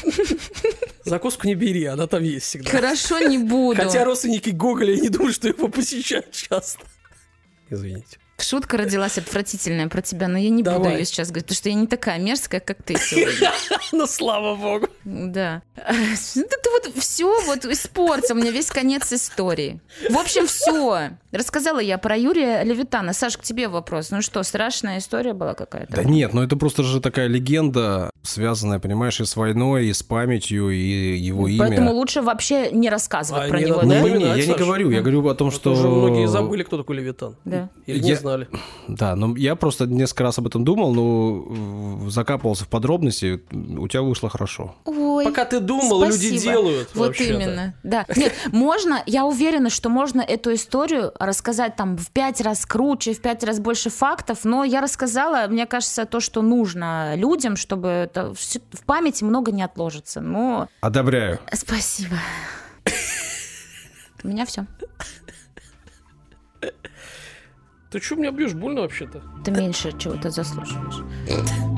Закуску 1.04 1.46
не 1.46 1.54
бери, 1.54 1.84
она 1.84 2.08
там 2.08 2.24
есть 2.24 2.46
всегда. 2.46 2.68
Хорошо, 2.68 3.20
не 3.20 3.38
буду. 3.38 3.80
Хотя 3.80 4.04
родственники 4.04 4.50
Гоголя, 4.50 4.92
я 4.94 5.00
не 5.00 5.08
думаю, 5.08 5.32
что 5.32 5.46
его 5.46 5.68
посещают 5.68 6.32
часто. 6.32 6.84
Извините. 7.70 8.18
Шутка 8.38 8.76
родилась 8.76 9.16
отвратительная 9.16 9.88
про 9.88 10.02
тебя, 10.02 10.28
но 10.28 10.38
я 10.38 10.50
не 10.50 10.62
буду 10.62 10.76
Давай. 10.76 10.98
ее 10.98 11.04
сейчас 11.06 11.28
говорить, 11.28 11.46
потому 11.46 11.56
что 11.56 11.68
я 11.70 11.74
не 11.74 11.86
такая 11.86 12.18
мерзкая, 12.18 12.60
как 12.60 12.82
ты 12.82 12.96
сегодня. 12.98 13.52
Ну, 13.92 14.06
слава 14.06 14.56
богу. 14.56 14.88
Да. 15.04 15.62
Ты 15.76 16.70
вот 16.70 16.92
все 16.96 17.40
вот 17.42 17.64
испортил 17.64 18.34
мне 18.34 18.50
весь 18.50 18.66
конец 18.66 19.12
истории. 19.12 19.80
В 20.10 20.18
общем, 20.18 20.46
все. 20.46 21.10
Рассказала 21.36 21.78
я 21.78 21.98
про 21.98 22.16
Юрия 22.16 22.62
Левитана. 22.62 23.12
Саш, 23.12 23.36
к 23.36 23.42
тебе 23.42 23.68
вопрос. 23.68 24.10
Ну 24.10 24.22
что, 24.22 24.42
страшная 24.42 24.98
история 24.98 25.34
была 25.34 25.54
какая-то? 25.54 25.94
Да 25.94 26.04
нет, 26.04 26.32
ну 26.32 26.42
это 26.42 26.56
просто 26.56 26.82
же 26.82 27.00
такая 27.00 27.26
легенда, 27.26 28.10
связанная, 28.22 28.78
понимаешь, 28.78 29.20
и 29.20 29.24
с 29.24 29.36
войной, 29.36 29.86
и 29.86 29.92
с 29.92 30.02
памятью, 30.02 30.70
и 30.70 31.16
его 31.16 31.48
имя. 31.48 31.66
Поэтому 31.66 31.92
лучше 31.92 32.22
вообще 32.22 32.70
не 32.70 32.88
рассказывать 32.88 33.46
А, 33.46 33.48
про 33.48 33.58
не 33.58 33.66
него, 33.66 33.82
надо 33.82 33.88
да? 33.88 34.00
Не, 34.00 34.10
не, 34.18 34.24
я 34.24 34.46
не 34.46 34.54
говорю, 34.54 34.90
я 34.90 35.00
говорю 35.00 35.26
о 35.28 35.34
том, 35.34 35.50
что... 35.50 35.64
то 35.64 35.72
уже 35.72 35.88
многие 35.88 36.26
забыли, 36.28 36.62
кто 36.62 36.78
такой 36.78 36.96
Левитан. 36.96 37.36
Да. 37.44 37.68
Или 37.86 38.00
не 38.00 38.10
Я- 38.10 38.16
знали. 38.16 38.48
Да, 38.88 39.14
но 39.16 39.36
я 39.36 39.56
просто 39.56 39.86
несколько 39.86 40.24
раз 40.24 40.38
об 40.38 40.46
этом 40.46 40.64
думал, 40.64 40.94
но 40.94 42.06
э, 42.06 42.10
закапывался 42.10 42.64
в 42.64 42.68
подробности, 42.68 43.40
у 43.52 43.88
тебя 43.88 44.02
вышло 44.02 44.28
хорошо. 44.28 44.74
Ой. 45.16 45.24
Пока 45.24 45.44
ты 45.44 45.60
думал, 45.60 46.04
люди 46.04 46.28
Спасибо. 46.28 46.42
делают. 46.42 46.90
Вот 46.94 47.08
вообще-то. 47.08 47.32
именно, 47.32 47.74
да. 47.82 48.04
Нет, 48.14 48.34
можно, 48.52 49.02
я 49.06 49.24
уверена, 49.24 49.70
что 49.70 49.88
можно 49.88 50.20
эту 50.20 50.54
историю 50.54 51.12
рассказать 51.18 51.76
там 51.76 51.96
в 51.96 52.10
пять 52.10 52.40
раз 52.40 52.66
круче, 52.66 53.14
в 53.14 53.20
пять 53.20 53.42
раз 53.44 53.60
больше 53.60 53.88
фактов, 53.90 54.40
но 54.44 54.64
я 54.64 54.80
рассказала, 54.80 55.46
мне 55.48 55.66
кажется, 55.66 56.04
то, 56.04 56.20
что 56.20 56.42
нужно 56.42 57.14
людям, 57.16 57.56
чтобы 57.56 57.88
это 57.88 58.34
в 58.34 58.84
памяти 58.84 59.24
много 59.24 59.52
не 59.52 59.62
отложится. 59.62 60.20
Но 60.20 60.68
Одобряю. 60.80 61.38
спасибо. 61.52 62.16
У 64.22 64.28
меня 64.28 64.44
все. 64.44 64.66
Ты 67.90 68.00
что 68.00 68.16
меня 68.16 68.32
бьешь? 68.32 68.52
Больно 68.52 68.82
вообще-то. 68.82 69.22
Ты 69.44 69.52
меньше 69.52 69.96
чего-то 69.98 70.30
заслуживаешь. 70.30 71.75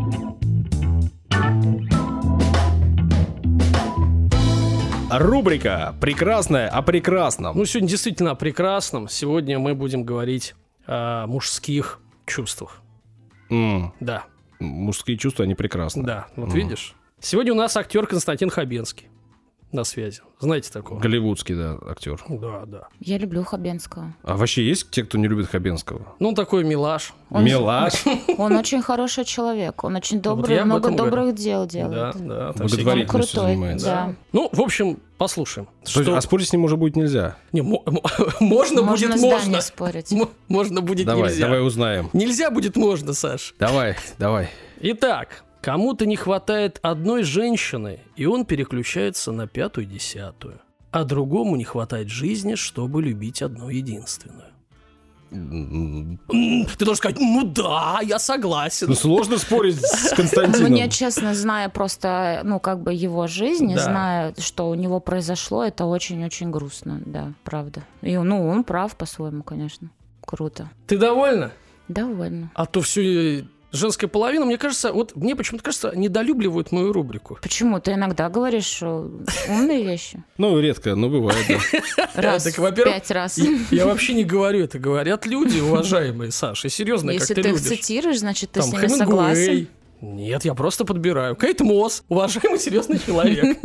Рубрика 5.11 5.95
«Прекрасная 6.01 6.69
о 6.69 6.83
прекрасном». 6.83 7.57
Ну, 7.57 7.65
сегодня 7.65 7.89
действительно 7.89 8.33
о 8.33 8.35
прекрасном. 8.35 9.09
Сегодня 9.09 9.59
мы 9.59 9.75
будем 9.75 10.05
говорить 10.05 10.55
о 10.87 11.27
мужских 11.27 12.01
чувствах. 12.27 12.83
М, 13.51 13.95
Да, 14.01 14.25
мужские 14.61 15.17
чувства, 15.17 15.45
они 15.45 15.55
прекрасны. 15.55 16.03
да, 16.05 16.27
вот 16.37 16.49
Мгм. 16.49 16.57
видишь. 16.59 16.95
Сегодня 17.21 17.53
у 17.53 17.57
нас 17.57 17.77
актер 17.77 18.07
Константин 18.07 18.51
Хабенский 18.51 19.09
на 19.73 19.85
связи. 19.85 20.21
Знаете 20.41 20.71
такого? 20.73 20.99
Голливудский, 21.01 21.55
да, 21.55 21.77
актер. 21.87 22.19
Да, 22.29 22.65
да. 22.67 22.89
Я 23.01 23.19
люблю 23.19 23.45
Хабенского. 23.45 24.15
А 24.23 24.37
вообще 24.37 24.67
есть 24.67 24.91
те, 24.91 25.03
кто 25.05 25.19
не 25.19 25.29
любит 25.29 25.49
Хабенского? 25.49 26.15
Ну, 26.21 26.29
он 26.29 26.35
такой 26.35 26.65
милаш. 26.65 27.13
Он- 27.31 27.45
Милаш. 27.45 28.05
Он 28.39 28.55
очень 28.57 28.81
хороший 28.81 29.25
человек, 29.25 29.85
он 29.85 29.97
очень 29.97 30.21
добрый, 30.23 30.65
много 30.65 30.89
говорю. 30.91 30.97
добрых 31.05 31.35
дел 31.35 31.63
Да, 31.65 31.67
делает. 31.67 32.15
да. 32.17 32.53
всякие- 32.53 32.69
Благотворительностью 32.69 33.09
крутой, 33.37 33.53
занимается. 33.55 33.87
да. 33.87 34.15
Ну, 34.33 34.49
в 34.53 34.61
общем, 34.63 34.99
послушаем. 35.19 35.69
Есть, 35.85 36.09
А 36.09 36.21
спорить 36.23 36.49
с 36.49 36.53
ним 36.53 36.65
уже 36.65 36.77
будет 36.79 36.97
нельзя. 36.97 37.37
Не, 37.53 37.61
мо- 37.63 37.83
мо- 37.85 38.03
можно, 38.41 38.83
Можно 38.83 39.09
будет 39.17 39.21
можно. 39.21 39.61
Спорить. 39.61 40.13
М- 40.13 40.31
Можно 40.49 40.81
будет 40.81 41.05
Давай, 41.07 41.25
нельзя. 41.31 41.45
давай 41.47 41.67
узнаем. 41.67 42.09
Нельзя 42.15 42.51
будет 42.51 42.77
можно, 42.77 43.13
Саш. 43.13 43.55
Давай, 43.59 43.97
давай. 44.19 44.49
Итак, 44.81 45.43
кому-то 45.69 46.07
не 46.07 46.17
хватает 46.17 46.79
одной 46.81 47.25
женщины, 47.25 48.01
и 48.17 48.25
он 48.25 48.47
переключается 48.47 49.33
на 49.33 49.47
пятую-десятую. 49.47 50.61
А 50.93 51.05
другому 51.05 51.57
не 51.57 51.65
хватает 51.65 52.09
жизни, 52.09 52.55
чтобы 52.55 53.03
любить 53.03 53.43
одну 53.43 53.69
единственную. 53.69 54.47
Ты 55.31 56.85
должен 56.87 56.97
сказать, 56.97 57.19
ну 57.21 57.45
да, 57.45 57.99
я 58.03 58.19
согласен. 58.19 58.87
Ну, 58.89 58.95
сложно 58.95 59.37
спорить 59.37 59.77
с 59.79 60.15
Константином. 60.17 60.71
Мне, 60.73 60.89
честно, 60.89 61.35
зная 61.35 61.69
просто, 61.69 62.41
ну, 62.45 62.61
как 62.61 62.81
бы 62.81 62.95
его 62.95 63.27
жизнь, 63.27 63.75
Да. 63.75 63.79
зная, 63.85 64.35
что 64.39 64.71
у 64.71 64.75
него 64.75 65.01
произошло, 65.01 65.63
это 65.65 65.85
очень-очень 65.85 66.51
грустно, 66.51 67.03
да, 67.05 67.35
правда. 67.45 67.83
И, 68.01 68.17
ну, 68.17 68.49
он 68.49 68.65
прав 68.65 68.97
по-своему, 68.97 69.43
конечно. 69.43 69.91
Круто. 70.25 70.71
Ты 70.87 70.97
довольна? 70.97 71.53
Довольно. 71.89 72.51
А 72.55 72.65
то 72.65 72.81
все 72.81 73.47
женская 73.73 74.07
половина, 74.09 74.45
мне 74.45 74.59
кажется, 74.59 74.93
вот 74.93 75.15
мне 75.17 75.37
почему-то 75.37 75.65
кажется, 75.65 75.93
недолюбливают 75.95 76.73
мою 76.73 76.93
рубрику. 76.93 77.39
Почему? 77.41 77.81
Ты 77.81 77.93
иногда 77.93 78.29
говоришь 78.29 78.79
э, 78.83 79.09
умные 79.49 79.85
вещи. 79.85 80.23
Ну, 80.37 80.59
редко, 80.59 80.95
но 80.95 81.09
бывает, 81.09 81.45
да. 81.49 82.09
Раз, 82.15 82.45
так, 82.45 82.59
во-первых, 82.59 82.95
пять 82.95 83.11
раз. 83.11 83.39
Я, 83.71 83.87
вообще 83.87 84.15
не 84.15 84.25
говорю 84.25 84.65
это, 84.65 84.79
говорят 84.79 85.27
люди, 85.27 85.61
уважаемые, 85.61 86.31
Саша, 86.33 86.69
серьезно, 86.69 87.11
Если 87.11 87.35
как 87.35 87.37
ты, 87.37 87.43
ты 87.43 87.49
их 87.51 87.55
любишь. 87.57 87.69
цитируешь, 87.69 88.19
значит, 88.19 88.51
ты 88.53 88.63
с 88.63 88.73
ними 88.73 88.87
согласен. 88.89 89.69
Нет, 90.01 90.45
я 90.45 90.55
просто 90.55 90.85
подбираю. 90.85 91.35
Кейт 91.35 91.61
Мосс, 91.61 92.05
уважаемый 92.09 92.61
серьезный 92.61 93.01
человек. 93.01 93.59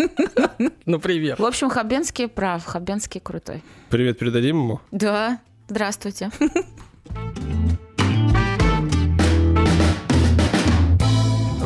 Например. 0.86 1.36
В 1.40 1.46
общем, 1.46 1.70
Хабенский 1.70 2.28
прав, 2.28 2.66
Хабенский 2.66 3.22
крутой. 3.22 3.62
Привет 3.90 4.18
передадим 4.18 4.58
ему. 4.58 4.82
Да, 4.92 5.40
здравствуйте. 5.70 6.32
В 7.06 7.63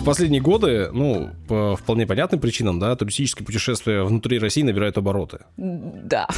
последние 0.08 0.42
годы, 0.42 0.90
ну, 0.92 1.30
по 1.48 1.76
вполне 1.76 2.08
понятным 2.08 2.42
причинам, 2.42 2.80
да, 2.80 2.96
туристические 2.96 3.46
путешествия 3.46 4.04
внутри 4.04 4.40
России 4.40 4.64
набирают 4.64 4.98
обороты. 4.98 5.40
Да. 5.58 6.28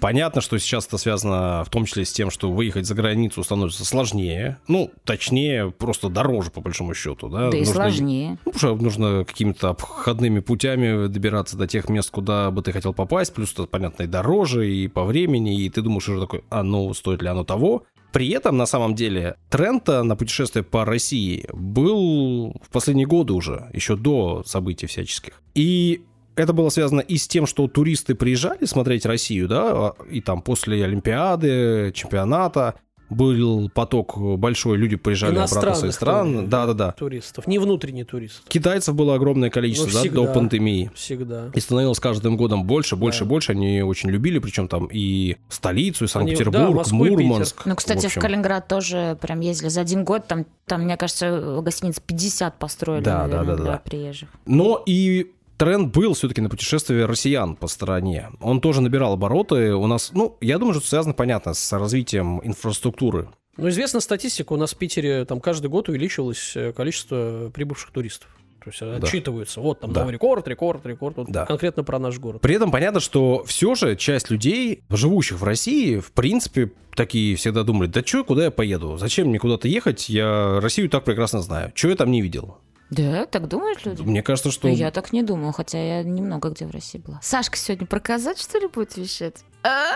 Понятно, 0.00 0.40
что 0.40 0.58
сейчас 0.58 0.86
это 0.86 0.96
связано 0.96 1.62
в 1.64 1.68
том 1.68 1.84
числе 1.84 2.06
с 2.06 2.12
тем, 2.12 2.30
что 2.30 2.50
выехать 2.50 2.86
за 2.86 2.94
границу 2.94 3.42
становится 3.44 3.84
сложнее. 3.84 4.56
Ну, 4.66 4.90
точнее, 5.04 5.70
просто 5.72 6.08
дороже, 6.08 6.50
по 6.50 6.62
большому 6.62 6.94
счету. 6.94 7.28
Да, 7.28 7.50
Да 7.50 7.56
и 7.56 7.60
Нужно- 7.60 7.74
сложнее. 7.74 8.38
Ну, 8.46 8.52
потому 8.52 8.58
что 8.58 8.82
нужно 8.82 9.24
какими-то 9.26 9.68
обходными 9.70 10.40
путями 10.40 11.06
добираться 11.06 11.58
до 11.58 11.66
тех 11.66 11.90
мест, 11.90 12.10
куда 12.10 12.50
бы 12.50 12.62
ты 12.62 12.72
хотел 12.72 12.94
попасть, 12.94 13.34
плюс 13.34 13.52
это, 13.52 13.66
понятно, 13.66 14.04
и 14.04 14.06
дороже, 14.06 14.70
и 14.72 14.88
по 14.88 15.04
времени, 15.04 15.60
и 15.60 15.68
ты 15.68 15.82
думаешь 15.82 16.08
уже 16.08 16.20
такой, 16.20 16.44
а 16.48 16.62
ну, 16.62 16.92
стоит 16.94 17.20
ли 17.20 17.28
оно 17.28 17.44
того? 17.44 17.82
При 18.12 18.28
этом, 18.30 18.56
на 18.56 18.66
самом 18.66 18.94
деле, 18.94 19.36
тренд 19.48 19.86
на 19.86 20.16
путешествие 20.16 20.64
по 20.64 20.84
России 20.84 21.46
был 21.52 22.54
в 22.62 22.70
последние 22.70 23.06
годы 23.06 23.32
уже, 23.32 23.70
еще 23.72 23.96
до 23.96 24.42
событий 24.44 24.86
всяческих. 24.86 25.40
И 25.54 26.02
это 26.36 26.52
было 26.52 26.70
связано 26.70 27.00
и 27.00 27.16
с 27.16 27.28
тем, 27.28 27.46
что 27.46 27.68
туристы 27.68 28.14
приезжали 28.14 28.64
смотреть 28.64 29.06
Россию, 29.06 29.48
да, 29.48 29.92
и 30.10 30.20
там 30.20 30.42
после 30.42 30.84
Олимпиады, 30.84 31.92
чемпионата, 31.94 32.76
был 33.10 33.68
поток 33.68 34.16
большой, 34.38 34.78
люди 34.78 34.96
приезжали 34.96 35.36
обратно 35.36 35.72
в 35.72 35.76
свои 35.76 35.90
страны. 35.90 36.46
Да, 36.46 36.66
да, 36.66 36.74
да. 36.74 36.92
Туристов, 36.92 37.46
не 37.46 37.58
внутренние 37.58 38.04
туристы. 38.04 38.42
Китайцев 38.48 38.94
было 38.94 39.14
огромное 39.14 39.50
количество, 39.50 39.90
ну, 39.90 39.98
всегда, 39.98 40.20
да, 40.22 40.26
до 40.28 40.34
пандемии. 40.34 40.90
Всегда. 40.94 41.50
И 41.54 41.60
становилось 41.60 41.98
каждым 41.98 42.36
годом 42.36 42.64
больше, 42.64 42.96
больше, 42.96 43.20
да. 43.20 43.26
больше. 43.26 43.52
Они 43.52 43.82
очень 43.82 44.10
любили, 44.10 44.38
причем 44.38 44.68
там 44.68 44.88
и 44.90 45.36
столицу, 45.48 46.04
и 46.04 46.08
Санкт-Петербург, 46.08 46.86
да, 46.86 46.94
Мурманск. 46.94 47.66
Ну, 47.66 47.74
кстати, 47.74 48.06
в, 48.06 48.14
в 48.14 48.18
Калининград 48.18 48.68
тоже 48.68 49.18
прям 49.20 49.40
ездили 49.40 49.68
за 49.68 49.80
один 49.80 50.04
год. 50.04 50.26
Там, 50.26 50.46
там 50.66 50.82
мне 50.82 50.96
кажется, 50.96 51.60
гостиниц 51.62 52.00
50 52.00 52.58
построили, 52.58 53.02
да, 53.02 53.26
наверное, 53.26 53.44
да, 53.44 53.56
да, 53.56 53.62
для 53.62 53.72
да. 53.72 53.82
приезжих. 53.84 54.28
Но 54.46 54.82
и 54.86 55.32
тренд 55.60 55.94
был 55.94 56.14
все-таки 56.14 56.40
на 56.40 56.48
путешествие 56.48 57.04
россиян 57.04 57.54
по 57.54 57.68
стране. 57.68 58.30
Он 58.40 58.62
тоже 58.62 58.80
набирал 58.80 59.12
обороты. 59.12 59.74
У 59.74 59.86
нас, 59.86 60.10
ну, 60.14 60.38
я 60.40 60.56
думаю, 60.56 60.72
что 60.72 60.80
это 60.80 60.88
связано, 60.88 61.12
понятно, 61.12 61.52
с 61.52 61.72
развитием 61.78 62.40
инфраструктуры. 62.42 63.28
Ну, 63.58 63.68
известна 63.68 64.00
статистика, 64.00 64.54
у 64.54 64.56
нас 64.56 64.72
в 64.72 64.78
Питере 64.78 65.26
там 65.26 65.38
каждый 65.38 65.66
год 65.66 65.90
увеличивалось 65.90 66.52
э, 66.56 66.72
количество 66.72 67.50
прибывших 67.52 67.90
туристов. 67.90 68.30
То 68.64 68.70
есть 68.70 68.80
да. 68.80 69.06
отчитываются. 69.06 69.60
Вот 69.60 69.80
там 69.80 69.92
да. 69.92 70.00
новый 70.00 70.14
рекорд, 70.14 70.48
рекорд, 70.48 70.84
рекорд. 70.86 71.18
Вот 71.18 71.30
да. 71.30 71.44
Конкретно 71.44 71.84
про 71.84 71.98
наш 71.98 72.18
город. 72.18 72.40
При 72.40 72.54
этом 72.54 72.70
понятно, 72.70 73.00
что 73.00 73.44
все 73.44 73.74
же 73.74 73.96
часть 73.96 74.30
людей, 74.30 74.82
живущих 74.88 75.40
в 75.40 75.44
России, 75.44 75.98
в 75.98 76.12
принципе, 76.12 76.72
такие 76.94 77.36
всегда 77.36 77.64
думали, 77.64 77.88
да 77.88 78.02
что, 78.02 78.24
куда 78.24 78.44
я 78.44 78.50
поеду? 78.50 78.96
Зачем 78.96 79.28
мне 79.28 79.38
куда-то 79.38 79.68
ехать? 79.68 80.08
Я 80.08 80.58
Россию 80.60 80.88
так 80.88 81.04
прекрасно 81.04 81.42
знаю. 81.42 81.70
Чего 81.74 81.90
я 81.90 81.96
там 81.96 82.10
не 82.10 82.22
видел? 82.22 82.56
Да, 82.90 83.24
так 83.26 83.46
думают 83.48 83.86
люди? 83.86 84.02
Мне 84.02 84.22
кажется, 84.22 84.50
что... 84.50 84.68
Я 84.68 84.90
так 84.90 85.12
не 85.12 85.22
думаю, 85.22 85.52
хотя 85.52 85.78
я 85.78 86.02
немного 86.02 86.50
где 86.50 86.66
в 86.66 86.70
России 86.70 86.98
была. 86.98 87.20
Сашка 87.22 87.56
сегодня 87.56 87.86
проказать, 87.86 88.40
что 88.40 88.58
ли, 88.58 88.66
будет 88.66 88.96
вещать? 88.96 89.44
А? 89.62 89.92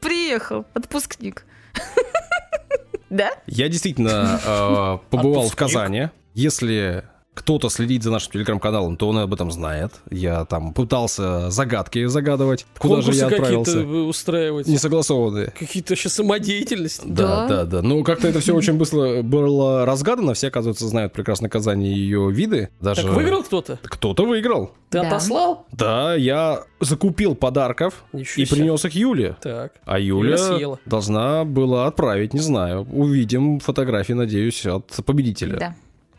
Приехал, 0.00 0.64
отпускник. 0.74 1.44
Да? 3.10 3.30
Я 3.46 3.68
действительно 3.70 4.38
э, 4.44 4.98
побывал 5.08 5.48
в 5.48 5.56
Казани. 5.56 6.10
Если 6.34 7.04
кто-то 7.38 7.68
следит 7.68 8.02
за 8.02 8.10
нашим 8.10 8.32
телеграм-каналом, 8.32 8.96
то 8.96 9.08
он 9.08 9.18
об 9.18 9.32
этом 9.32 9.52
знает. 9.52 9.92
Я 10.10 10.44
там 10.44 10.72
пытался 10.72 11.50
загадки 11.50 12.04
загадывать, 12.06 12.66
куда 12.78 12.96
Конкурсы 12.96 13.12
же 13.12 13.18
я 13.18 13.26
отправился. 13.28 13.80
устраивать. 13.86 14.66
Несогласованные. 14.66 15.52
Какие-то 15.56 15.94
сейчас 15.94 16.14
самодеятельности. 16.14 17.06
Да, 17.06 17.46
да, 17.46 17.48
да. 17.48 17.64
да. 17.64 17.82
Ну, 17.82 18.02
как-то 18.02 18.26
это 18.26 18.40
все 18.40 18.56
очень 18.56 18.74
быстро 18.74 19.22
было 19.22 19.86
разгадано. 19.86 20.34
Все, 20.34 20.48
оказывается, 20.48 20.88
знают 20.88 21.12
прекрасно 21.12 21.48
Казани 21.48 21.92
и 21.92 21.98
ее 21.98 22.28
виды. 22.32 22.70
Даже... 22.80 23.04
Так 23.04 23.12
выиграл 23.12 23.44
кто-то? 23.44 23.78
Кто-то 23.84 24.26
выиграл. 24.26 24.72
Ты 24.90 25.00
да. 25.00 25.06
отослал? 25.06 25.66
Да, 25.70 26.14
я 26.16 26.64
закупил 26.80 27.36
подарков 27.36 28.02
Ничего 28.12 28.42
и 28.42 28.46
себе. 28.46 28.56
принес 28.56 28.84
их 28.84 28.94
Юле. 28.94 29.36
Так. 29.40 29.74
А 29.84 30.00
Юля 30.00 30.78
должна 30.86 31.44
была 31.44 31.86
отправить, 31.86 32.34
не 32.34 32.40
знаю. 32.40 32.86
Увидим 32.90 33.60
фотографии, 33.60 34.14
надеюсь, 34.14 34.66
от 34.66 34.86
победителя. 35.06 35.58
Да. 35.58 35.74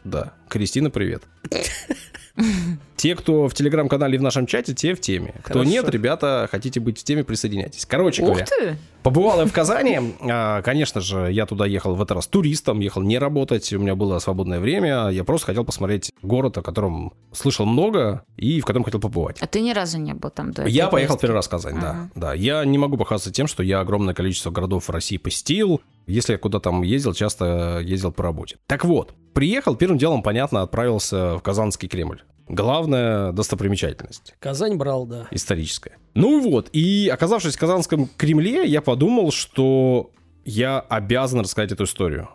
Да. 0.09 0.33
Кристина, 0.47 0.89
привет. 0.89 1.23
Те, 2.99 3.15
кто 3.15 3.47
в 3.47 3.53
телеграм-канале 3.53 4.19
в 4.19 4.21
нашем 4.21 4.45
чате, 4.45 4.73
те 4.73 4.93
в 4.93 4.99
теме. 4.99 5.33
Кто 5.43 5.53
Хорошо. 5.59 5.69
нет, 5.69 5.87
ребята, 5.87 6.49
хотите 6.51 6.81
быть 6.81 6.99
в 6.99 7.03
теме, 7.05 7.23
присоединяйтесь. 7.23 7.85
Короче 7.85 8.23
Ух 8.23 8.27
говоря, 8.27 8.45
ты. 8.45 8.75
побывал 9.03 9.39
я 9.39 9.45
в 9.45 9.53
Казани. 9.53 10.15
А, 10.19 10.61
конечно 10.63 10.99
же, 10.99 11.31
я 11.31 11.45
туда 11.45 11.65
ехал 11.65 11.95
в 11.95 12.01
этот 12.01 12.17
раз 12.17 12.27
туристом, 12.27 12.81
ехал 12.81 13.01
не 13.01 13.17
работать, 13.17 13.71
у 13.71 13.79
меня 13.79 13.95
было 13.95 14.19
свободное 14.19 14.59
время. 14.59 15.07
Я 15.11 15.23
просто 15.23 15.45
хотел 15.45 15.63
посмотреть 15.63 16.11
город, 16.21 16.57
о 16.57 16.61
котором 16.61 17.13
слышал 17.31 17.65
много 17.65 18.25
и 18.35 18.59
в 18.59 18.65
котором 18.65 18.83
хотел 18.83 18.99
побывать. 18.99 19.37
А 19.39 19.47
ты 19.47 19.61
ни 19.61 19.71
разу 19.71 19.97
не 19.97 20.13
был 20.13 20.29
там 20.29 20.51
до 20.51 20.65
Я 20.65 20.89
поехал 20.89 21.17
первый 21.17 21.35
раз 21.35 21.47
в 21.47 21.51
Казань, 21.51 21.77
ага. 21.77 22.09
да. 22.15 22.27
да. 22.27 22.33
Я 22.33 22.65
не 22.65 22.77
могу 22.77 22.97
похвастаться 22.97 23.31
тем, 23.31 23.47
что 23.47 23.63
я 23.63 23.79
огромное 23.79 24.13
количество 24.13 24.51
городов 24.51 24.89
в 24.89 24.89
России 24.89 25.15
посетил. 25.15 25.79
Если 26.05 26.33
я 26.33 26.37
куда 26.37 26.59
там 26.59 26.81
ездил, 26.81 27.13
часто 27.13 27.79
ездил 27.81 28.11
по 28.11 28.23
работе. 28.23 28.57
Так 28.67 28.83
вот, 28.83 29.13
приехал, 29.33 29.77
первым 29.77 29.97
делом, 29.97 30.21
понятно, 30.21 30.63
отправился 30.63 31.37
в 31.37 31.41
Казанский 31.41 31.87
Кремль 31.87 32.23
главная 32.49 33.31
достопримечательность. 33.31 34.35
Казань 34.39 34.75
брал, 34.75 35.05
да. 35.05 35.27
Историческая. 35.31 35.97
Ну 36.15 36.41
вот, 36.41 36.69
и 36.73 37.07
оказавшись 37.07 37.55
в 37.55 37.59
Казанском 37.59 38.09
Кремле, 38.17 38.65
я 38.65 38.81
подумал, 38.81 39.31
что 39.31 40.11
я 40.43 40.79
обязан 40.79 41.41
рассказать 41.41 41.71
эту 41.71 41.85
историю. 41.85 42.29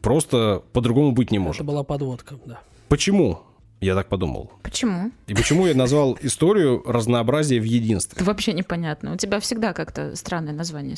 Просто 0.00 0.62
по-другому 0.72 1.12
быть 1.12 1.30
не 1.30 1.38
может. 1.38 1.56
Это 1.56 1.64
была 1.64 1.82
подводка, 1.82 2.36
да. 2.44 2.60
Почему? 2.88 3.40
Я 3.80 3.94
так 3.94 4.08
подумал. 4.08 4.52
Почему? 4.62 5.10
И 5.26 5.34
почему 5.34 5.66
я 5.66 5.74
назвал 5.74 6.16
историю 6.22 6.82
«Разнообразие 6.86 7.60
в 7.60 7.64
единстве»? 7.64 8.16
Это 8.16 8.24
вообще 8.24 8.52
непонятно. 8.52 9.12
У 9.12 9.16
тебя 9.16 9.40
всегда 9.40 9.72
как-то 9.72 10.16
странное 10.16 10.54
название. 10.54 10.96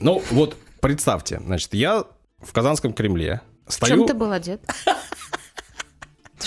Ну, 0.00 0.22
вот 0.30 0.56
представьте, 0.80 1.40
значит, 1.44 1.74
я 1.74 2.04
в 2.38 2.52
Казанском 2.52 2.92
Кремле 2.92 3.40
стою... 3.68 3.94
В 3.94 3.98
чем 3.98 4.06
ты 4.08 4.14
был 4.14 4.32
одет? 4.32 4.60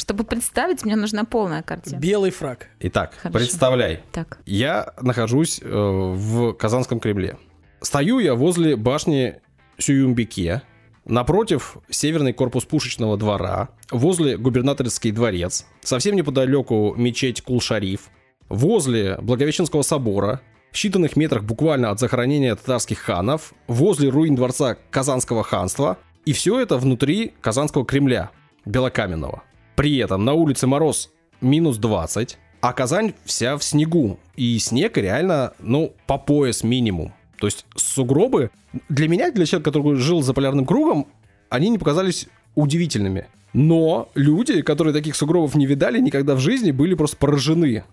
Чтобы 0.07 0.23
представить, 0.23 0.85
мне 0.85 0.95
нужна 0.95 1.25
полная 1.25 1.61
картина. 1.61 1.99
Белый 1.99 2.31
фраг. 2.31 2.69
Итак, 2.79 3.13
Хорошо. 3.21 3.39
представляй. 3.39 3.99
Так. 4.13 4.39
Я 4.45 4.93
нахожусь 5.01 5.59
э, 5.61 5.67
в 5.69 6.53
Казанском 6.53 7.01
Кремле. 7.01 7.35
Стою 7.81 8.19
я 8.19 8.33
возле 8.33 8.77
башни 8.77 9.41
Сююмбике, 9.77 10.61
напротив 11.03 11.75
северный 11.89 12.31
корпус 12.31 12.63
пушечного 12.63 13.17
двора, 13.17 13.67
возле 13.91 14.37
губернаторский 14.37 15.11
дворец, 15.11 15.65
совсем 15.81 16.15
неподалеку 16.15 16.95
мечеть 16.95 17.41
Кул-Шариф, 17.41 18.09
возле 18.47 19.17
Благовещенского 19.17 19.81
собора, 19.81 20.39
в 20.71 20.77
считанных 20.77 21.19
метрах 21.19 21.43
буквально 21.43 21.91
от 21.91 21.99
захоронения 21.99 22.55
татарских 22.55 22.99
ханов, 22.99 23.53
возле 23.67 24.07
руин 24.07 24.35
дворца 24.35 24.77
Казанского 24.89 25.43
ханства, 25.43 25.97
и 26.23 26.31
все 26.31 26.61
это 26.61 26.77
внутри 26.77 27.33
Казанского 27.41 27.85
Кремля, 27.85 28.31
белокаменного. 28.63 29.43
При 29.77 29.97
этом 29.97 30.25
на 30.25 30.33
улице 30.33 30.65
мороз 30.65 31.11
минус 31.39 31.77
20, 31.77 32.39
а 32.61 32.73
Казань 32.73 33.13
вся 33.25 33.55
в 33.57 33.63
снегу. 33.63 34.19
И 34.35 34.57
снег 34.57 34.97
реально, 34.97 35.53
ну, 35.59 35.93
по 36.07 36.17
пояс 36.17 36.63
минимум. 36.63 37.13
То 37.39 37.45
есть 37.45 37.67
сугробы 37.75 38.49
для 38.89 39.07
меня, 39.07 39.31
для 39.31 39.45
человека, 39.45 39.69
который 39.69 39.95
жил 39.97 40.23
за 40.23 40.33
полярным 40.33 40.65
кругом, 40.65 41.05
они 41.49 41.69
не 41.69 41.77
показались 41.77 42.27
удивительными. 42.55 43.27
Но 43.53 44.09
люди, 44.15 44.63
которые 44.63 44.95
таких 44.95 45.15
сугробов 45.15 45.53
не 45.53 45.67
видали 45.67 45.99
никогда 45.99 46.33
в 46.33 46.39
жизни, 46.39 46.71
были 46.71 46.95
просто 46.95 47.17
поражены 47.17 47.83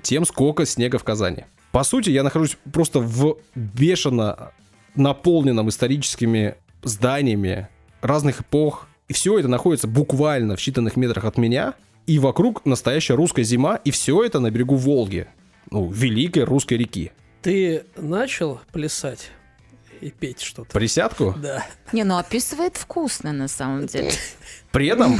тем, 0.00 0.24
сколько 0.24 0.64
снега 0.64 0.98
в 0.98 1.02
Казани. 1.02 1.46
По 1.72 1.82
сути, 1.82 2.10
я 2.10 2.22
нахожусь 2.22 2.56
просто 2.72 3.00
в 3.00 3.38
бешено 3.56 4.52
наполненном 4.94 5.70
историческими 5.70 6.54
зданиями 6.84 7.66
разных 8.00 8.42
эпох, 8.42 8.86
и 9.12 9.14
все 9.14 9.38
это 9.38 9.46
находится 9.46 9.86
буквально 9.86 10.56
в 10.56 10.58
считанных 10.58 10.94
метрах 10.96 11.26
от 11.26 11.36
меня, 11.36 11.74
и 12.06 12.18
вокруг 12.18 12.64
настоящая 12.64 13.12
русская 13.14 13.42
зима, 13.42 13.76
и 13.76 13.90
все 13.90 14.24
это 14.24 14.40
на 14.40 14.50
берегу 14.50 14.76
Волги, 14.76 15.28
ну, 15.70 15.90
великой 15.90 16.44
русской 16.44 16.78
реки. 16.78 17.12
Ты 17.42 17.84
начал 17.98 18.62
плясать 18.72 19.30
и 20.02 20.10
петь 20.10 20.40
что-то? 20.40 20.70
Присядку? 20.70 21.34
Да. 21.40 21.64
Не, 21.92 22.04
ну 22.04 22.18
описывает 22.18 22.76
вкусно 22.76 23.32
на 23.32 23.48
самом 23.48 23.86
деле. 23.86 24.10
При 24.72 24.86
этом... 24.86 25.18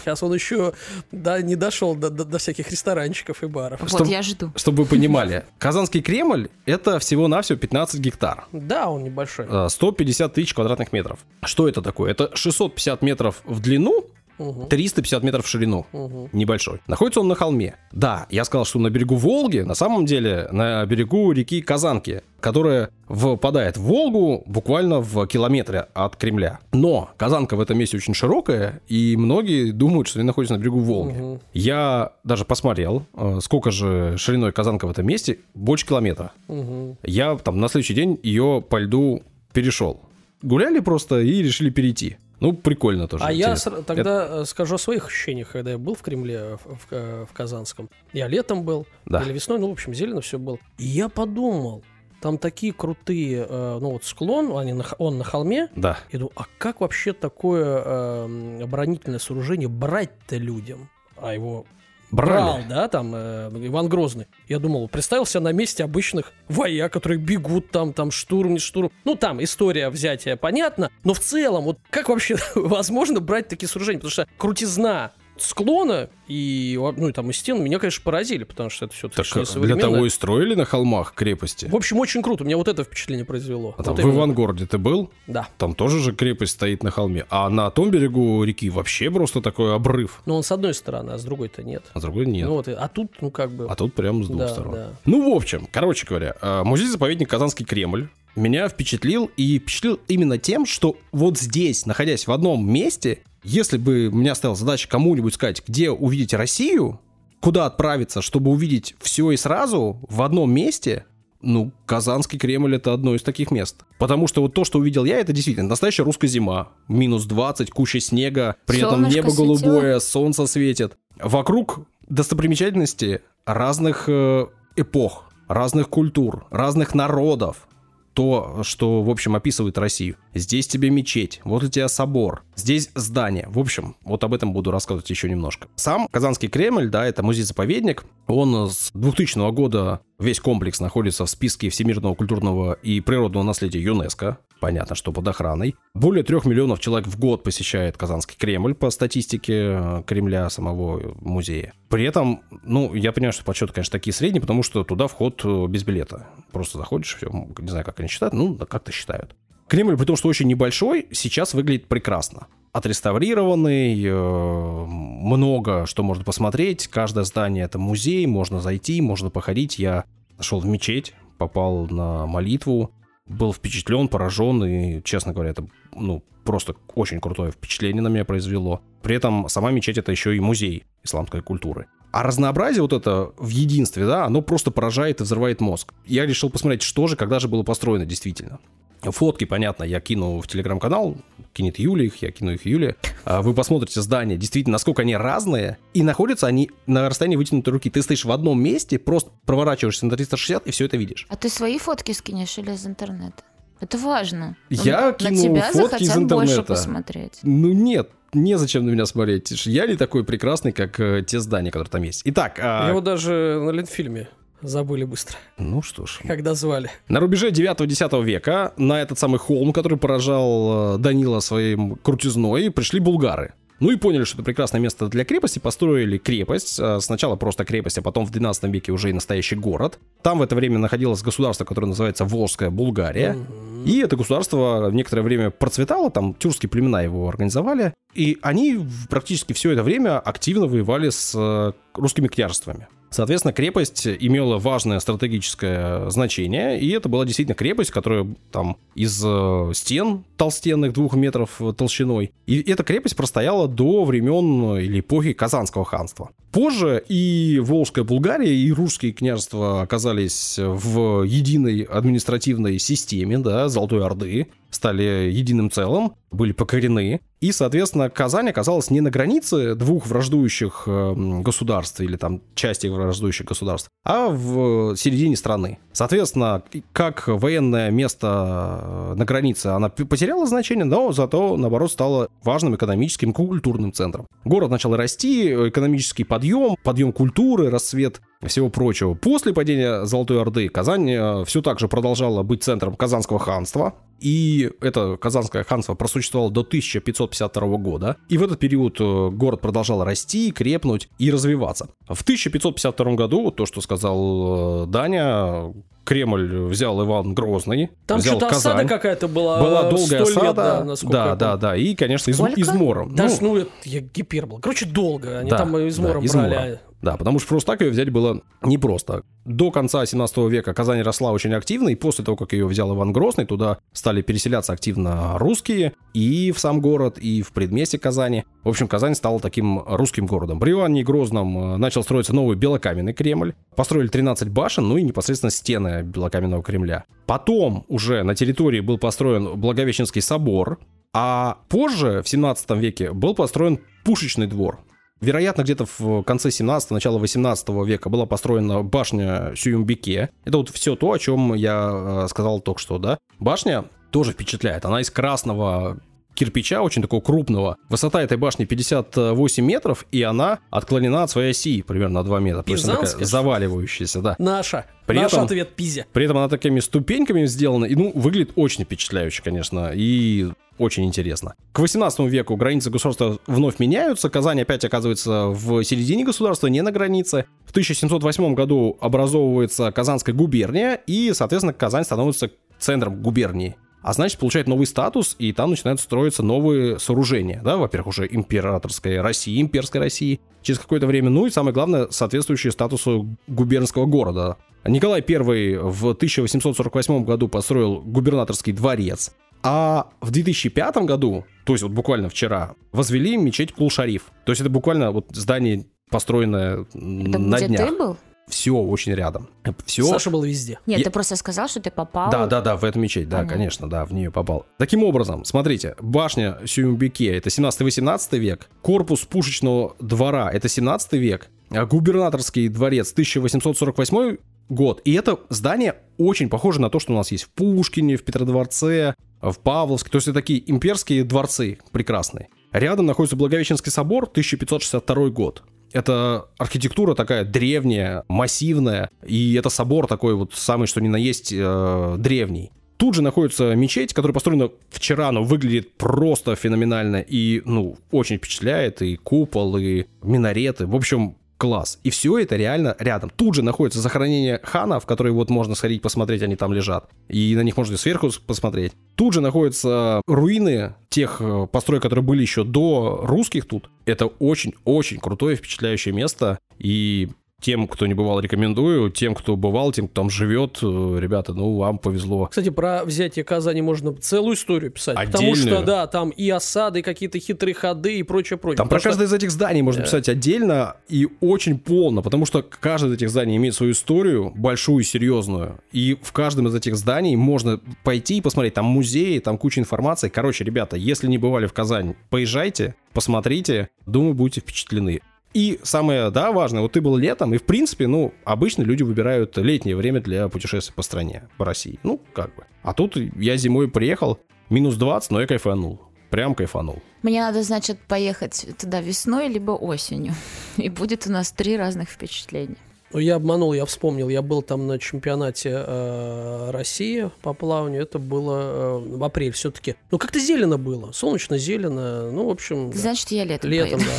Сейчас 0.00 0.22
он 0.22 0.34
еще 0.34 0.72
да, 1.12 1.40
не 1.40 1.56
дошел 1.56 1.94
до, 1.94 2.10
до, 2.10 2.24
до 2.24 2.38
всяких 2.38 2.70
ресторанчиков 2.70 3.42
и 3.42 3.46
баров. 3.46 3.80
Вот 3.80 3.90
Чтоб, 3.90 4.06
я 4.06 4.22
жду. 4.22 4.52
Чтобы 4.56 4.84
вы 4.84 4.88
понимали, 4.88 5.44
Казанский 5.58 6.02
Кремль— 6.02 6.48
это 6.66 6.98
всего-навсего 6.98 7.58
15 7.58 8.00
гектар. 8.00 8.46
Да, 8.52 8.88
он 8.88 9.04
небольшой. 9.04 9.46
150 9.68 10.30
э, 10.30 10.34
тысяч 10.34 10.54
квадратных 10.54 10.92
метров. 10.92 11.20
Что 11.44 11.68
это 11.68 11.82
такое? 11.82 12.10
Это 12.10 12.34
650 12.34 13.02
метров 13.02 13.42
в 13.44 13.60
длину 13.60 14.06
350 14.38 15.22
метров 15.22 15.44
в 15.44 15.48
ширину. 15.48 15.86
Угу. 15.92 16.30
Небольшой. 16.32 16.80
Находится 16.86 17.20
он 17.20 17.28
на 17.28 17.34
холме. 17.34 17.76
Да, 17.92 18.26
я 18.30 18.44
сказал, 18.44 18.64
что 18.64 18.78
на 18.78 18.90
берегу 18.90 19.16
Волги, 19.16 19.60
на 19.60 19.74
самом 19.74 20.06
деле 20.06 20.48
на 20.50 20.84
берегу 20.86 21.32
реки 21.32 21.62
Казанки, 21.62 22.22
которая 22.40 22.90
впадает 23.08 23.76
в 23.76 23.82
Волгу 23.82 24.42
буквально 24.46 25.00
в 25.00 25.26
километре 25.26 25.86
от 25.94 26.16
Кремля. 26.16 26.58
Но 26.72 27.10
Казанка 27.16 27.56
в 27.56 27.60
этом 27.60 27.78
месте 27.78 27.96
очень 27.96 28.14
широкая, 28.14 28.80
и 28.88 29.16
многие 29.16 29.70
думают, 29.70 30.08
что 30.08 30.18
они 30.18 30.26
находятся 30.26 30.54
на 30.56 30.60
берегу 30.60 30.80
Волги. 30.80 31.18
Угу. 31.18 31.40
Я 31.54 32.12
даже 32.24 32.44
посмотрел, 32.44 33.06
э, 33.14 33.38
сколько 33.40 33.70
же 33.70 34.16
шириной 34.18 34.52
Казанка 34.52 34.86
в 34.86 34.90
этом 34.90 35.06
месте. 35.06 35.38
Больше 35.54 35.86
километра. 35.86 36.32
Угу. 36.48 36.98
Я 37.02 37.36
там 37.36 37.60
на 37.60 37.68
следующий 37.68 37.94
день 37.94 38.18
ее 38.22 38.62
по 38.68 38.78
льду 38.78 39.22
перешел. 39.52 40.00
Гуляли 40.42 40.80
просто 40.80 41.20
и 41.20 41.42
решили 41.42 41.70
перейти. 41.70 42.18
Ну, 42.40 42.52
прикольно 42.52 43.08
тоже. 43.08 43.24
А 43.24 43.32
интересно. 43.32 43.76
я 43.76 43.82
тогда 43.82 44.24
Это... 44.24 44.44
скажу 44.44 44.74
о 44.74 44.78
своих 44.78 45.06
ощущениях, 45.06 45.52
когда 45.52 45.72
я 45.72 45.78
был 45.78 45.94
в 45.94 46.02
Кремле, 46.02 46.58
в, 46.64 46.90
в, 46.90 47.26
в 47.26 47.32
Казанском. 47.32 47.88
Я 48.12 48.28
летом 48.28 48.64
был, 48.64 48.86
да. 49.06 49.22
или 49.22 49.32
весной, 49.32 49.58
ну, 49.58 49.68
в 49.68 49.72
общем, 49.72 49.94
зелено 49.94 50.20
все 50.20 50.38
был. 50.38 50.58
И 50.78 50.84
я 50.84 51.08
подумал, 51.08 51.82
там 52.20 52.38
такие 52.38 52.72
крутые, 52.72 53.46
э, 53.48 53.78
ну 53.80 53.90
вот 53.90 54.04
склон, 54.04 54.56
они 54.56 54.72
на, 54.72 54.84
он 54.98 55.18
на 55.18 55.24
холме. 55.24 55.68
Да. 55.76 55.98
Я 56.10 56.20
думаю, 56.20 56.32
а 56.36 56.44
как 56.56 56.80
вообще 56.80 57.12
такое 57.12 57.82
э, 57.84 58.62
оборонительное 58.62 59.18
сооружение 59.18 59.68
брать-то 59.68 60.36
людям? 60.36 60.88
А 61.16 61.34
его 61.34 61.66
брал, 62.14 62.60
да, 62.68 62.88
там 62.88 63.12
э, 63.14 63.50
Иван 63.66 63.88
Грозный. 63.88 64.26
Я 64.48 64.58
думал, 64.58 64.88
представил 64.88 65.26
себя 65.26 65.40
на 65.40 65.52
месте 65.52 65.84
обычных 65.84 66.32
вояк, 66.48 66.92
которые 66.92 67.18
бегут 67.18 67.70
там, 67.70 67.92
там 67.92 68.10
штурм, 68.10 68.54
не 68.54 68.58
штурм. 68.58 68.90
Ну, 69.04 69.14
там 69.14 69.42
история 69.42 69.90
взятия, 69.90 70.36
понятно, 70.36 70.90
но 71.02 71.14
в 71.14 71.20
целом, 71.20 71.64
вот 71.64 71.78
как 71.90 72.08
вообще 72.08 72.36
возможно 72.54 73.20
брать 73.20 73.48
такие 73.48 73.68
сооружения? 73.68 74.00
Потому 74.00 74.10
что 74.10 74.28
крутизна 74.36 75.12
склона 75.36 76.10
и, 76.28 76.78
ну, 76.96 77.08
и 77.08 77.12
там 77.12 77.30
и 77.30 77.32
стен 77.32 77.62
меня, 77.62 77.78
конечно, 77.78 78.02
поразили, 78.02 78.44
потому 78.44 78.70
что 78.70 78.86
это 78.86 78.94
все-таки 78.94 79.28
так, 79.30 79.62
Для 79.62 79.76
того 79.76 80.06
и 80.06 80.10
строили 80.10 80.54
на 80.54 80.64
холмах 80.64 81.14
крепости. 81.14 81.66
В 81.66 81.76
общем, 81.76 81.98
очень 81.98 82.22
круто. 82.22 82.44
Меня 82.44 82.56
вот 82.56 82.68
это 82.68 82.84
впечатление 82.84 83.24
произвело. 83.24 83.74
А 83.76 83.82
там 83.82 83.94
вот 83.94 84.04
в 84.04 84.14
Ивангороде 84.14 84.66
ты 84.66 84.78
был? 84.78 85.10
Да. 85.26 85.48
Там 85.58 85.74
тоже 85.74 86.00
же 86.00 86.12
крепость 86.12 86.52
стоит 86.52 86.82
на 86.82 86.90
холме. 86.90 87.26
А 87.30 87.48
на 87.50 87.70
том 87.70 87.90
берегу 87.90 88.42
реки 88.44 88.70
вообще 88.70 89.10
просто 89.10 89.40
такой 89.40 89.74
обрыв. 89.74 90.22
Ну, 90.26 90.36
он 90.36 90.42
с 90.42 90.52
одной 90.52 90.74
стороны, 90.74 91.12
а 91.12 91.18
с 91.18 91.24
другой-то 91.24 91.62
нет. 91.62 91.84
А 91.92 92.00
с 92.00 92.02
другой 92.02 92.26
нет. 92.26 92.48
Ну, 92.48 92.54
вот, 92.54 92.68
а 92.68 92.88
тут, 92.88 93.12
ну, 93.20 93.30
как 93.30 93.50
бы... 93.50 93.66
А 93.68 93.74
тут 93.74 93.94
прям 93.94 94.24
с 94.24 94.28
двух 94.28 94.40
да, 94.40 94.48
сторон. 94.48 94.74
Да. 94.74 94.90
Ну, 95.04 95.32
в 95.32 95.36
общем, 95.36 95.68
короче 95.70 96.06
говоря, 96.06 96.34
э, 96.40 96.62
музей-заповедник 96.64 97.28
Казанский 97.28 97.64
Кремль 97.64 98.08
меня 98.36 98.68
впечатлил 98.68 99.30
и 99.36 99.58
впечатлил 99.58 100.00
именно 100.08 100.38
тем, 100.38 100.66
что 100.66 100.96
вот 101.12 101.38
здесь, 101.38 101.86
находясь 101.86 102.26
в 102.26 102.32
одном 102.32 102.68
месте, 102.68 103.20
если 103.44 103.76
бы 103.76 104.08
у 104.08 104.16
меня 104.16 104.34
стояла 104.34 104.56
задача 104.56 104.88
кому-нибудь 104.88 105.34
сказать, 105.34 105.62
где 105.66 105.90
увидеть 105.90 106.34
Россию, 106.34 107.00
куда 107.40 107.66
отправиться, 107.66 108.22
чтобы 108.22 108.50
увидеть 108.50 108.94
все 109.00 109.30
и 109.30 109.36
сразу 109.36 110.00
в 110.08 110.22
одном 110.22 110.52
месте, 110.52 111.04
ну, 111.42 111.72
Казанский 111.84 112.38
Кремль 112.38 112.76
это 112.76 112.94
одно 112.94 113.14
из 113.14 113.22
таких 113.22 113.50
мест. 113.50 113.84
Потому 113.98 114.26
что 114.26 114.40
вот 114.40 114.54
то, 114.54 114.64
что 114.64 114.78
увидел 114.78 115.04
я, 115.04 115.18
это 115.18 115.32
действительно 115.32 115.68
настоящая 115.68 116.04
русская 116.04 116.26
зима. 116.26 116.68
Минус 116.88 117.26
20, 117.26 117.70
куча 117.70 118.00
снега, 118.00 118.56
при 118.64 118.80
Солнышко 118.80 119.00
этом 119.00 119.14
небо 119.14 119.30
светило. 119.30 119.46
голубое, 119.46 119.98
солнце 120.00 120.46
светит. 120.46 120.96
Вокруг 121.20 121.86
достопримечательности 122.08 123.20
разных 123.44 124.04
э, 124.08 124.46
эпох, 124.76 125.30
разных 125.46 125.90
культур, 125.90 126.46
разных 126.50 126.94
народов. 126.94 127.68
То, 128.14 128.60
что, 128.62 129.02
в 129.02 129.10
общем, 129.10 129.34
описывает 129.34 129.76
Россию. 129.76 130.16
Здесь 130.34 130.66
тебе 130.68 130.90
мечеть, 130.90 131.40
вот 131.44 131.64
у 131.64 131.68
тебя 131.68 131.88
собор, 131.88 132.44
здесь 132.54 132.90
здание. 132.94 133.46
В 133.48 133.58
общем, 133.58 133.96
вот 134.02 134.22
об 134.24 134.32
этом 134.32 134.52
буду 134.52 134.70
рассказывать 134.70 135.10
еще 135.10 135.28
немножко. 135.28 135.68
Сам 135.74 136.08
Казанский 136.10 136.48
Кремль, 136.48 136.88
да, 136.88 137.06
это 137.06 137.22
музей-заповедник. 137.22 138.04
Он 138.26 138.70
с 138.70 138.90
2000 138.94 139.50
года 139.52 140.00
весь 140.18 140.40
комплекс 140.40 140.80
находится 140.80 141.24
в 141.24 141.30
списке 141.30 141.68
всемирного 141.68 142.14
культурного 142.14 142.74
и 142.74 143.00
природного 143.00 143.42
наследия 143.42 143.80
ЮНЕСКо. 143.80 144.38
Понятно, 144.60 144.94
что 144.94 145.12
под 145.12 145.28
охраной. 145.28 145.76
Более 145.94 146.24
трех 146.24 146.46
миллионов 146.46 146.80
человек 146.80 147.06
в 147.08 147.18
год 147.18 147.42
посещает 147.42 147.96
Казанский 147.96 148.36
Кремль 148.38 148.74
по 148.74 148.90
статистике 148.90 149.52
э, 149.52 150.02
Кремля 150.06 150.48
самого 150.48 151.14
музея. 151.20 151.74
При 151.88 152.04
этом, 152.04 152.42
ну, 152.62 152.94
я 152.94 153.12
понимаю, 153.12 153.32
что 153.32 153.44
подсчеты, 153.44 153.72
конечно, 153.72 153.92
такие 153.92 154.14
средние, 154.14 154.40
потому 154.40 154.62
что 154.62 154.82
туда 154.84 155.06
вход 155.06 155.42
э, 155.44 155.66
без 155.66 155.84
билета. 155.84 156.28
Просто 156.50 156.78
заходишь, 156.78 157.16
все, 157.16 157.28
не 157.58 157.68
знаю, 157.68 157.84
как 157.84 158.00
они 158.00 158.08
считают, 158.08 158.32
ну, 158.32 158.56
как-то 158.56 158.90
считают. 158.90 159.34
Кремль, 159.68 159.96
при 159.96 160.04
том, 160.04 160.16
что 160.16 160.28
очень 160.28 160.46
небольшой, 160.46 161.06
сейчас 161.12 161.54
выглядит 161.54 161.86
прекрасно. 161.86 162.48
Отреставрированный, 162.72 164.04
э, 164.04 164.84
много 164.86 165.86
что 165.86 166.02
можно 166.02 166.24
посмотреть. 166.24 166.88
Каждое 166.88 167.24
здание 167.24 167.64
это 167.64 167.78
музей, 167.78 168.26
можно 168.26 168.60
зайти, 168.60 169.00
можно 169.00 169.30
походить. 169.30 169.78
Я 169.78 170.04
зашел 170.36 170.60
в 170.60 170.66
мечеть, 170.66 171.14
попал 171.38 171.86
на 171.86 172.26
молитву, 172.26 172.90
был 173.26 173.52
впечатлен, 173.52 174.08
поражен, 174.08 174.64
и, 174.64 175.02
честно 175.02 175.32
говоря, 175.32 175.50
это 175.50 175.66
ну, 175.94 176.22
просто 176.44 176.74
очень 176.94 177.20
крутое 177.20 177.52
впечатление 177.52 178.02
на 178.02 178.08
меня 178.08 178.24
произвело. 178.24 178.82
При 179.02 179.16
этом 179.16 179.48
сама 179.48 179.70
мечеть 179.70 179.98
это 179.98 180.12
еще 180.12 180.36
и 180.36 180.40
музей 180.40 180.84
исламской 181.02 181.42
культуры. 181.42 181.86
А 182.14 182.22
разнообразие 182.22 182.80
вот 182.80 182.92
это 182.92 183.32
в 183.38 183.48
единстве, 183.48 184.06
да, 184.06 184.24
оно 184.24 184.40
просто 184.40 184.70
поражает 184.70 185.20
и 185.20 185.24
взрывает 185.24 185.60
мозг. 185.60 185.92
Я 186.06 186.26
решил 186.26 186.48
посмотреть, 186.48 186.82
что 186.82 187.08
же, 187.08 187.16
когда 187.16 187.40
же 187.40 187.48
было 187.48 187.64
построено 187.64 188.06
действительно. 188.06 188.60
Фотки, 189.02 189.42
понятно, 189.46 189.82
я 189.82 189.98
кину 189.98 190.40
в 190.40 190.46
телеграм-канал, 190.46 191.16
кинет 191.52 191.80
Юля 191.80 192.04
их, 192.04 192.22
я 192.22 192.30
кину 192.30 192.52
их 192.52 192.64
Юле. 192.66 192.94
А 193.24 193.42
Вы 193.42 193.52
посмотрите 193.52 194.00
здания, 194.00 194.36
действительно, 194.36 194.74
насколько 194.74 195.02
они 195.02 195.16
разные, 195.16 195.78
и 195.92 196.04
находятся 196.04 196.46
они 196.46 196.70
на 196.86 197.08
расстоянии 197.08 197.34
вытянутой 197.34 197.72
руки. 197.72 197.90
Ты 197.90 198.00
стоишь 198.00 198.24
в 198.24 198.30
одном 198.30 198.62
месте, 198.62 199.00
просто 199.00 199.32
проворачиваешься 199.44 200.06
на 200.06 200.16
360 200.16 200.68
и 200.68 200.70
все 200.70 200.84
это 200.84 200.96
видишь. 200.96 201.26
А 201.28 201.34
ты 201.34 201.48
свои 201.48 201.78
фотки 201.78 202.12
скинешь 202.12 202.56
или 202.58 202.70
из 202.70 202.86
интернета? 202.86 203.42
Это 203.80 203.98
важно. 203.98 204.56
Я 204.70 205.06
на 205.06 205.12
кину 205.14 205.36
тебя 205.36 205.62
фотки 205.72 206.04
из 206.04 206.06
захотят 206.06 206.28
больше 206.28 206.52
интернета. 206.52 206.62
посмотреть. 206.62 207.40
Ну 207.42 207.72
нет, 207.72 208.10
незачем 208.34 208.86
на 208.86 208.90
меня 208.90 209.06
смотреть. 209.06 209.66
Я 209.66 209.86
не 209.86 209.96
такой 209.96 210.24
прекрасный, 210.24 210.72
как 210.72 210.98
э, 211.00 211.22
те 211.26 211.40
здания, 211.40 211.70
которые 211.70 211.90
там 211.90 212.02
есть. 212.02 212.22
Итак, 212.24 212.58
а, 212.62 212.88
Его 212.88 213.00
даже 213.00 213.60
на 213.64 213.70
Ленфильме 213.70 214.28
забыли 214.62 215.04
быстро, 215.04 215.36
ну 215.58 215.82
что 215.82 216.06
ж. 216.06 216.20
когда 216.26 216.54
звали. 216.54 216.90
На 217.08 217.20
рубеже 217.20 217.50
9-10 217.50 218.24
века 218.24 218.72
на 218.76 219.00
этот 219.00 219.18
самый 219.18 219.38
холм, 219.38 219.72
который 219.72 219.98
поражал 219.98 220.94
э, 220.94 220.98
Данила 220.98 221.40
своим 221.40 221.96
крутизной, 221.96 222.70
пришли 222.70 223.00
булгары. 223.00 223.54
Ну 223.80 223.90
и 223.90 223.96
поняли, 223.96 224.24
что 224.24 224.36
это 224.36 224.44
прекрасное 224.44 224.80
место 224.80 225.08
для 225.08 225.24
крепости, 225.24 225.58
построили 225.58 226.18
крепость. 226.18 226.78
Э, 226.78 227.00
Сначала 227.00 227.36
просто 227.36 227.64
крепость, 227.64 227.98
а 227.98 228.02
потом 228.02 228.24
в 228.24 228.30
12 228.30 228.64
веке 228.64 228.92
уже 228.92 229.10
и 229.10 229.12
настоящий 229.12 229.56
город. 229.56 229.98
Там 230.22 230.38
в 230.38 230.42
это 230.42 230.54
время 230.54 230.78
находилось 230.78 231.22
государство, 231.22 231.64
которое 231.64 231.88
называется 231.88 232.24
Волжская 232.24 232.70
Булгария. 232.70 233.36
И 233.84 233.98
это 233.98 234.16
государство 234.16 234.90
некоторое 234.90 235.22
время 235.22 235.50
процветало, 235.50 236.10
там 236.10 236.34
тюркские 236.34 236.70
племена 236.70 237.02
его 237.02 237.28
организовали. 237.28 237.92
И 238.14 238.38
они 238.42 238.78
практически 239.10 239.52
все 239.52 239.72
это 239.72 239.82
время 239.82 240.20
активно 240.20 240.66
воевали 240.66 241.10
с 241.10 241.32
э, 241.36 241.72
русскими 241.94 242.28
княжествами. 242.28 242.86
Соответственно, 243.14 243.52
крепость 243.52 244.08
имела 244.08 244.58
важное 244.58 244.98
стратегическое 244.98 246.10
значение, 246.10 246.80
и 246.80 246.90
это 246.90 247.08
была 247.08 247.24
действительно 247.24 247.54
крепость, 247.54 247.92
которая 247.92 248.26
там 248.50 248.76
из 248.96 249.22
э, 249.24 249.70
стен 249.72 250.24
толстенных 250.36 250.92
двух 250.94 251.14
метров 251.14 251.60
толщиной. 251.78 252.32
И 252.46 252.60
эта 252.68 252.82
крепость 252.82 253.14
простояла 253.14 253.68
до 253.68 254.02
времен 254.02 254.78
или 254.78 254.98
эпохи 254.98 255.32
Казанского 255.32 255.84
ханства. 255.84 256.30
Позже 256.54 257.02
и 257.08 257.60
Волжская 257.60 258.04
Булгария, 258.04 258.52
и 258.52 258.70
русские 258.70 259.10
княжества 259.10 259.82
оказались 259.82 260.54
в 260.56 261.24
единой 261.24 261.80
административной 261.82 262.78
системе, 262.78 263.38
да, 263.38 263.68
Золотой 263.68 264.06
Орды, 264.06 264.46
стали 264.74 265.30
единым 265.32 265.70
целым, 265.70 266.14
были 266.30 266.52
покорены. 266.52 267.20
И, 267.40 267.52
соответственно, 267.52 268.08
Казань 268.08 268.48
оказалась 268.48 268.90
не 268.90 269.00
на 269.00 269.10
границе 269.10 269.74
двух 269.74 270.06
враждующих 270.06 270.84
э, 270.86 271.14
государств 271.42 272.00
или 272.00 272.16
там 272.16 272.40
части 272.54 272.86
враждующих 272.86 273.46
государств, 273.46 273.88
а 274.04 274.28
в 274.28 274.96
середине 274.96 275.36
страны. 275.36 275.78
Соответственно, 275.92 276.62
как 276.92 277.28
военное 277.28 277.90
место 277.90 278.80
э, 278.82 279.14
на 279.16 279.24
границе, 279.24 279.68
она 279.68 279.90
потеряла 279.90 280.46
значение, 280.46 280.86
но 280.86 281.12
зато, 281.12 281.56
наоборот, 281.56 281.92
стала 281.92 282.28
важным 282.42 282.74
экономическим, 282.76 283.32
культурным 283.32 283.92
центром. 283.92 284.26
Город 284.44 284.70
начал 284.70 284.96
расти, 284.96 285.52
экономический 285.68 286.24
подъем, 286.24 286.43
подъем 286.82 287.12
культуры, 287.12 287.70
расцвет 287.70 288.20
всего 288.42 288.68
прочего. 288.68 289.14
После 289.14 289.52
падения 289.52 290.04
Золотой 290.04 290.40
Орды 290.40 290.68
Казань 290.68 291.44
все 291.44 291.62
так 291.62 291.78
же 291.78 291.88
продолжала 291.88 292.42
быть 292.42 292.62
центром 292.62 292.94
Казанского 292.94 293.38
ханства. 293.38 293.94
И 294.20 294.70
это 294.80 295.16
Казанское 295.16 295.64
ханство 295.64 295.94
просуществовало 295.94 296.50
до 296.50 296.62
1552 296.62 297.66
года. 297.78 298.16
И 298.28 298.38
в 298.38 298.42
этот 298.42 298.58
период 298.58 299.00
э, 299.00 299.30
город 299.30 299.60
продолжал 299.60 300.04
расти, 300.04 300.50
крепнуть 300.50 301.08
и 301.18 301.30
развиваться. 301.30 301.88
В 302.08 302.22
1552 302.22 303.12
году, 303.14 303.50
то, 303.50 303.66
что 303.66 303.80
сказал 303.80 304.84
э, 304.84 304.86
Даня, 304.86 305.72
Кремль 306.04 306.66
взял 306.66 307.02
Иван 307.02 307.34
Грозный, 307.34 307.90
Там 308.06 308.18
взял 308.18 308.36
что-то 308.36 308.54
Казань. 308.54 308.72
осада 308.74 308.88
какая-то 308.88 309.26
была. 309.26 309.60
Была 309.60 309.90
долгая 309.90 310.24
100 310.24 310.42
лет, 310.42 310.58
осада, 310.58 310.84
да, 311.02 311.08
да, 311.10 311.34
да, 311.34 311.56
да, 311.56 311.76
и, 311.76 311.94
конечно, 311.94 312.30
из, 312.30 312.36
Сколько? 312.36 312.60
измором. 312.60 313.14
Даже, 313.14 313.36
Ну, 313.40 313.54
ну, 313.56 313.66
я 313.84 314.00
гипербол. 314.00 314.58
Короче, 314.60 314.86
долго. 314.86 315.38
Они 315.38 315.50
Да, 315.50 315.58
там 315.58 315.76
измором 315.78 316.24
да, 316.26 316.32
брали. 316.32 316.80
Да, 317.04 317.18
потому 317.18 317.38
что 317.38 317.48
просто 317.48 317.72
так 317.72 317.82
ее 317.82 317.90
взять 317.90 318.08
было 318.08 318.40
непросто. 318.62 319.24
До 319.44 319.70
конца 319.70 320.06
17 320.06 320.38
века 320.50 320.72
Казань 320.72 321.02
росла 321.02 321.32
очень 321.32 321.52
активно, 321.52 321.90
и 321.90 321.94
после 321.94 322.24
того, 322.24 322.34
как 322.34 322.54
ее 322.54 322.66
взял 322.66 322.94
Иван 322.94 323.12
Грозный, 323.12 323.44
туда 323.44 323.76
стали 323.92 324.22
переселяться 324.22 324.72
активно 324.72 325.38
русские 325.38 325.92
и 326.14 326.50
в 326.50 326.58
сам 326.58 326.80
город, 326.80 327.18
и 327.18 327.42
в 327.42 327.52
предместе 327.52 327.98
Казани. 327.98 328.44
В 328.62 328.70
общем, 328.70 328.88
Казань 328.88 329.14
стала 329.14 329.38
таким 329.38 329.82
русским 329.86 330.24
городом. 330.24 330.58
При 330.58 330.72
Иване 330.72 331.04
Грозном 331.04 331.74
э, 331.74 331.76
начал 331.76 332.02
строиться 332.02 332.34
новый 332.34 332.56
белокаменный 332.56 333.12
Кремль. 333.12 333.52
Построили 333.76 334.08
13 334.08 334.48
башен, 334.48 334.88
ну 334.88 334.96
и 334.96 335.02
непосредственно 335.02 335.50
стены 335.50 336.02
белокаменного 336.04 336.62
Кремля. 336.62 337.04
Потом 337.26 337.84
уже 337.88 338.22
на 338.22 338.34
территории 338.34 338.80
был 338.80 338.96
построен 338.96 339.60
Благовещенский 339.60 340.22
собор, 340.22 340.78
а 341.12 341.58
позже, 341.68 342.22
в 342.22 342.28
17 342.30 342.70
веке, 342.70 343.12
был 343.12 343.34
построен 343.34 343.80
пушечный 344.04 344.46
двор. 344.46 344.78
Вероятно, 345.24 345.62
где-то 345.62 345.86
в 345.98 346.22
конце 346.22 346.50
17 346.50 346.90
начало 346.90 347.18
18 347.18 347.68
века 347.86 348.10
была 348.10 348.26
построена 348.26 348.82
башня 348.82 349.52
Сююмбике. 349.56 350.28
Это 350.44 350.58
вот 350.58 350.68
все 350.68 350.96
то, 350.96 351.12
о 351.12 351.18
чем 351.18 351.54
я 351.54 352.24
э, 352.24 352.26
сказал 352.28 352.60
только 352.60 352.80
что, 352.80 352.98
да. 352.98 353.18
Башня 353.38 353.86
тоже 354.10 354.32
впечатляет. 354.32 354.84
Она 354.84 355.00
из 355.00 355.10
красного 355.10 355.98
кирпича, 356.34 356.82
очень 356.82 357.00
такого 357.00 357.20
крупного. 357.20 357.76
Высота 357.88 358.22
этой 358.22 358.36
башни 358.36 358.64
58 358.64 359.64
метров, 359.64 360.04
и 360.12 360.22
она 360.22 360.58
отклонена 360.70 361.22
от 361.22 361.30
своей 361.30 361.52
оси 361.52 361.80
примерно 361.82 362.20
на 362.20 362.24
2 362.24 362.40
метра. 362.40 362.62
То 362.62 362.72
есть 362.72 362.84
она 362.84 362.94
такая 362.94 363.06
Пизанская, 363.06 363.26
заваливающаяся, 363.26 364.20
да. 364.20 364.34
Наша. 364.38 364.86
При 365.06 365.16
Наш 365.18 365.32
этом- 365.32 365.44
ответ 365.44 365.74
Пизе. 365.74 366.06
При 366.12 366.24
этом 366.24 366.36
она 366.38 366.48
такими 366.48 366.80
ступеньками 366.80 367.46
сделана, 367.46 367.84
и 367.84 367.94
ну, 367.94 368.12
выглядит 368.14 368.52
очень 368.56 368.84
впечатляюще, 368.84 369.42
конечно, 369.42 369.92
и 369.94 370.50
очень 370.78 371.04
интересно. 371.04 371.54
К 371.72 371.78
18 371.80 372.20
веку 372.20 372.56
границы 372.56 372.90
государства 372.90 373.38
вновь 373.46 373.78
меняются, 373.78 374.28
Казань 374.28 374.60
опять 374.60 374.84
оказывается 374.84 375.46
в 375.48 375.82
середине 375.84 376.24
государства, 376.24 376.66
не 376.66 376.82
на 376.82 376.90
границе. 376.90 377.46
В 377.64 377.70
1708 377.70 378.54
году 378.54 378.96
образовывается 379.00 379.90
Казанская 379.92 380.34
губерния, 380.34 380.94
и, 381.06 381.32
соответственно, 381.34 381.72
Казань 381.72 382.04
становится 382.04 382.50
центром 382.78 383.22
губернии. 383.22 383.76
А 384.02 384.12
значит, 384.12 384.38
получает 384.38 384.68
новый 384.68 384.86
статус, 384.86 385.34
и 385.38 385.52
там 385.54 385.70
начинают 385.70 385.98
строиться 385.98 386.42
новые 386.42 386.98
сооружения. 386.98 387.62
Да, 387.64 387.78
во-первых, 387.78 388.08
уже 388.08 388.28
императорской 388.30 389.22
России, 389.22 389.62
имперской 389.62 389.98
России 389.98 390.40
через 390.60 390.78
какое-то 390.78 391.06
время. 391.06 391.30
Ну 391.30 391.46
и 391.46 391.50
самое 391.50 391.72
главное, 391.72 392.08
соответствующие 392.10 392.70
статусу 392.70 393.26
губернского 393.46 394.04
города. 394.04 394.58
Николай 394.86 395.24
I 395.26 395.78
в 395.78 396.10
1848 396.10 397.24
году 397.24 397.48
построил 397.48 398.02
губернаторский 398.02 398.74
дворец, 398.74 399.34
а 399.64 400.08
в 400.20 400.30
2005 400.30 400.96
году, 400.98 401.44
то 401.64 401.72
есть 401.72 401.82
вот 401.82 401.92
буквально 401.92 402.28
вчера, 402.28 402.74
возвели 402.92 403.36
мечеть 403.36 403.72
Кул-Шариф. 403.72 404.24
То 404.44 404.52
есть 404.52 404.60
это 404.60 404.68
буквально 404.70 405.10
вот 405.10 405.26
здание, 405.30 405.86
построенное 406.10 406.82
Это 406.82 407.38
на 407.38 407.56
где 407.56 407.66
днях. 407.68 407.88
ты 407.88 407.96
был? 407.96 408.16
Все 408.46 408.72
очень 408.76 409.14
рядом. 409.14 409.48
Все 409.86 410.04
Саша 410.04 410.28
был 410.30 410.42
везде. 410.42 410.78
Нет, 410.84 410.98
Я- 410.98 411.04
ты 411.06 411.10
просто 411.10 411.34
сказал, 411.36 411.66
что 411.66 411.80
ты 411.80 411.90
попал. 411.90 412.30
да, 412.30 412.46
да, 412.46 412.60
да, 412.60 412.76
в 412.76 412.84
эту 412.84 412.98
мечеть, 412.98 413.26
да, 413.26 413.38
Понятно. 413.38 413.56
конечно, 413.56 413.88
да, 413.88 414.04
в 414.04 414.12
нее 414.12 414.30
попал. 414.30 414.66
Таким 414.76 415.02
образом, 415.02 415.46
смотрите, 415.46 415.96
башня 415.98 416.58
Сюмбике 416.66 417.34
это 417.38 417.48
17-18 417.48 418.36
век, 418.38 418.68
корпус 418.82 419.20
пушечного 419.24 419.96
двора 419.98 420.50
это 420.52 420.68
17 420.68 421.14
век, 421.14 421.48
а 421.70 421.86
губернаторский 421.86 422.68
дворец 422.68 423.12
1848 423.12 424.36
год. 424.68 425.00
И 425.04 425.12
это 425.12 425.38
здание 425.48 425.96
очень 426.18 426.48
похоже 426.48 426.80
на 426.80 426.90
то, 426.90 426.98
что 426.98 427.12
у 427.12 427.16
нас 427.16 427.32
есть 427.32 427.44
в 427.44 427.50
Пушкине, 427.50 428.16
в 428.16 428.24
Петродворце, 428.24 429.14
в 429.40 429.58
Павловске. 429.58 430.10
То 430.10 430.16
есть 430.16 430.28
это 430.28 430.40
такие 430.40 430.68
имперские 430.70 431.24
дворцы 431.24 431.78
прекрасные. 431.92 432.48
Рядом 432.72 433.06
находится 433.06 433.36
Благовещенский 433.36 433.92
собор, 433.92 434.24
1562 434.24 435.28
год. 435.30 435.62
Это 435.92 436.46
архитектура 436.58 437.14
такая 437.14 437.44
древняя, 437.44 438.24
массивная, 438.26 439.10
и 439.24 439.54
это 439.54 439.68
собор 439.68 440.08
такой 440.08 440.34
вот 440.34 440.52
самый 440.52 440.88
что 440.88 441.00
ни 441.00 441.06
на 441.06 441.16
есть 441.16 441.52
э, 441.52 442.16
древний. 442.18 442.72
Тут 442.96 443.14
же 443.14 443.22
находится 443.22 443.74
мечеть, 443.74 444.12
которая 444.12 444.34
построена 444.34 444.70
вчера, 444.90 445.30
но 445.30 445.44
выглядит 445.44 445.96
просто 445.96 446.56
феноменально 446.56 447.16
и, 447.16 447.62
ну, 447.64 447.96
очень 448.10 448.38
впечатляет, 448.38 449.02
и 449.02 449.16
купол, 449.16 449.76
и 449.76 450.06
минареты, 450.22 450.86
в 450.86 450.96
общем, 450.96 451.36
класс. 451.64 451.98
И 452.02 452.10
все 452.10 452.38
это 452.38 452.56
реально 452.56 452.94
рядом. 452.98 453.30
Тут 453.34 453.54
же 453.54 453.62
находится 453.62 454.00
захоронение 454.00 454.60
ханов, 454.62 455.06
которые 455.06 455.32
вот 455.32 455.48
можно 455.48 455.74
сходить 455.74 456.02
посмотреть, 456.02 456.42
они 456.42 456.56
там 456.56 456.74
лежат. 456.74 457.08
И 457.28 457.54
на 457.56 457.62
них 457.62 457.76
можно 457.78 457.96
сверху 457.96 458.30
посмотреть. 458.46 458.92
Тут 459.14 459.32
же 459.32 459.40
находятся 459.40 460.20
руины 460.26 460.94
тех 461.08 461.40
э, 461.40 461.66
построек, 461.72 462.02
которые 462.02 462.22
были 462.22 462.42
еще 462.42 462.64
до 462.64 463.20
русских 463.22 463.64
тут. 463.66 463.88
Это 464.04 464.26
очень-очень 464.26 465.18
крутое, 465.20 465.56
впечатляющее 465.56 466.12
место. 466.14 466.58
И 466.78 467.30
тем, 467.64 467.88
кто 467.88 468.06
не 468.06 468.12
бывал, 468.12 468.40
рекомендую. 468.40 469.10
Тем, 469.10 469.34
кто 469.34 469.56
бывал, 469.56 469.90
тем, 469.90 470.06
кто 470.06 470.20
там 470.20 470.28
живет, 470.30 470.80
э, 470.82 470.86
ребята, 471.18 471.54
ну, 471.54 471.76
вам 471.78 471.96
повезло. 471.98 472.46
Кстати, 472.46 472.68
про 472.68 473.04
взятие 473.06 473.42
Казани 473.42 473.80
можно 473.80 474.12
целую 474.12 474.54
историю 474.54 474.90
писать. 474.90 475.16
Потому 475.16 475.52
Отдельную. 475.52 475.76
что, 475.76 475.82
да, 475.86 476.06
там 476.06 476.28
и 476.28 476.50
осады, 476.50 476.98
и 476.98 477.02
какие-то 477.02 477.38
хитрые 477.38 477.74
ходы, 477.74 478.18
и 478.18 478.22
прочее, 478.22 478.58
прочее. 478.58 478.76
Там 478.76 478.88
про 478.88 478.96
Потому 478.98 479.00
что- 479.00 479.08
каждое 479.20 479.26
из 479.28 479.32
этих 479.32 479.50
зданий 479.50 479.80
можно 479.80 480.02
Да. 480.02 480.06
писать 480.06 480.28
отдельно 480.28 480.96
и 481.08 481.26
очень 481.40 481.78
полно, 481.78 482.20
потому 482.22 482.44
что 482.44 482.62
каждое 482.62 483.12
из 483.12 483.14
этих 483.14 483.30
зданий 483.30 483.56
имеет 483.56 483.74
свою 483.74 483.92
историю, 483.92 484.52
большую 484.54 484.98
и 484.98 485.04
серьезную. 485.04 485.80
И 485.90 486.18
в 486.22 486.32
каждом 486.32 486.68
из 486.68 486.74
этих 486.74 486.96
зданий 486.96 487.34
можно 487.34 487.80
пойти 488.02 488.36
и 488.36 488.40
посмотреть. 488.42 488.74
Там 488.74 488.84
музеи, 488.84 489.38
там 489.38 489.56
куча 489.56 489.80
информации. 489.80 490.28
Короче, 490.28 490.64
ребята, 490.64 490.96
если 490.96 491.28
не 491.28 491.38
бывали 491.38 491.66
в 491.66 491.72
Казань, 491.72 492.14
поезжайте, 492.28 492.94
посмотрите. 493.14 493.88
Думаю, 494.04 494.34
будете 494.34 494.60
впечатлены. 494.60 495.20
И 495.54 495.78
самое, 495.84 496.30
да, 496.30 496.50
важное, 496.50 496.82
вот 496.82 496.92
ты 496.92 497.00
был 497.00 497.16
летом, 497.16 497.54
и 497.54 497.58
в 497.58 497.62
принципе, 497.62 498.08
ну, 498.08 498.34
обычно 498.44 498.82
люди 498.82 499.04
выбирают 499.04 499.56
летнее 499.56 499.94
время 499.94 500.20
для 500.20 500.48
путешествий 500.48 500.92
по 500.94 501.02
стране, 501.02 501.48
по 501.56 501.64
России. 501.64 502.00
Ну, 502.02 502.20
как 502.32 502.54
бы. 502.56 502.64
А 502.82 502.92
тут 502.92 503.16
я 503.16 503.56
зимой 503.56 503.88
приехал, 503.88 504.40
минус 504.68 504.96
20, 504.96 505.30
но 505.30 505.40
я 505.40 505.46
кайфанул. 505.46 506.00
Прям 506.30 506.56
кайфанул. 506.56 507.00
Мне 507.22 507.40
надо, 507.40 507.62
значит, 507.62 508.00
поехать 508.00 508.66
туда 508.80 509.00
весной 509.00 509.46
либо 509.46 509.70
осенью. 509.70 510.34
И 510.76 510.88
будет 510.88 511.28
у 511.28 511.30
нас 511.30 511.52
три 511.52 511.76
разных 511.76 512.08
впечатления. 512.08 512.76
Ну, 513.14 513.20
я 513.20 513.36
обманул, 513.36 513.72
я 513.72 513.86
вспомнил. 513.86 514.28
Я 514.28 514.42
был 514.42 514.60
там 514.60 514.88
на 514.88 514.98
чемпионате 514.98 515.70
э, 515.72 516.70
России 516.72 517.30
по 517.42 517.54
плаванию. 517.54 518.02
Это 518.02 518.18
было 518.18 518.60
э, 518.60 519.16
в 519.18 519.22
апреле 519.22 519.52
все-таки. 519.52 519.94
Ну, 520.10 520.18
как-то 520.18 520.40
зелено 520.40 520.78
было. 520.78 521.12
Солнечно, 521.12 521.56
зелено. 521.56 522.32
Ну, 522.32 522.46
в 522.46 522.50
общем, 522.50 522.90
да. 522.90 522.98
Значит, 522.98 523.30
я 523.30 523.44
летом, 523.44 523.70
летом 523.70 524.00
поеду. 524.00 524.10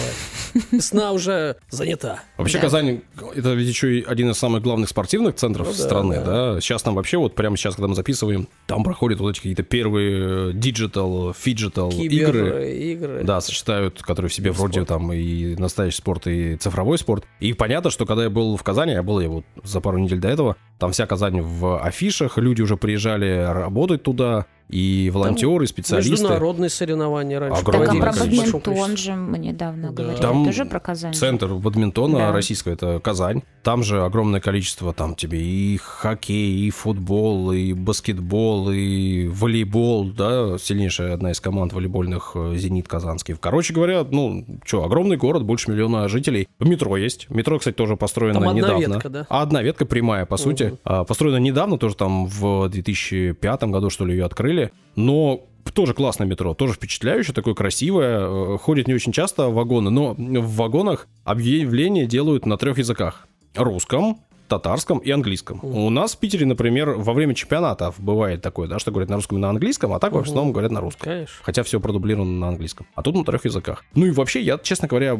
давай. 0.54 0.66
Весна 0.72 1.12
уже 1.12 1.58
занята. 1.70 2.22
Вообще 2.38 2.60
Да. 2.60 2.62
Казань 2.62 3.02
это 3.36 3.54
ведь 3.54 3.68
еще 3.68 4.00
и 4.00 4.04
один 4.06 4.30
из 4.30 4.38
самых 4.38 4.64
главных 4.64 4.88
спортивных 4.88 5.36
центров 5.36 5.68
Ну 5.68 5.74
да, 5.74 5.84
страны, 5.84 6.16
да. 6.16 6.54
да. 6.54 6.62
Сейчас 6.62 6.82
там 6.82 6.96
вообще 6.96 7.18
вот 7.18 7.36
прямо 7.36 7.58
сейчас, 7.58 7.76
когда 7.76 7.89
мы 7.89 7.96
записываем, 7.96 8.48
там 8.66 8.86
проходят 8.86 9.20
вот 9.20 9.32
эти 9.32 9.39
какие-то 9.39 9.64
первые 9.64 10.54
digital, 10.53 11.34
phygital 11.34 11.89
игры. 11.91 12.00
Кибер 12.00 12.60
игры. 12.60 13.24
Да, 13.26 13.41
сочетают, 13.41 14.02
которые 14.02 14.30
в 14.30 14.34
себе 14.34 14.52
вроде 14.52 14.84
Спорт. 14.84 14.88
там 14.88 15.12
и 15.12 15.58
настоящий 15.58 15.98
спорт, 15.98 16.28
и 16.28 16.56
цифровой 16.56 16.98
спорт. 16.98 17.26
И 17.41 17.52
понятно, 17.52 17.89
что 17.89 18.06
когда 18.06 18.24
я 18.24 18.30
был 18.30 18.56
в 18.56 18.64
Казани, 18.64 18.84
я 18.91 19.03
был 19.03 19.19
я 19.19 19.29
вот 19.29 19.45
за 19.63 19.81
пару 19.81 19.97
недель 19.97 20.19
до 20.19 20.29
этого, 20.29 20.55
там 20.79 20.91
вся 20.91 21.05
Казань 21.05 21.41
в 21.41 21.79
афишах, 21.79 22.38
люди 22.38 22.61
уже 22.61 22.77
приезжали 22.77 23.45
работать 23.47 24.03
туда, 24.03 24.45
и 24.70 25.11
волонтеры, 25.13 25.63
и 25.63 25.68
специалисты. 25.68 26.11
Международные 26.11 26.70
соревнования 26.70 27.39
раньше. 27.39 27.63
Так, 27.63 27.74
а 27.76 27.78
Огромное 27.78 28.01
про 28.01 28.13
количество. 28.13 28.57
бадминтон 28.59 28.97
же 28.97 29.13
мы 29.16 29.38
недавно 29.38 29.91
Да. 29.91 30.03
говорили. 30.03 30.22
Там 30.22 30.45
Тоже 30.45 30.66
про 30.66 30.80
Казань? 30.80 31.13
Центр 31.13 31.47
бадминтона 31.53 32.18
Да. 32.18 32.32
российского 32.32 32.74
это 32.74 32.99
Казань. 32.99 33.43
Там 33.63 33.84
же 33.84 34.03
огромное 34.03 34.39
количество, 34.41 34.93
там 34.93 35.16
тебе 35.16 35.41
и 35.41 35.78
хоккей, 35.78 36.68
и 36.68 36.70
футбол, 36.70 37.51
и 37.51 37.74
баскетбол, 37.74 38.70
и 38.72 39.28
волейбол, 39.28 40.09
да, 40.11 40.57
сильнейшая 40.59 41.13
одна 41.13 41.32
из 41.32 41.39
команд 41.39 41.74
волейбольных 41.74 42.32
э, 42.36 42.55
«Зенит» 42.57 42.88
Казанский. 42.88 43.36
Короче 43.39 43.74
говоря, 43.74 44.05
ну, 44.09 44.45
что, 44.66 44.84
огромный 44.84 45.18
город, 45.18 45.43
больше 45.43 45.72
миллиона 45.72 46.07
жителей. 46.07 46.47
Метро 46.59 46.95
есть. 46.97 47.28
Метро, 47.30 47.57
кстати, 47.59 47.76
тоже 47.76 47.95
построено 47.97 48.39
Там 48.39 48.49
одна 48.49 48.61
недавно. 48.61 48.93
ветка, 48.95 49.09
да? 49.09 49.26
А 49.30 49.41
одна 49.41 49.61
ветка 49.63 49.86
прямая, 49.86 50.26
по 50.26 50.38
сути. 50.38 50.78
А, 50.84 51.03
Построена 51.03 51.38
недавно, 51.38 51.78
тоже 51.78 51.95
там 51.95 52.28
в 52.28 52.68
2005 52.70 53.63
году, 53.72 53.89
что 53.89 54.05
ли, 54.05 54.13
ее 54.13 54.26
открыли. 54.26 54.55
Но 54.95 55.41
тоже 55.74 55.93
классное 55.93 56.26
метро, 56.28 56.53
тоже 56.53 56.74
впечатляющее, 56.74 57.34
такое 57.34 57.53
красивое. 57.53 58.20
Э, 58.56 58.58
Ходят 58.58 58.88
не 58.88 58.93
очень 58.93 59.12
часто 59.12 59.49
вагоны, 59.49 59.89
но 59.89 60.14
в 60.14 60.56
вагонах 60.56 61.08
объявления 61.24 62.06
делают 62.06 62.45
на 62.45 62.58
трех 62.58 62.78
языках. 62.78 63.28
Русском, 63.56 64.20
татарском 64.47 64.99
и 64.99 65.10
английском. 65.12 65.60
У 65.64 65.89
нас 65.89 66.16
в 66.16 66.20
Питере, 66.20 66.45
например, 66.45 66.91
во 66.91 67.14
время 67.14 67.34
чемпионатов 67.34 67.95
бывает 67.99 68.41
такое, 68.41 68.68
да, 68.68 68.80
что 68.80 68.91
говорят 68.91 69.10
на 69.10 69.16
русском 69.16 69.38
и 69.38 69.41
на 69.41 69.49
английском, 69.49 69.91
а 69.93 69.99
так 69.99 70.12
в 70.12 70.16
Мгм. 70.16 70.24
основном 70.24 70.51
говорят 70.53 70.72
на 70.72 70.82
русском. 70.82 71.03
Конечно. 71.12 71.36
Хотя 71.41 71.64
все 71.64 71.80
продублировано 71.80 72.32
на 72.32 72.47
английском. 72.49 72.86
А 72.95 73.01
тут 73.01 73.16
на 73.16 73.24
трех 73.26 73.43
языках. 73.45 73.84
Ну 73.95 74.06
и 74.06 74.12
вообще, 74.12 74.41
я, 74.41 74.58
честно 74.60 74.88
говоря, 74.88 75.20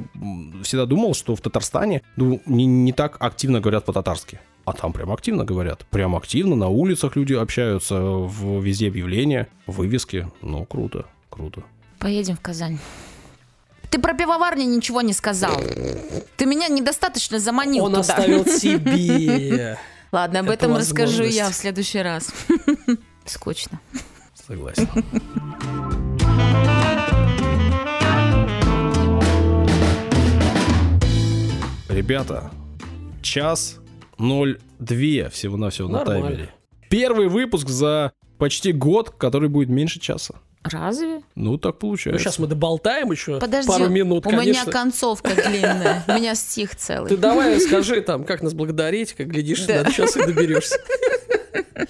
всегда 0.64 0.86
думал, 0.86 1.16
что 1.16 1.36
в 1.36 1.42
Татарстане 1.42 2.02
ну, 2.18 2.42
не, 2.46 2.66
не 2.66 2.94
так 2.94 3.18
активно 3.20 3.60
говорят 3.62 3.86
по-татарски. 3.86 4.40
А 4.66 4.74
там 4.74 4.94
прям 4.94 5.12
активно 5.12 5.46
говорят. 5.46 5.86
Прям 5.92 6.16
активно, 6.16 6.56
на 6.56 6.68
улицах 6.70 7.16
люди 7.16 7.34
общаются, 7.34 8.00
в, 8.02 8.62
везде 8.64 8.88
объявления, 8.88 9.48
вывески. 9.68 10.28
Ну, 10.42 10.66
круто, 10.66 11.06
круто. 11.30 11.64
Поедем 12.00 12.36
в 12.36 12.42
Казань. 12.42 12.80
Ты 13.92 14.00
про 14.02 14.14
пивоварни 14.16 14.64
ничего 14.64 15.02
не 15.02 15.14
сказал. 15.14 15.56
Ты 16.36 16.46
меня 16.48 16.68
недостаточно 16.68 17.40
заманил 17.40 17.86
Он 17.86 17.92
туда. 17.92 18.02
оставил 18.02 18.46
себе. 18.46 19.78
Ладно, 20.12 20.40
об 20.40 20.50
этом 20.50 20.76
расскажу 20.76 21.24
я 21.24 21.50
в 21.50 21.54
следующий 21.54 22.00
раз. 22.02 22.34
Скучно. 23.26 23.80
Согласен. 24.48 24.88
Ребята, 31.90 32.52
час 33.22 33.78
02 34.18 35.30
всего-навсего 35.30 35.88
на 35.88 36.00
Нормально. 36.00 36.28
таймере. 36.28 36.50
Первый 36.90 37.28
выпуск 37.28 37.68
за 37.70 38.12
почти 38.38 38.72
год, 38.72 39.10
который 39.12 39.50
будет 39.50 39.70
меньше 39.70 40.00
часа. 40.00 40.36
Разве? 40.64 41.22
Ну, 41.36 41.60
так 41.60 41.76
Ну, 41.76 41.80
получается. 41.80 42.24
сейчас 42.24 42.40
мы 42.40 42.48
доболтаем 42.48 43.12
еще 43.12 43.40
Подожди, 43.40 43.68
пару 43.68 43.88
минут, 43.88 44.26
у 44.26 44.30
меня 44.32 44.40
конечно. 44.42 44.72
концовка 44.72 45.30
длинная. 45.36 46.04
У 46.08 46.14
меня 46.14 46.34
стих 46.34 46.76
целый. 46.76 47.08
Ты 47.08 47.18
давай 47.18 47.60
скажи 47.62 48.02
там, 48.02 48.24
как 48.24 48.42
нас 48.42 48.54
благодарить, 48.56 49.14
как 49.14 49.28
глядишь, 49.28 49.64
Да. 49.68 49.84
да. 49.84 49.92
сейчас 49.92 50.18
и 50.18 50.26
доберешься. 50.26 50.80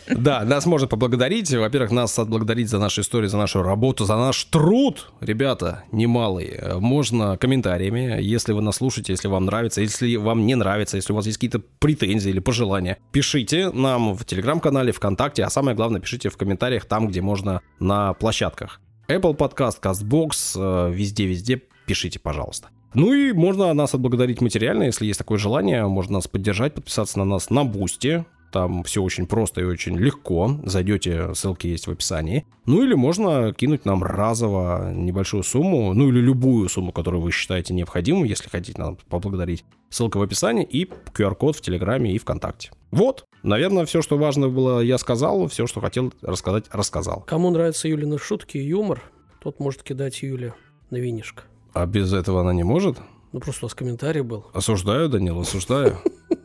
Да, 0.10 0.44
нас 0.44 0.66
можно 0.66 0.88
поблагодарить. 0.88 1.54
Во-первых, 1.54 1.92
нас 1.92 2.18
отблагодарить 2.18 2.70
за 2.70 2.80
нашу 2.80 3.02
историю, 3.02 3.30
за 3.30 3.38
нашу 3.38 3.64
работу, 3.64 4.06
за 4.06 4.16
наш 4.16 4.44
труд, 4.46 5.12
ребята, 5.22 5.84
немалый. 5.92 6.60
Можно 6.80 7.38
комментариями, 7.38 8.22
если 8.22 8.54
вы 8.54 8.62
нас 8.62 8.78
слушаете, 8.78 9.14
если 9.14 9.28
вам 9.28 9.46
нравится, 9.46 9.82
если 9.82 10.16
вам 10.16 10.46
не 10.46 10.56
нравится, 10.56 10.98
если 10.98 11.14
у 11.14 11.16
вас 11.16 11.26
есть 11.26 11.38
какие-то 11.38 11.62
претензии 11.80 12.30
или 12.30 12.40
пожелания, 12.40 12.98
пишите 13.12 13.72
нам 13.72 14.14
в 14.16 14.26
Телеграм-канале, 14.26 14.92
ВКонтакте, 14.92 15.44
а 15.44 15.50
самое 15.50 15.76
главное, 15.76 16.02
пишите 16.02 16.30
в 16.30 16.38
комментариях 16.38 16.86
там, 16.86 17.08
где 17.08 17.22
можно 17.22 17.62
на 17.80 18.14
площадках. 18.14 18.82
Apple 19.08 19.38
Podcast, 19.38 19.82
CastBox, 19.82 20.92
везде-везде 20.92 21.62
пишите, 21.86 22.20
пожалуйста. 22.20 22.70
Ну 22.96 23.14
и 23.14 23.34
можно 23.34 23.74
нас 23.74 23.94
отблагодарить 23.94 24.40
материально, 24.42 24.84
если 24.84 25.06
есть 25.06 25.20
такое 25.20 25.38
желание. 25.38 25.86
Можно 25.86 26.14
нас 26.14 26.28
поддержать, 26.30 26.74
подписаться 26.74 27.20
на 27.20 27.26
нас 27.26 27.50
на 27.50 27.66
Boosty. 27.66 28.26
Там 28.52 28.84
все 28.84 29.04
очень 29.04 29.28
просто 29.28 29.62
и 29.62 29.66
очень 29.66 29.98
легко. 29.98 30.60
Зайдете, 30.64 31.34
ссылки 31.34 31.68
есть 31.68 31.88
в 31.88 31.92
описании. 31.92 32.46
Ну 32.66 32.84
или 32.84 32.94
можно 32.94 33.54
кинуть 33.54 33.86
нам 33.86 34.04
разово 34.04 34.92
небольшую 34.94 35.44
сумму, 35.44 35.94
ну 35.94 36.10
или 36.10 36.20
любую 36.20 36.70
сумму, 36.70 36.92
которую 36.92 37.22
вы 37.22 37.32
считаете 37.32 37.74
необходимой, 37.74 38.30
если 38.30 38.50
хотите 38.50 38.82
нам 38.82 38.98
поблагодарить. 39.10 39.66
Ссылка 39.90 40.18
в 40.18 40.22
описании 40.22 40.64
и 40.64 40.86
QR-код 40.86 41.58
в 41.58 41.62
Телеграме 41.62 42.14
и 42.14 42.18
ВКонтакте. 42.18 42.72
Вот, 42.92 43.26
наверное, 43.44 43.86
все, 43.86 44.02
что 44.02 44.18
важно 44.18 44.48
было, 44.48 44.80
я 44.80 44.98
сказал. 44.98 45.48
Все, 45.48 45.68
что 45.68 45.82
хотел 45.82 46.14
рассказать, 46.22 46.66
рассказал. 46.72 47.24
Кому 47.28 47.50
нравятся 47.50 47.88
Юлины 47.88 48.18
шутки 48.18 48.58
и 48.58 48.66
юмор, 48.66 49.02
тот 49.42 49.60
может 49.60 49.84
кидать 49.84 50.24
Юле 50.24 50.54
на 50.90 50.98
винишко. 50.98 51.44
А 51.74 51.86
без 51.86 52.14
этого 52.14 52.42
она 52.42 52.54
не 52.54 52.64
может? 52.64 52.98
Ну, 53.34 53.42
просто 53.42 53.66
у 53.66 53.68
вас 53.68 53.76
комментарий 53.76 54.22
был. 54.22 54.46
Осуждаю, 54.54 55.10
Данил, 55.10 55.42
осуждаю. 55.42 55.98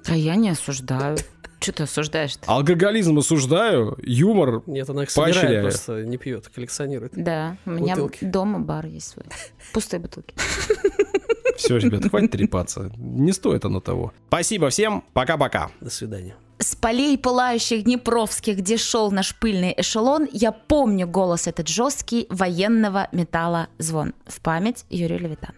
А 0.07 0.17
я 0.17 0.35
не 0.37 0.51
осуждаю. 0.51 1.17
Что 1.61 1.73
ты 1.73 1.83
осуждаешь-то? 1.83 2.51
Алкоголизм 2.51 3.19
осуждаю, 3.19 3.99
юмор 4.03 4.63
Нет, 4.67 4.89
она 4.89 5.03
их 5.03 5.13
Поощряю. 5.15 5.63
просто, 5.63 6.05
не 6.05 6.17
пьет, 6.17 6.49
коллекционирует. 6.49 7.13
Да, 7.15 7.59
у 7.67 7.71
меня 7.71 7.97
Бутылки. 7.97 8.25
дома 8.25 8.61
бар 8.61 8.87
есть 8.87 9.09
свой. 9.09 9.27
Пустые 9.75 10.01
бутылки. 10.01 10.35
Все, 11.59 11.77
ребят, 11.77 12.09
хватит 12.09 12.31
трепаться. 12.31 12.91
Не 12.97 13.33
стоит 13.33 13.67
оно 13.67 13.81
того. 13.81 14.15
Спасибо 14.29 14.71
всем. 14.71 15.05
Пока-пока. 15.13 15.71
До 15.83 15.91
свидания. 15.91 16.35
С 16.59 16.75
полей 16.75 17.19
пылающих 17.19 17.85
Днепровских, 17.85 18.57
где 18.59 18.79
шел 18.79 19.11
наш 19.11 19.39
пыльный 19.39 19.75
эшелон, 19.77 20.27
я 20.33 20.53
помню 20.53 21.07
голос 21.07 21.47
этот 21.47 21.69
жесткий 21.69 22.27
военного 22.31 23.09
металла 23.13 23.69
звон. 23.79 24.15
В 24.27 24.41
память 24.41 24.85
Юрий 24.89 25.19
Левитан. 25.19 25.55